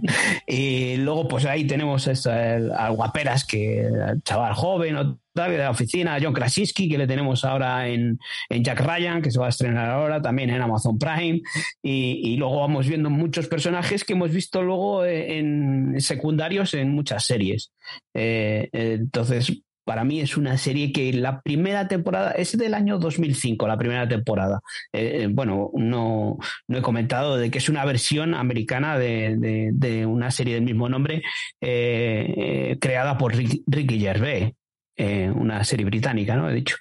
[0.47, 6.32] y luego, pues ahí tenemos a, Guaperas, que el chaval joven, de la oficina, John
[6.32, 8.19] Krasinski, que le tenemos ahora en,
[8.51, 11.40] Jack Ryan, que se va a estrenar ahora también en Amazon Prime.
[11.82, 17.73] Y, luego vamos viendo muchos personajes que hemos visto luego en secundarios en muchas series.
[18.15, 23.66] Eh, entonces, para mí es una serie que la primera temporada es del año 2005,
[23.66, 24.60] la primera temporada.
[24.93, 26.36] Eh, eh, bueno, no,
[26.66, 31.23] no, he comentado de que es una versión americana de, una serie del mismo nombre
[31.60, 34.52] creada por Ricky Gervais.
[35.01, 36.51] Eh, una serie británica, ¿no?
[36.51, 36.77] He dicho.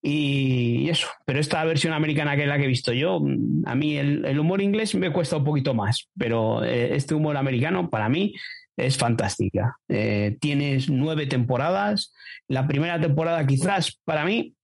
[0.00, 3.74] Y eso, pero esta versión americana que es la que he visto yo, mm, a
[3.74, 8.08] mí el, humor inglés me cuesta un poquito más, pero eh, este humor americano para
[8.08, 8.34] mí
[8.78, 9.76] es fantástica.
[9.88, 12.14] Eh, tienes nueve temporadas,
[12.48, 14.54] la primera temporada quizás para mí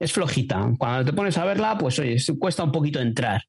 [0.00, 0.72] es flojita.
[0.78, 3.42] Cuando te pones a verla, pues oye, cuesta un poquito entrar.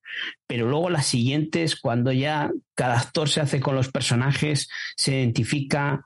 [0.46, 4.68] Pero luego las siguientes, cuando ya cada actor se hace con los personajes,
[4.98, 6.04] se identifica,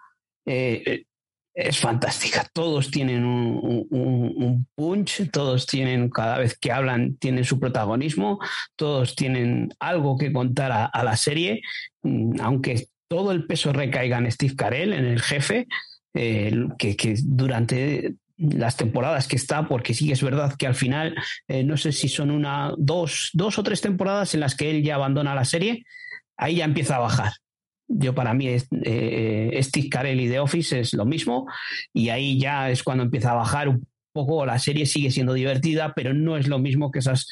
[1.58, 2.48] es fantástica.
[2.54, 8.40] Todos tienen un, punch, todos tienen, cada vez que hablan, tienen su protagonismo,
[8.76, 11.62] todos tienen algo que contar a, la serie,
[12.04, 15.68] mm, aunque todo el peso recaiga en Steve Carell, en el jefe,
[16.14, 21.16] eh, que, durante las temporadas que está, porque sí es verdad que al final,
[21.48, 24.84] eh, no sé si son una, dos, dos o tres temporadas en las que él
[24.84, 25.86] ya abandona la serie,
[26.38, 27.34] ahí ya empieza a bajar
[27.88, 31.48] yo para mí eh, eh, Steve Carell The Office es lo mismo
[31.94, 35.94] y ahí ya es cuando empieza a bajar un poco, la serie sigue siendo divertida,
[35.96, 37.28] pero no es lo mismo que esas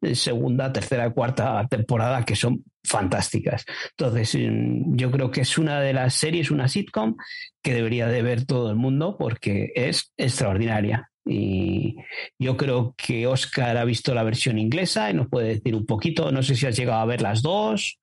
[0.00, 3.64] eh, segunda, tercera, cuarta temporada que son fantásticas.
[3.90, 7.16] Entonces, mm, yo creo que es una de las series, una sitcom
[7.62, 11.10] que debería de ver todo el mundo porque es extraordinaria.
[11.26, 11.96] Y
[12.38, 16.30] yo creo que Oscar ha visto la versión inglesa y nos puede decir un poquito,
[16.32, 17.98] no sé si has llegado a ver las dos.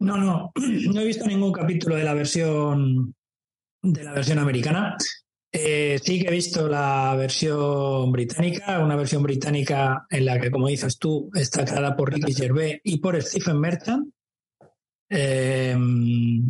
[0.00, 3.14] No, no, no he visto ningún capítulo de la versión
[3.82, 4.96] de la versión americana.
[5.50, 10.68] Eh, sí que he visto la versión británica, una versión británica en la que, como
[10.68, 14.12] dices tú, está creada por Ricky Gervais y por Stephen Merchant.
[15.08, 16.46] Em,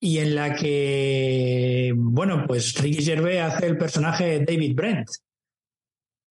[0.00, 5.08] y en la que, bueno, pues Ricky Gervais hace el personaje de David Brent.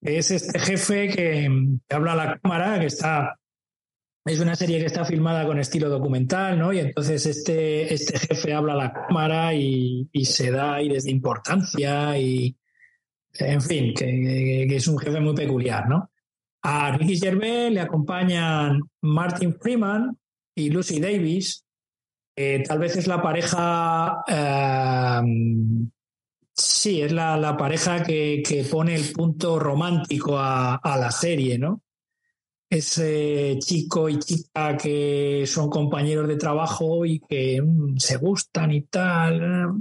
[0.02, 1.50] Es este jefe que
[1.90, 3.40] habla a la cámara, que está
[4.26, 6.72] es una serie que está filmada con estilo documental, ¿no?
[6.72, 12.18] Y entonces este, este jefe habla a la cámara y, se da aires de importancia
[12.18, 12.56] y,
[13.34, 16.10] en fin, que, es un jefe muy peculiar, ¿no?
[16.62, 20.18] A Ricky Gervais le acompañan Martin Freeman
[20.56, 21.66] y Lucy Davis.
[22.66, 25.92] tal vez es la pareja, em,
[26.54, 31.82] sí, es la, pareja que, pone el punto romántico a, a la serie, ¿no?
[32.74, 38.82] Ese chico y chica que son compañeros de trabajo y que mm, se gustan y
[38.84, 39.72] tal.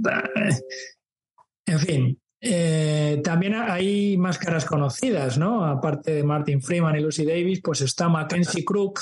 [1.65, 5.65] En fin, eh, también hay máscaras conocidas, ¿no?
[5.65, 8.99] Aparte de Martin Freeman y Lucy Davis, pues está Mackenzie Crook.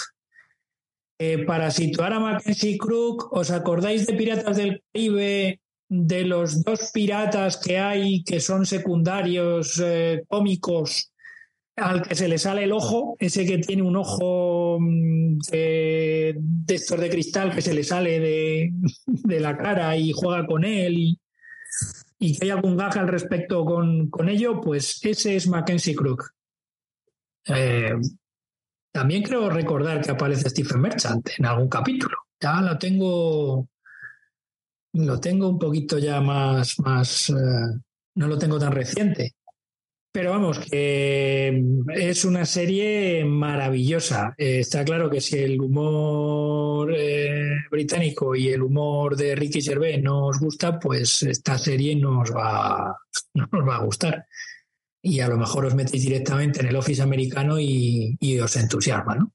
[1.45, 5.59] para situar a Mackenzie Crook, ¿os acordáis de Piratas del Caribe?
[5.87, 11.10] De los dos piratas que hay que son secundarios eh, cómicos
[11.81, 16.99] al que se le sale el ojo, ese que tiene un ojo mm, de, estos
[16.99, 21.17] de cristal que se le sale de, la cara y juega con él
[22.19, 26.31] y, que hay algún gag al respecto con, ello, pues ese es Mackenzie Crook.
[27.47, 27.93] Eh,
[28.91, 32.17] también creo recordar que aparece Stephen Merchant en algún capítulo.
[32.39, 33.67] Ya lo tengo,
[34.93, 37.33] lo tengo un poquito ya más, más, eh,
[38.15, 39.33] no lo tengo tan reciente.
[40.13, 41.63] Pero vamos, que
[41.95, 44.35] es una serie maravillosa.
[44.37, 50.03] Eh, está claro que si el humor eh, británico y el humor de Ricky Gervais
[50.03, 52.97] no os gusta, pues esta serie no os va,
[53.35, 54.25] no os va a gustar.
[55.01, 59.15] Y a lo mejor os metéis directamente en el Office americano y, y os entusiasma,
[59.15, 59.33] ¿no?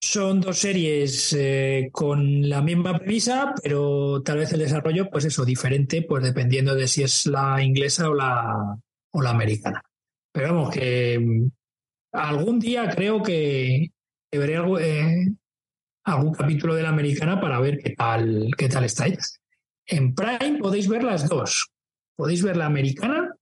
[0.00, 5.44] Son dos series eh, con la misma premisa, pero tal vez el desarrollo, pues eso,
[5.44, 8.78] diferente, pues dependiendo de si es la inglesa o la,
[9.14, 9.80] o la americana.
[10.32, 11.48] Pero vamos, que mm,
[12.12, 13.90] algún día creo que,
[14.32, 15.32] veré algo, eh,
[16.04, 19.06] algún capítulo de la americana para ver qué tal, qué tal está
[19.86, 21.70] En Prime podéis ver las dos.
[22.16, 23.34] Podéis ver la americana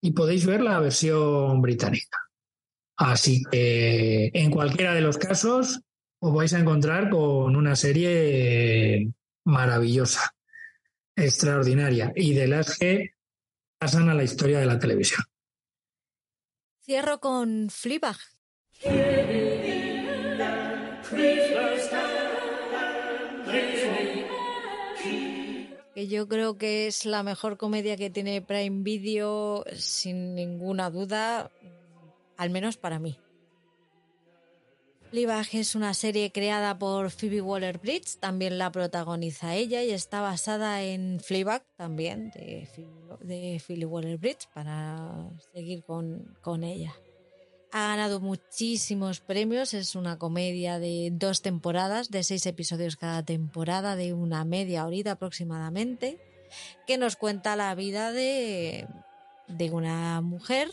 [0.00, 2.18] y podéis ver la versión británica.
[2.96, 5.80] Así que en cualquiera de los casos
[6.20, 9.12] os vais a encontrar con una serie
[9.44, 10.30] maravillosa,
[11.16, 13.14] extraordinaria y de las que
[13.82, 15.24] pasan a la historia de la televisión.
[16.84, 18.16] Cierro con Fleabag.
[25.94, 31.50] Que yo creo que es la mejor comedia que tiene Prime Video, sin ninguna duda,
[32.36, 33.18] al menos para mí.
[35.12, 40.82] Fleabag es una serie creada por Phoebe Waller-Bridge, también la protagoniza ella y está basada
[40.82, 42.66] en Fleabag también de,
[43.20, 46.94] de Phoebe Waller-Bridge para seguir con, con ella.
[47.72, 53.96] Ha ganado muchísimos premios, es una comedia de dos temporadas, de seis episodios cada temporada,
[53.96, 56.18] de una media horita aproximadamente,
[56.86, 58.86] que nos cuenta la vida de,
[59.46, 60.70] de una mujer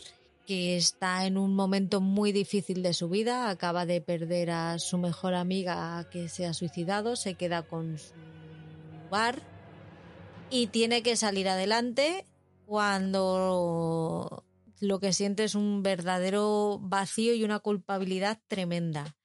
[0.50, 4.98] que está en un momento muy difícil de su vida, acaba de perder a su
[4.98, 8.14] mejor amiga que se ha suicidado, se queda con su
[9.12, 9.40] bar
[10.50, 12.26] y tiene que salir adelante
[12.66, 14.42] cuando
[14.80, 19.16] lo que siente es un verdadero vacío y una culpabilidad tremenda.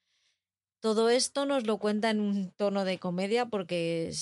[0.80, 4.14] Todo esto nos lo cuenta en un tono de comedia porque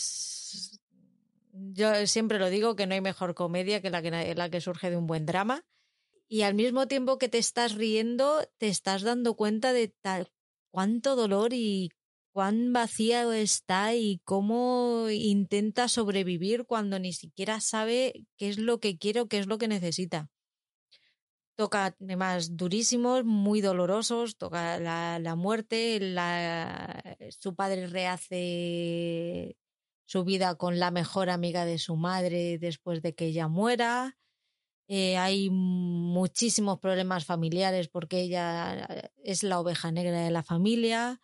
[1.51, 4.89] yo siempre lo digo que no hay mejor comedia que la que, la que surge
[4.89, 5.65] de un buen drama
[6.33, 10.31] y al mismo tiempo que te estás riendo, te estás dando cuenta de tal,
[10.71, 11.91] cuánto dolor y
[12.31, 18.97] cuán vacía está y cómo intenta sobrevivir cuando ni siquiera sabe qué es lo que
[18.97, 20.31] quiere o qué es lo que necesita.
[21.53, 29.55] Toca temas durísimos, muy dolorosos, toca la, la muerte, la, su padre rehace
[30.05, 34.17] su vida con la mejor amiga de su madre después de que ella muera.
[34.95, 41.19] Eh, hay muchísimos problemas familiares porque ella es la oveja negra de la familia.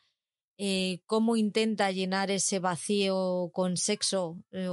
[0.58, 4.68] Eh, cómo intenta llenar ese vacío con sexo eh,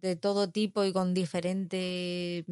[0.00, 2.44] de todo tipo y con diferentes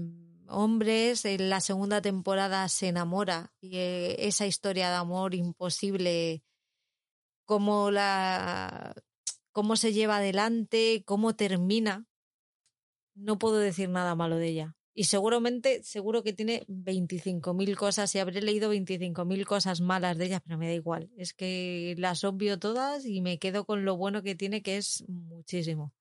[0.49, 1.25] hombres.
[1.25, 6.43] En la segunda temporada se enamora y esa historia de amor imposible,
[7.45, 8.97] cómo la
[9.53, 12.09] cómo se lleva adelante, cómo termina.
[13.15, 14.77] No puedo decir nada malo de ella.
[15.01, 20.43] Y seguramente, seguro que tiene 25.000 cosas y habré leído 25.000 cosas malas de ellas,
[20.45, 21.11] pero me da igual.
[21.17, 25.03] Es que las obvio todas y me quedo con lo bueno que tiene, que es
[25.09, 25.95] muchísimo.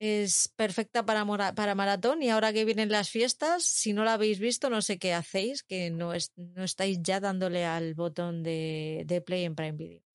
[0.00, 1.24] Es perfecta para,
[1.54, 4.98] para maratón y ahora que vienen las fiestas, si no la habéis visto, no sé
[4.98, 9.76] qué hacéis, que no, no estáis ya dándole al botón de, de Play en Prime
[9.78, 10.09] Video.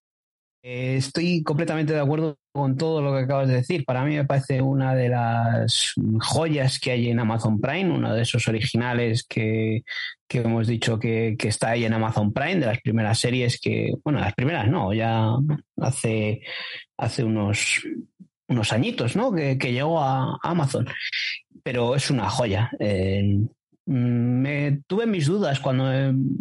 [0.68, 3.86] Eh, estoy completamente de acuerdo con todo lo que acabas de decir.
[3.86, 8.24] Para mí me parece una de las joyas que hay en Amazon Prime, uno de
[8.24, 9.84] esos originales que,
[10.28, 14.34] hemos dicho que, está ahí en Amazon Prime, de las primeras series que, bueno, las
[14.34, 15.36] primeras no, ya
[15.78, 16.42] hace,
[16.98, 17.84] hace unos,
[18.48, 19.32] unos añitos, ¿no?
[19.32, 20.88] Que, llegó a Amazon.
[21.62, 22.72] Pero es una joya.
[22.80, 23.38] Eh,
[23.86, 25.86] me tuve mis dudas cuando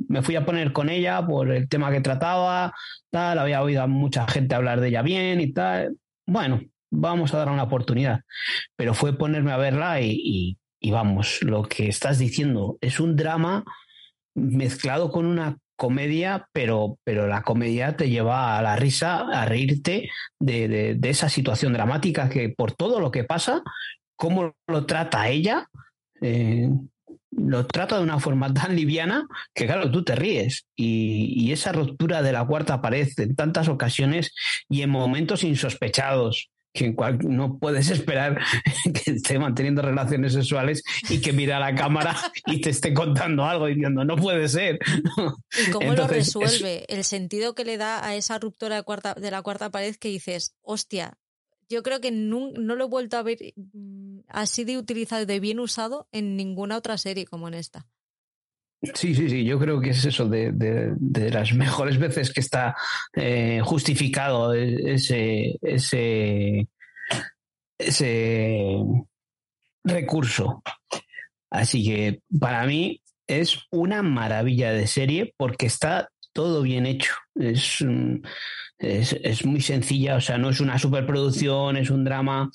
[0.08, 2.72] me fui a poner con ella por el tema que trataba,
[3.10, 5.96] tal, había oído a mucha gente hablar de ella bien y tal.
[6.26, 6.60] Bueno,
[6.90, 8.20] vamos a dar una oportunidad.
[8.76, 10.56] Pero fue ponerme a verla y,
[10.90, 13.64] vamos, lo que estás diciendo es un drama
[14.34, 20.08] mezclado con una comedia, pero, pero la comedia te lleva a la risa, a reírte
[20.38, 23.62] de, esa situación dramática que por todo lo que pasa,
[24.16, 25.68] cómo lo trata ella,
[26.20, 26.68] eh,
[27.36, 30.66] lo trata de una forma tan liviana que, claro, tú te ríes.
[30.76, 34.32] Y, esa ruptura de la cuarta pared en tantas ocasiones
[34.68, 38.40] y en momentos insospechados, que en cual no puedes esperar
[39.04, 42.16] que esté manteniendo relaciones sexuales y que mira a la cámara
[42.46, 44.80] y te esté contando algo diciendo, no puede ser.
[45.66, 46.84] ¿Y cómo lo resuelve?
[46.88, 50.08] El sentido que le da a esa ruptura de, cuarta, de la cuarta pared que
[50.08, 51.16] dices, hostia,
[51.68, 53.38] yo creo que no, no, lo he vuelto a ver
[54.28, 57.86] así de utilizado, de bien usado en ninguna otra serie como en esta.
[58.92, 62.76] Sí, sí, sí, yo creo que es eso de, de, las mejores veces que está
[63.14, 66.68] eh, justificado ese, ese,
[67.78, 68.76] ese
[69.82, 70.62] recurso.
[71.50, 77.14] Así que para mí es una maravilla de serie porque está todo bien hecho.
[77.34, 77.82] Es,
[78.78, 82.50] es, es, muy sencilla, o sea, no es una superproducción, es un drama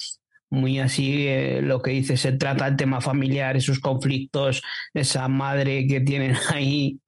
[0.50, 4.62] muy así, eh, lo que dice, se trata el tema familiar, esos conflictos,
[4.94, 7.00] esa madre que tienen ahí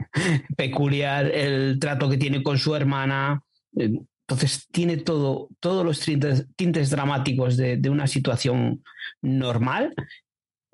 [0.56, 3.42] peculiar, el trato que tiene con su hermana.
[3.78, 3.92] Eh,
[4.28, 6.00] entonces tiene todo, todos los
[6.56, 8.82] tintes, dramáticos de, de, una situación
[9.22, 9.94] normal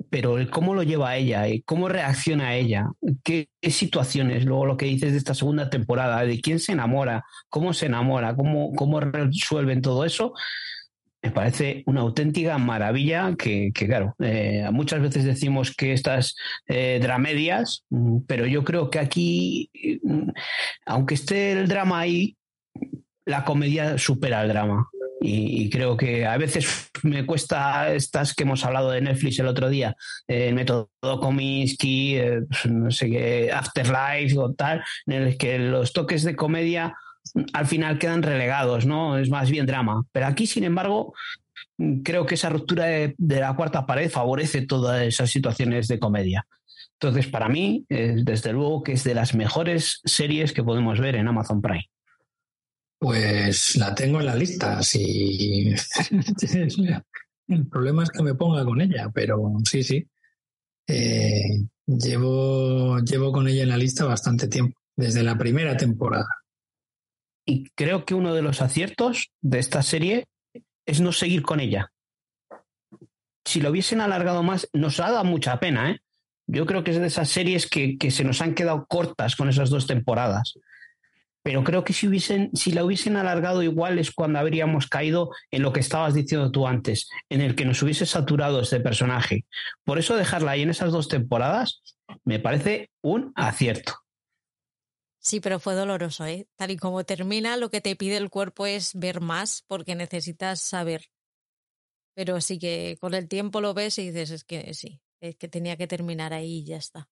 [0.09, 2.89] pero cómo lo lleva ella, cómo reacciona ella,
[3.23, 7.73] qué, situaciones, luego lo que dices de esta segunda temporada, de quién se enamora, cómo
[7.73, 10.33] se enamora, cómo, cómo resuelven todo eso,
[11.21, 16.35] me parece una auténtica maravilla que, claro, eh, muchas veces decimos que estas
[16.67, 19.71] eh, dramedias, mm, pero yo creo que aquí,
[20.03, 20.29] mm,
[20.85, 22.37] aunque esté el drama ahí,
[23.25, 24.87] la comedia supera el drama.
[25.19, 29.67] Y, creo que a veces me cuesta estas que hemos hablado de Netflix el otro
[29.67, 29.95] día,
[30.27, 35.91] el método Kominsky, eh, pues, no sé qué, Afterlife o tal, en el que los
[35.91, 36.95] toques de comedia
[37.53, 39.17] al final quedan relegados, ¿no?
[39.17, 40.03] Es más bien drama.
[40.11, 41.13] Pero aquí, sin embargo,
[42.03, 46.47] creo que esa ruptura de, la cuarta pared favorece todas esas situaciones de comedia.
[46.93, 51.27] Entonces, para mí, desde luego que es de las mejores series que podemos ver en
[51.27, 51.89] Amazon Prime.
[52.99, 54.81] Pues la tengo en la lista.
[54.81, 55.73] Si...
[57.47, 60.05] El problema es que me ponga con ella, pero sí, sí.
[60.87, 66.27] Eh, llevo, llevo con ella en la lista bastante tiempo, desde la primera temporada.
[67.47, 70.27] Y creo que uno de los aciertos de esta serie
[70.85, 71.91] es no seguir con ella.
[73.43, 75.99] Si lo hubiesen alargado más, nos ha dado mucha pena, ¿eh?
[76.45, 79.49] Yo creo que es de esas series que, que se nos han quedado cortas con
[79.49, 80.59] esas dos temporadas
[81.47, 85.61] pero creo que si, hubiesen, si la hubiesen alargado igual es cuando habríamos caído en
[85.61, 89.45] lo que estabas diciendo tú antes, en el que nos hubiese saturado este personaje.
[89.85, 91.81] Por eso dejarla ahí en esas dos temporadas
[92.25, 93.93] me parece un acierto.
[95.19, 96.47] Sí, pero fue doloroso, ¿eh?
[96.55, 100.61] Tal y como termina, lo que te pide el cuerpo es ver más porque necesitas
[100.61, 101.09] saber.
[102.15, 105.47] Pero sí que con el tiempo lo ves y dices, es que sí, es que
[105.47, 107.09] tenía que terminar ahí y ya está.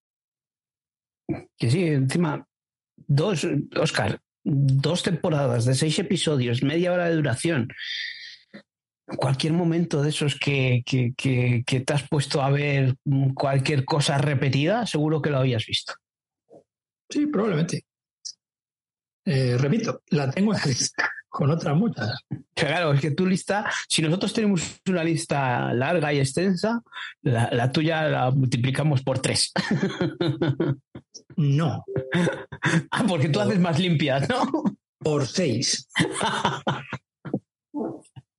[1.57, 2.47] Que sí, encima,
[2.95, 7.67] dos, Oscar, dos temporadas de seis episodios, media hora de duración.
[9.17, 12.95] Cualquier momento de esos que, que, te has puesto a ver
[13.35, 15.93] cualquier cosa repetida, seguro que lo habías visto.
[17.09, 17.83] Sí, probablemente.
[19.25, 22.19] Eh, repito, la tengo en la lista con otras muchas.
[22.53, 26.81] Claro, es que tu lista, si nosotros tenemos una lista larga y extensa,
[27.21, 29.51] la, la tuya la multiplicamos por tres.
[31.37, 31.83] No.
[32.91, 34.63] Ah, porque tú haces más limpias, ¿no?
[34.99, 35.87] Por seis.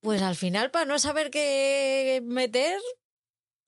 [0.01, 2.79] Pues al final, para no saber qué meter,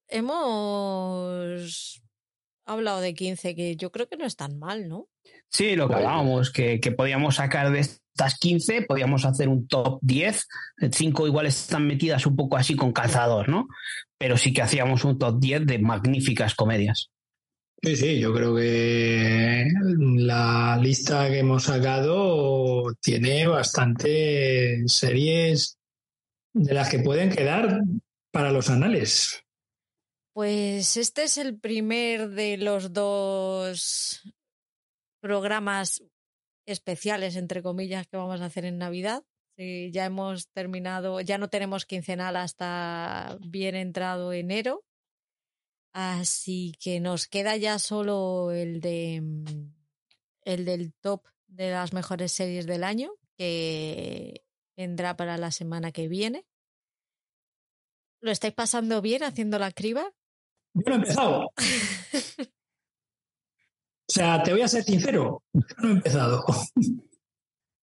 [0.08, 2.02] hemos
[2.66, 5.08] hablado de 15, que yo creo que no es tan mal, ¿no?
[5.52, 10.00] Sí, lo que hablábamos, que, que podíamos sacar de estas 15, podíamos hacer un top
[10.02, 10.48] 10.
[10.92, 13.68] 5 igual están metidas un poco así con calzador, ¿no?
[14.18, 17.10] Pero sí que hacíamos un top 10 de magníficas comedias.
[17.82, 19.66] Sí, sí, yo creo que
[20.18, 25.78] la lista que hemos sacado tiene bastantes series
[26.54, 27.80] de las que pueden quedar
[28.32, 29.46] para los anales.
[30.34, 34.24] Pues este es el primer de los dos
[35.20, 36.04] programas
[36.66, 39.24] especiales, entre comillas, que vamos a hacer en Navidad.
[39.58, 44.86] ya hemos terminado, ya no tenemos quincenal hasta bien entrado enero.
[45.92, 49.74] Así que nos queda ya solo el de mm,
[50.44, 54.46] el del top de las mejores series del año, que
[54.78, 56.46] vendrá para la semana que viene.
[58.22, 60.14] ¿Lo estáis pasando bien haciendo la criba?
[60.74, 61.52] Yo no he empezado.
[64.10, 66.44] o sea, te voy a ser sincero, yo no he empezado.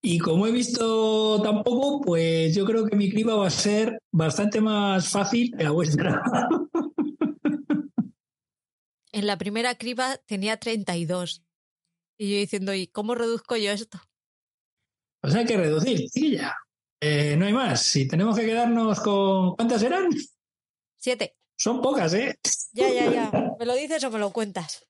[0.02, 4.60] y como he visto tampoco, pues yo creo que mi criba va a ser bastante
[4.60, 6.20] más fácil que la vuestra.
[9.12, 11.44] en la primera criba tenía 32.
[12.18, 14.00] Y yo diciendo, ¿y cómo reduzco yo esto?
[15.20, 16.56] Pues hay que reducir, sí, ya.
[17.00, 17.82] Eh, no hay más.
[17.82, 19.54] Si tenemos que quedarnos con.
[19.54, 20.08] ¿Cuántas eran?
[20.96, 21.36] Siete.
[21.56, 22.36] Son pocas, ¿eh?
[22.72, 23.30] Ya, ya, ya.
[23.60, 24.86] ¿Me lo dices o me lo cuentas?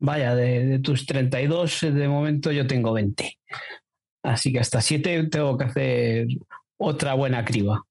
[0.00, 3.38] Vaya, de, de tus 32, de momento yo tengo 20.
[4.22, 6.26] Así que hasta siete tengo que hacer
[6.76, 7.84] otra buena criba.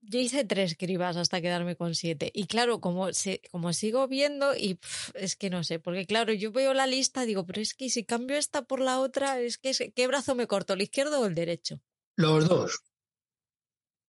[0.00, 2.30] Yo hice tres cribas hasta quedarme con siete.
[2.32, 4.78] Y claro, como, se, como sigo viendo, y
[5.14, 8.04] es que no sé, porque claro, yo veo la lista, digo, pero es que si
[8.04, 11.34] cambio esta por la otra, es que ¿qué brazo me corto, el izquierdo o el
[11.34, 11.80] derecho?
[12.16, 12.80] Los dos.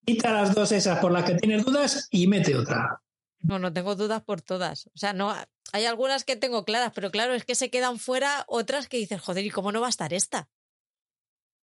[0.07, 3.03] Quita las dos esas por las que tienes dudas y mete otra.
[3.40, 4.86] No, no tengo dudas por todas.
[4.89, 5.35] O sea, no
[5.73, 9.20] hay algunas que tengo claras, pero claro, es que se quedan fuera otras que dices,
[9.20, 10.49] joder, ¿y cómo no va a estar esta?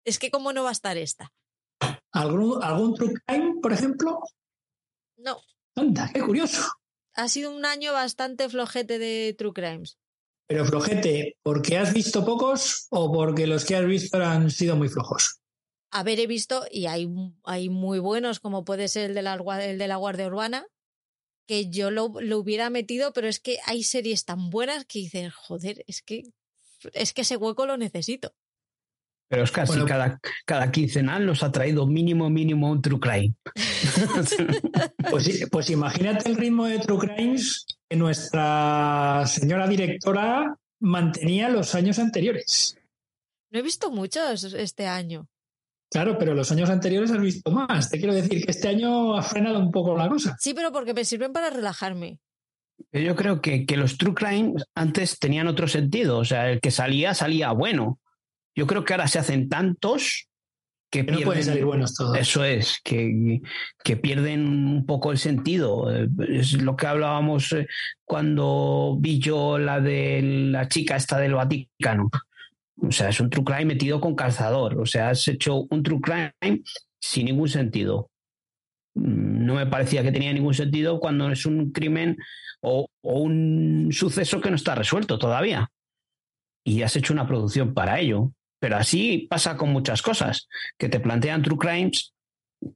[0.05, 1.33] Es que cómo no va a estar esta.
[2.13, 4.21] ¿Algún, algún true crime, por ejemplo?
[5.17, 5.41] No.
[5.75, 6.63] Anda, qué curioso.
[7.15, 9.99] Ha sido un año bastante flojete de true crimes.
[10.47, 14.89] Pero flojete, ¿porque has visto pocos o porque los que has visto han sido muy
[14.89, 15.41] flojos?
[15.91, 17.09] Haber he visto, y hay,
[17.45, 20.67] hay muy buenos, como puede ser el de la, el de la Guardia Urbana,
[21.47, 25.85] que yo lo, hubiera metido, pero es que hay series tan buenas que dicen, joder,
[25.87, 26.23] es que,
[26.93, 28.35] es que ese hueco lo necesito.
[29.29, 33.35] Pero es casi cada, cada quincenal nos ha traído mínimo, mínimo un True Crime.
[35.11, 41.99] pues, pues imagínate el ritmo de True Crimes que nuestra señora directora mantenía los años
[41.99, 42.77] anteriores.
[43.51, 45.29] No he visto muchos este año.
[45.91, 47.91] Claro, pero los años anteriores has visto más.
[47.91, 50.37] Te quiero decir que este año ha frenado un poco la cosa.
[50.41, 52.19] Sí, pero porque me sirven para relajarme.
[52.93, 56.19] Yo creo que, que los True Crime antes tenían otro sentido.
[56.19, 58.01] O sea, el que salía, salía bueno.
[58.57, 60.29] Yo creo que ahora se hacen tantos
[61.03, 62.17] que, no pueden salir buenos todos.
[62.17, 63.41] Eso es, que,
[63.83, 65.91] que, pierden un poco el sentido.
[66.29, 67.67] Es lo que hablábamos eh,
[68.05, 72.11] cuando vi yo la de la chica esta del Vaticano.
[72.81, 74.79] O sea, es un true crime metido con calzador.
[74.79, 76.63] O sea, has hecho un true crime
[77.01, 78.11] sin ningún sentido.
[78.95, 82.17] No me parecía que tenía ningún sentido cuando es un crimen
[82.61, 85.71] o, un suceso que no está resuelto todavía.
[86.65, 88.33] Y has hecho una producción para ello.
[88.61, 90.49] Pero así pasa con muchas cosas,
[90.79, 92.13] que te plantean true crimes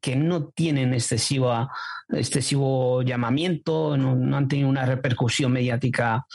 [0.03, 1.73] que no tienen excesiva,
[2.11, 6.27] excesivo llamamiento, no han tenido una repercusión mediática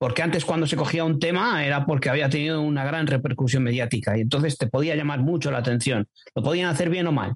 [0.00, 4.16] porque antes cuando se cogía un tema era porque había tenido una gran repercusión mediática
[4.16, 6.08] y entonces te podía llamar mucho la atención.
[6.34, 7.34] Lo podían hacer bien o mal,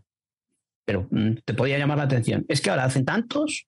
[0.87, 2.47] pero mm, te podía llamar la atención.
[2.49, 3.67] Es que ahora hacen tantos,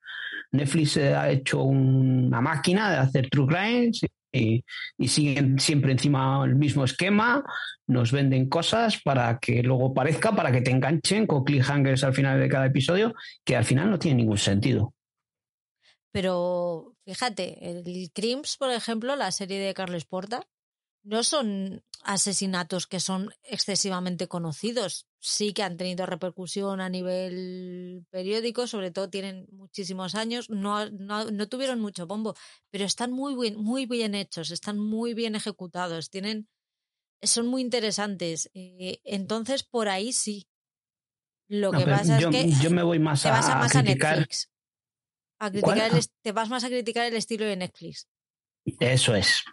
[0.51, 4.01] Netflix ha hecho una máquina de hacer true crimes
[4.33, 4.65] y,
[5.07, 7.45] siguen siempre encima el mismo esquema,
[7.87, 12.41] nos venden cosas para que luego parezca, para que te enganchen con cliffhangers al final
[12.41, 13.15] de cada episodio,
[13.45, 14.95] que al final no tiene ningún sentido.
[16.17, 20.49] Pero fíjate, el Crims, por ejemplo, la serie de Carles Porta,
[21.03, 25.07] no son asesinatos que son excesivamente conocidos.
[25.21, 31.49] Sí que han tenido repercusión a nivel periódico, sobre todo tienen muchísimos años, no, no,
[31.51, 32.35] tuvieron mucho bombo,
[32.71, 36.49] pero están muy bien, muy bien hechos, están muy bien ejecutados, tienen,
[37.21, 38.51] son muy interesantes.
[38.55, 40.49] Eh, entonces, por ahí sí.
[41.47, 44.49] Lo que pasa es que yo me voy más a, más a Netflix
[46.23, 48.09] te vas más a criticar el estilo de Netflix.
[48.81, 49.45] Eso es.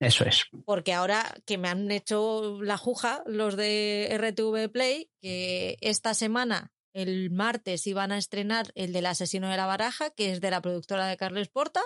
[0.00, 0.44] Eso es.
[0.64, 6.72] Porque ahora que me han hecho la juja los de RTV Play, que esta semana,
[6.92, 10.60] el martes, iban a estrenar el del asesino de la baraja, que es de la
[10.60, 11.82] productora de Carles Porta.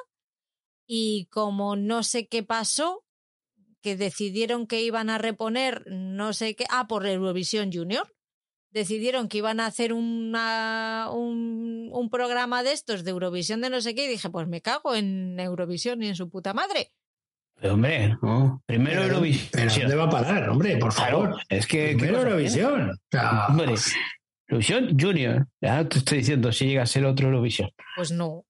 [0.86, 3.04] Y como no sé qué pasó,
[3.82, 8.12] que decidieron que iban a reponer, no sé qué, ah, por Eurovisión Junior
[8.70, 13.94] decidieron que iban a hacer una, un, programa de estos de Eurovisión de no sé
[13.94, 16.92] qué y dije, pues me cago en Eurovisión y en su puta madre.
[17.60, 18.62] Pero hombre, no.
[18.66, 19.48] primero Eurovisión.
[19.52, 20.76] Pero ¿dónde va a parar, hombre?
[20.78, 21.36] Por favor.
[21.48, 21.96] es que.
[21.98, 22.98] Primero Eurovisión.
[23.48, 23.74] hombre,
[24.48, 25.46] Eurovisión Junior.
[25.60, 27.70] Ya te estoy diciendo si llega a ser otro Eurovisión.
[27.96, 28.44] Pues no.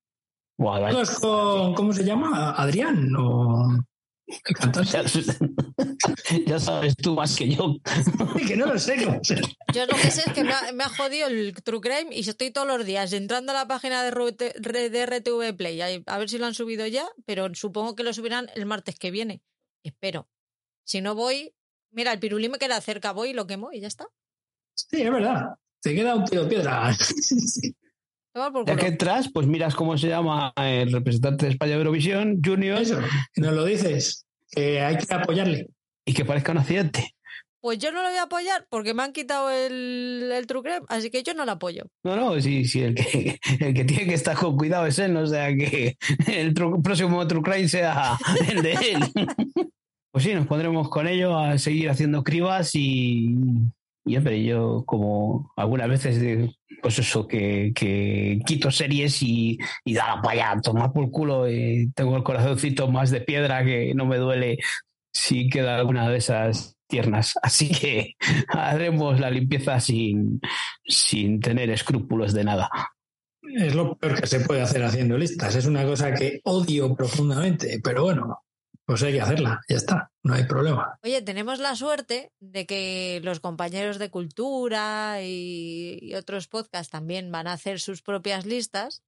[0.57, 2.53] con, ¿Cómo se llama?
[2.53, 3.11] Adrián.
[3.17, 3.79] O...
[6.47, 7.77] Ya, sabes tú más que yo.
[8.47, 8.97] que no lo sé.
[8.99, 12.67] Yo lo que sé es que me ha, jodido el True Crime y estoy todos
[12.67, 16.87] los días entrando a la página de, RTV Play a ver si lo han subido
[16.87, 19.43] ya, pero supongo que lo subirán el martes que viene.
[19.83, 20.29] Espero.
[20.85, 21.55] Si no voy,
[21.91, 24.09] mira, el pirulí me queda cerca, voy y lo quemo y ya está.
[24.75, 25.57] Sí, es verdad.
[25.81, 26.97] Te queda un tiro de piedra.
[28.67, 32.81] Ya que entras, pues miras cómo se llama el representante de España de Eurovisión, Junior.
[32.81, 33.01] Eso,
[33.37, 35.69] nos lo dices, que hay que apoyarle.
[36.05, 37.15] Y que parezca un accidente.
[37.61, 40.87] Pues yo no lo voy a apoyar porque me han quitado el, el True Crime,
[40.89, 41.85] así que yo no lo apoyo.
[42.05, 45.13] No, no, sí, sí, el que, el que tiene que estar con cuidado es él,
[45.13, 45.97] no o sea que
[46.29, 48.17] el próximo True Crime sea
[48.49, 49.01] el de él.
[50.11, 53.37] Pues sí, nos pondremos con ello a seguir haciendo cribas y,
[54.09, 56.51] y hombre, yo como algunas veces,
[56.83, 57.73] pues eso, que,
[58.47, 63.21] quito series y, da para allá, toma por culo, y tengo el corazoncito más de
[63.21, 64.59] piedra que no me duele
[65.13, 67.35] si queda alguna de esas tiernas.
[67.43, 68.15] Así que
[68.49, 70.41] haremos la limpieza sin,
[70.87, 72.71] sin tener escrúpulos de nada.
[73.43, 75.55] Es lo peor que se puede hacer haciendo listas.
[75.55, 78.43] Es una cosa que odio profundamente, pero bueno,
[78.89, 80.99] pues hay que hacerla, ya está, no hay problema.
[81.03, 87.31] Oye, tenemos la suerte de que los compañeros de cultura y, y otros podcasts también
[87.31, 89.03] van a hacer sus propias listas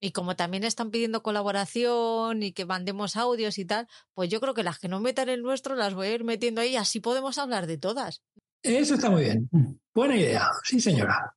[0.00, 4.52] y como también están pidiendo colaboración y que mandemos audios y tal, pues yo creo
[4.52, 7.38] que las que no metan el nuestro las voy a ir metiendo ahí, así podemos
[7.38, 8.24] hablar de todas.
[8.64, 9.48] Eso está muy bien.
[9.94, 11.36] Buena idea, sí señora.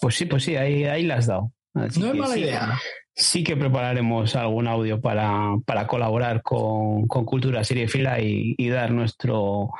[0.00, 1.52] Pues sí, pues sí, ahí, ahí la has dado.
[1.74, 2.80] Así no es mala sí, idea.
[3.20, 8.92] Sí que prepararemos algún audio para, para colaborar con, con Cultura Seriefila y, y dar
[8.92, 9.70] nuestro,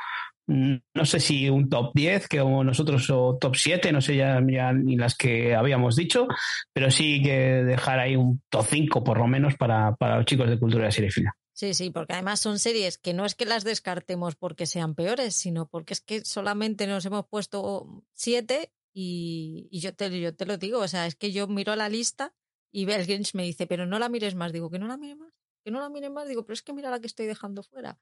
[0.47, 4.97] no sé si un top 10, que nosotros, o top 7, no sé ya, ni
[4.97, 6.27] las que habíamos dicho,
[6.73, 10.51] pero sí que dejar ahí un top 5 por lo menos para, para los chicos
[10.51, 11.35] de Cultura Seriefila.
[11.53, 15.35] Sí, sí, porque además son series que no es que las descartemos porque sean peores,
[15.35, 20.47] sino porque es que solamente nos hemos puesto siete y, y yo, te, yo te
[20.47, 22.35] lo digo, o sea, es que yo miro la lista
[22.73, 25.17] y Bell Grinch me dice, pero no la mires más, digo, que no la mire
[25.17, 25.33] más,
[25.65, 27.99] que no la mire más, digo, pero es que mira la que estoy dejando fuera.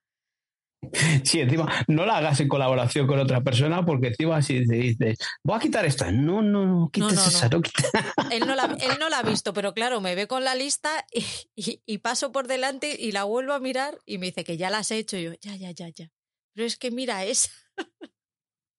[1.25, 5.19] Sí, encima, no la hagas en colaboración con otra persona porque encima si te dices,
[5.43, 6.13] voy a quitar esta.
[6.13, 7.29] No, no, no, quites no, no.
[7.29, 7.91] esa, no quites.
[8.31, 11.05] Él no, la, él no la ha visto, pero claro, me ve con la lista
[11.13, 11.25] y,
[11.57, 14.71] y, y paso por delante y la vuelvo a mirar y me dice que ya
[14.71, 15.17] las he hecho.
[15.17, 16.11] Y yo, ya, ya, ya, ya.
[16.55, 17.51] Pero es que mira esa.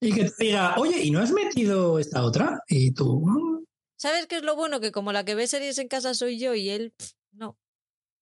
[0.02, 2.62] Y que te diga, oye, ¿y no has metido esta otra?
[2.70, 3.59] Y tú, "Mm,
[4.00, 4.80] ¿Sabes qué es lo bueno?
[4.80, 7.58] Que como la que ve series en casa soy yo y él, pff, no.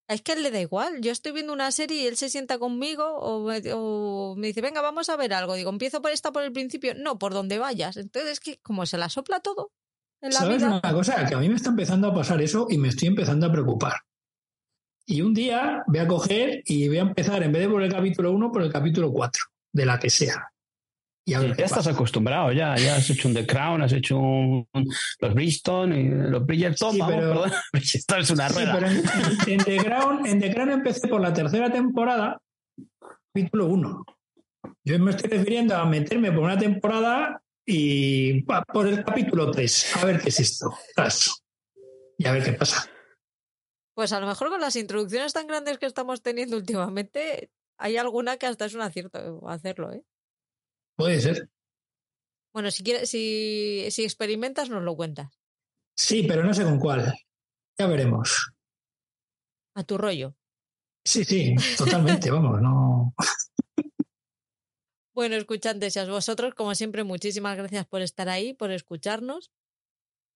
[0.07, 1.01] Es que a él le da igual.
[1.01, 4.61] Yo estoy viendo una serie y él se sienta conmigo o me, o me dice,
[4.61, 5.53] venga, vamos a ver algo.
[5.53, 6.95] Digo, empiezo por esta por el principio.
[6.95, 7.97] No, por donde vayas.
[7.97, 9.71] Entonces es que como se la sopla todo
[10.21, 10.79] en la ¿sabes vida.
[10.83, 11.25] una cosa?
[11.25, 13.93] Que a mí me está empezando a pasar eso y me estoy empezando a preocupar.
[15.05, 17.91] Y un día voy a coger y voy a empezar, en vez de por el
[17.91, 19.43] capítulo 1, por el capítulo 4,
[19.73, 20.51] de la que sea.
[21.29, 21.91] Y a ver Ya estás pasa.
[21.91, 24.87] acostumbrado, ya, ya has hecho un The Crown, has hecho un, un-
[25.19, 28.73] los Bridgestone, y los Bridgerton, Sí, vamos, pero- perdón, Bridgestone es una Sí, rueda.
[28.75, 29.03] pero en,
[29.51, 32.41] en The Crown, en The Crown empecé por la tercera temporada,
[33.33, 34.05] capítulo 1.
[34.85, 39.97] Yo me estoy refiriendo a meterme por una temporada y por el capítulo 3.
[39.97, 40.73] A ver qué es esto.
[40.95, 41.43] Tras.
[42.17, 42.89] Y a ver qué pasa.
[43.93, 48.37] Pues a lo mejor con las introducciones tan grandes que estamos teniendo últimamente, hay alguna
[48.37, 50.03] que hasta es un acierto hacerlo, ¿eh?
[50.97, 51.49] Puede ser.
[52.51, 55.31] Bueno, si quieres, si, si experimentas, nos lo cuentas.
[55.95, 57.13] Sí, pero no sé con cuál.
[57.77, 58.51] Ya veremos.
[59.75, 60.35] A tu rollo.
[61.05, 63.13] Sí, sí, totalmente, vamos, no.
[65.13, 69.51] Bueno, escuchantes, y a vosotros, como siempre, muchísimas gracias por estar ahí, por escucharnos.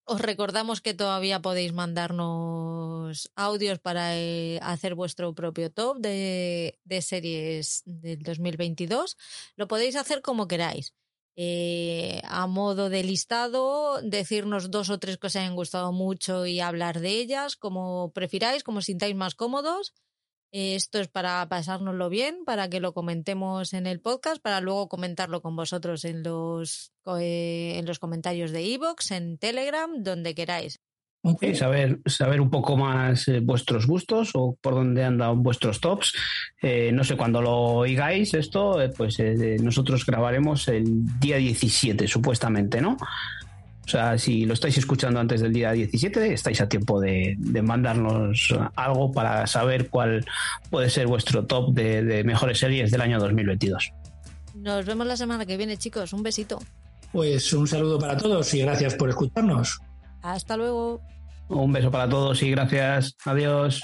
[0.04, 7.02] Os recordamos que todavía podéis mandarnos audios para eh, hacer vuestro propio top de, de
[7.02, 9.16] series del 2022.
[9.56, 10.94] Lo podéis hacer como queráis.
[11.36, 16.60] Eh, a modo de listado, decirnos dos o tres que os hayan gustado mucho y
[16.60, 19.94] hablar de ellas, como prefiráis, como sintáis más cómodos.
[20.52, 24.88] Eh, Esto es para pasárnoslo bien, para que lo comentemos en el podcast, para luego
[24.88, 30.78] comentarlo con vosotros en los, eh, en los comentarios de iVoox, en Telegram, donde queráis.
[31.40, 36.12] Sí, saber, saber un poco más eh, vuestros gustos o por dónde andan vuestros tops.
[36.60, 39.18] Eh, no sé, cuando lo oigáis esto, pues
[39.60, 40.84] nosotros grabaremos el
[41.20, 42.96] día 17, supuestamente, ¿no?
[43.84, 47.62] O sea, si lo estáis escuchando antes del día 17, estáis a tiempo de, de
[47.62, 50.24] mandarnos algo para saber cuál
[50.70, 53.92] puede ser vuestro top de, de mejores series del año 2022.
[54.54, 56.12] Nos vemos la semana que viene, chicos.
[56.12, 56.60] Un besito.
[57.12, 59.80] Pues un saludo para todos y gracias por escucharnos.
[60.22, 61.02] Hasta luego.
[61.48, 63.16] Un beso para todos y gracias.
[63.24, 63.80] Adiós.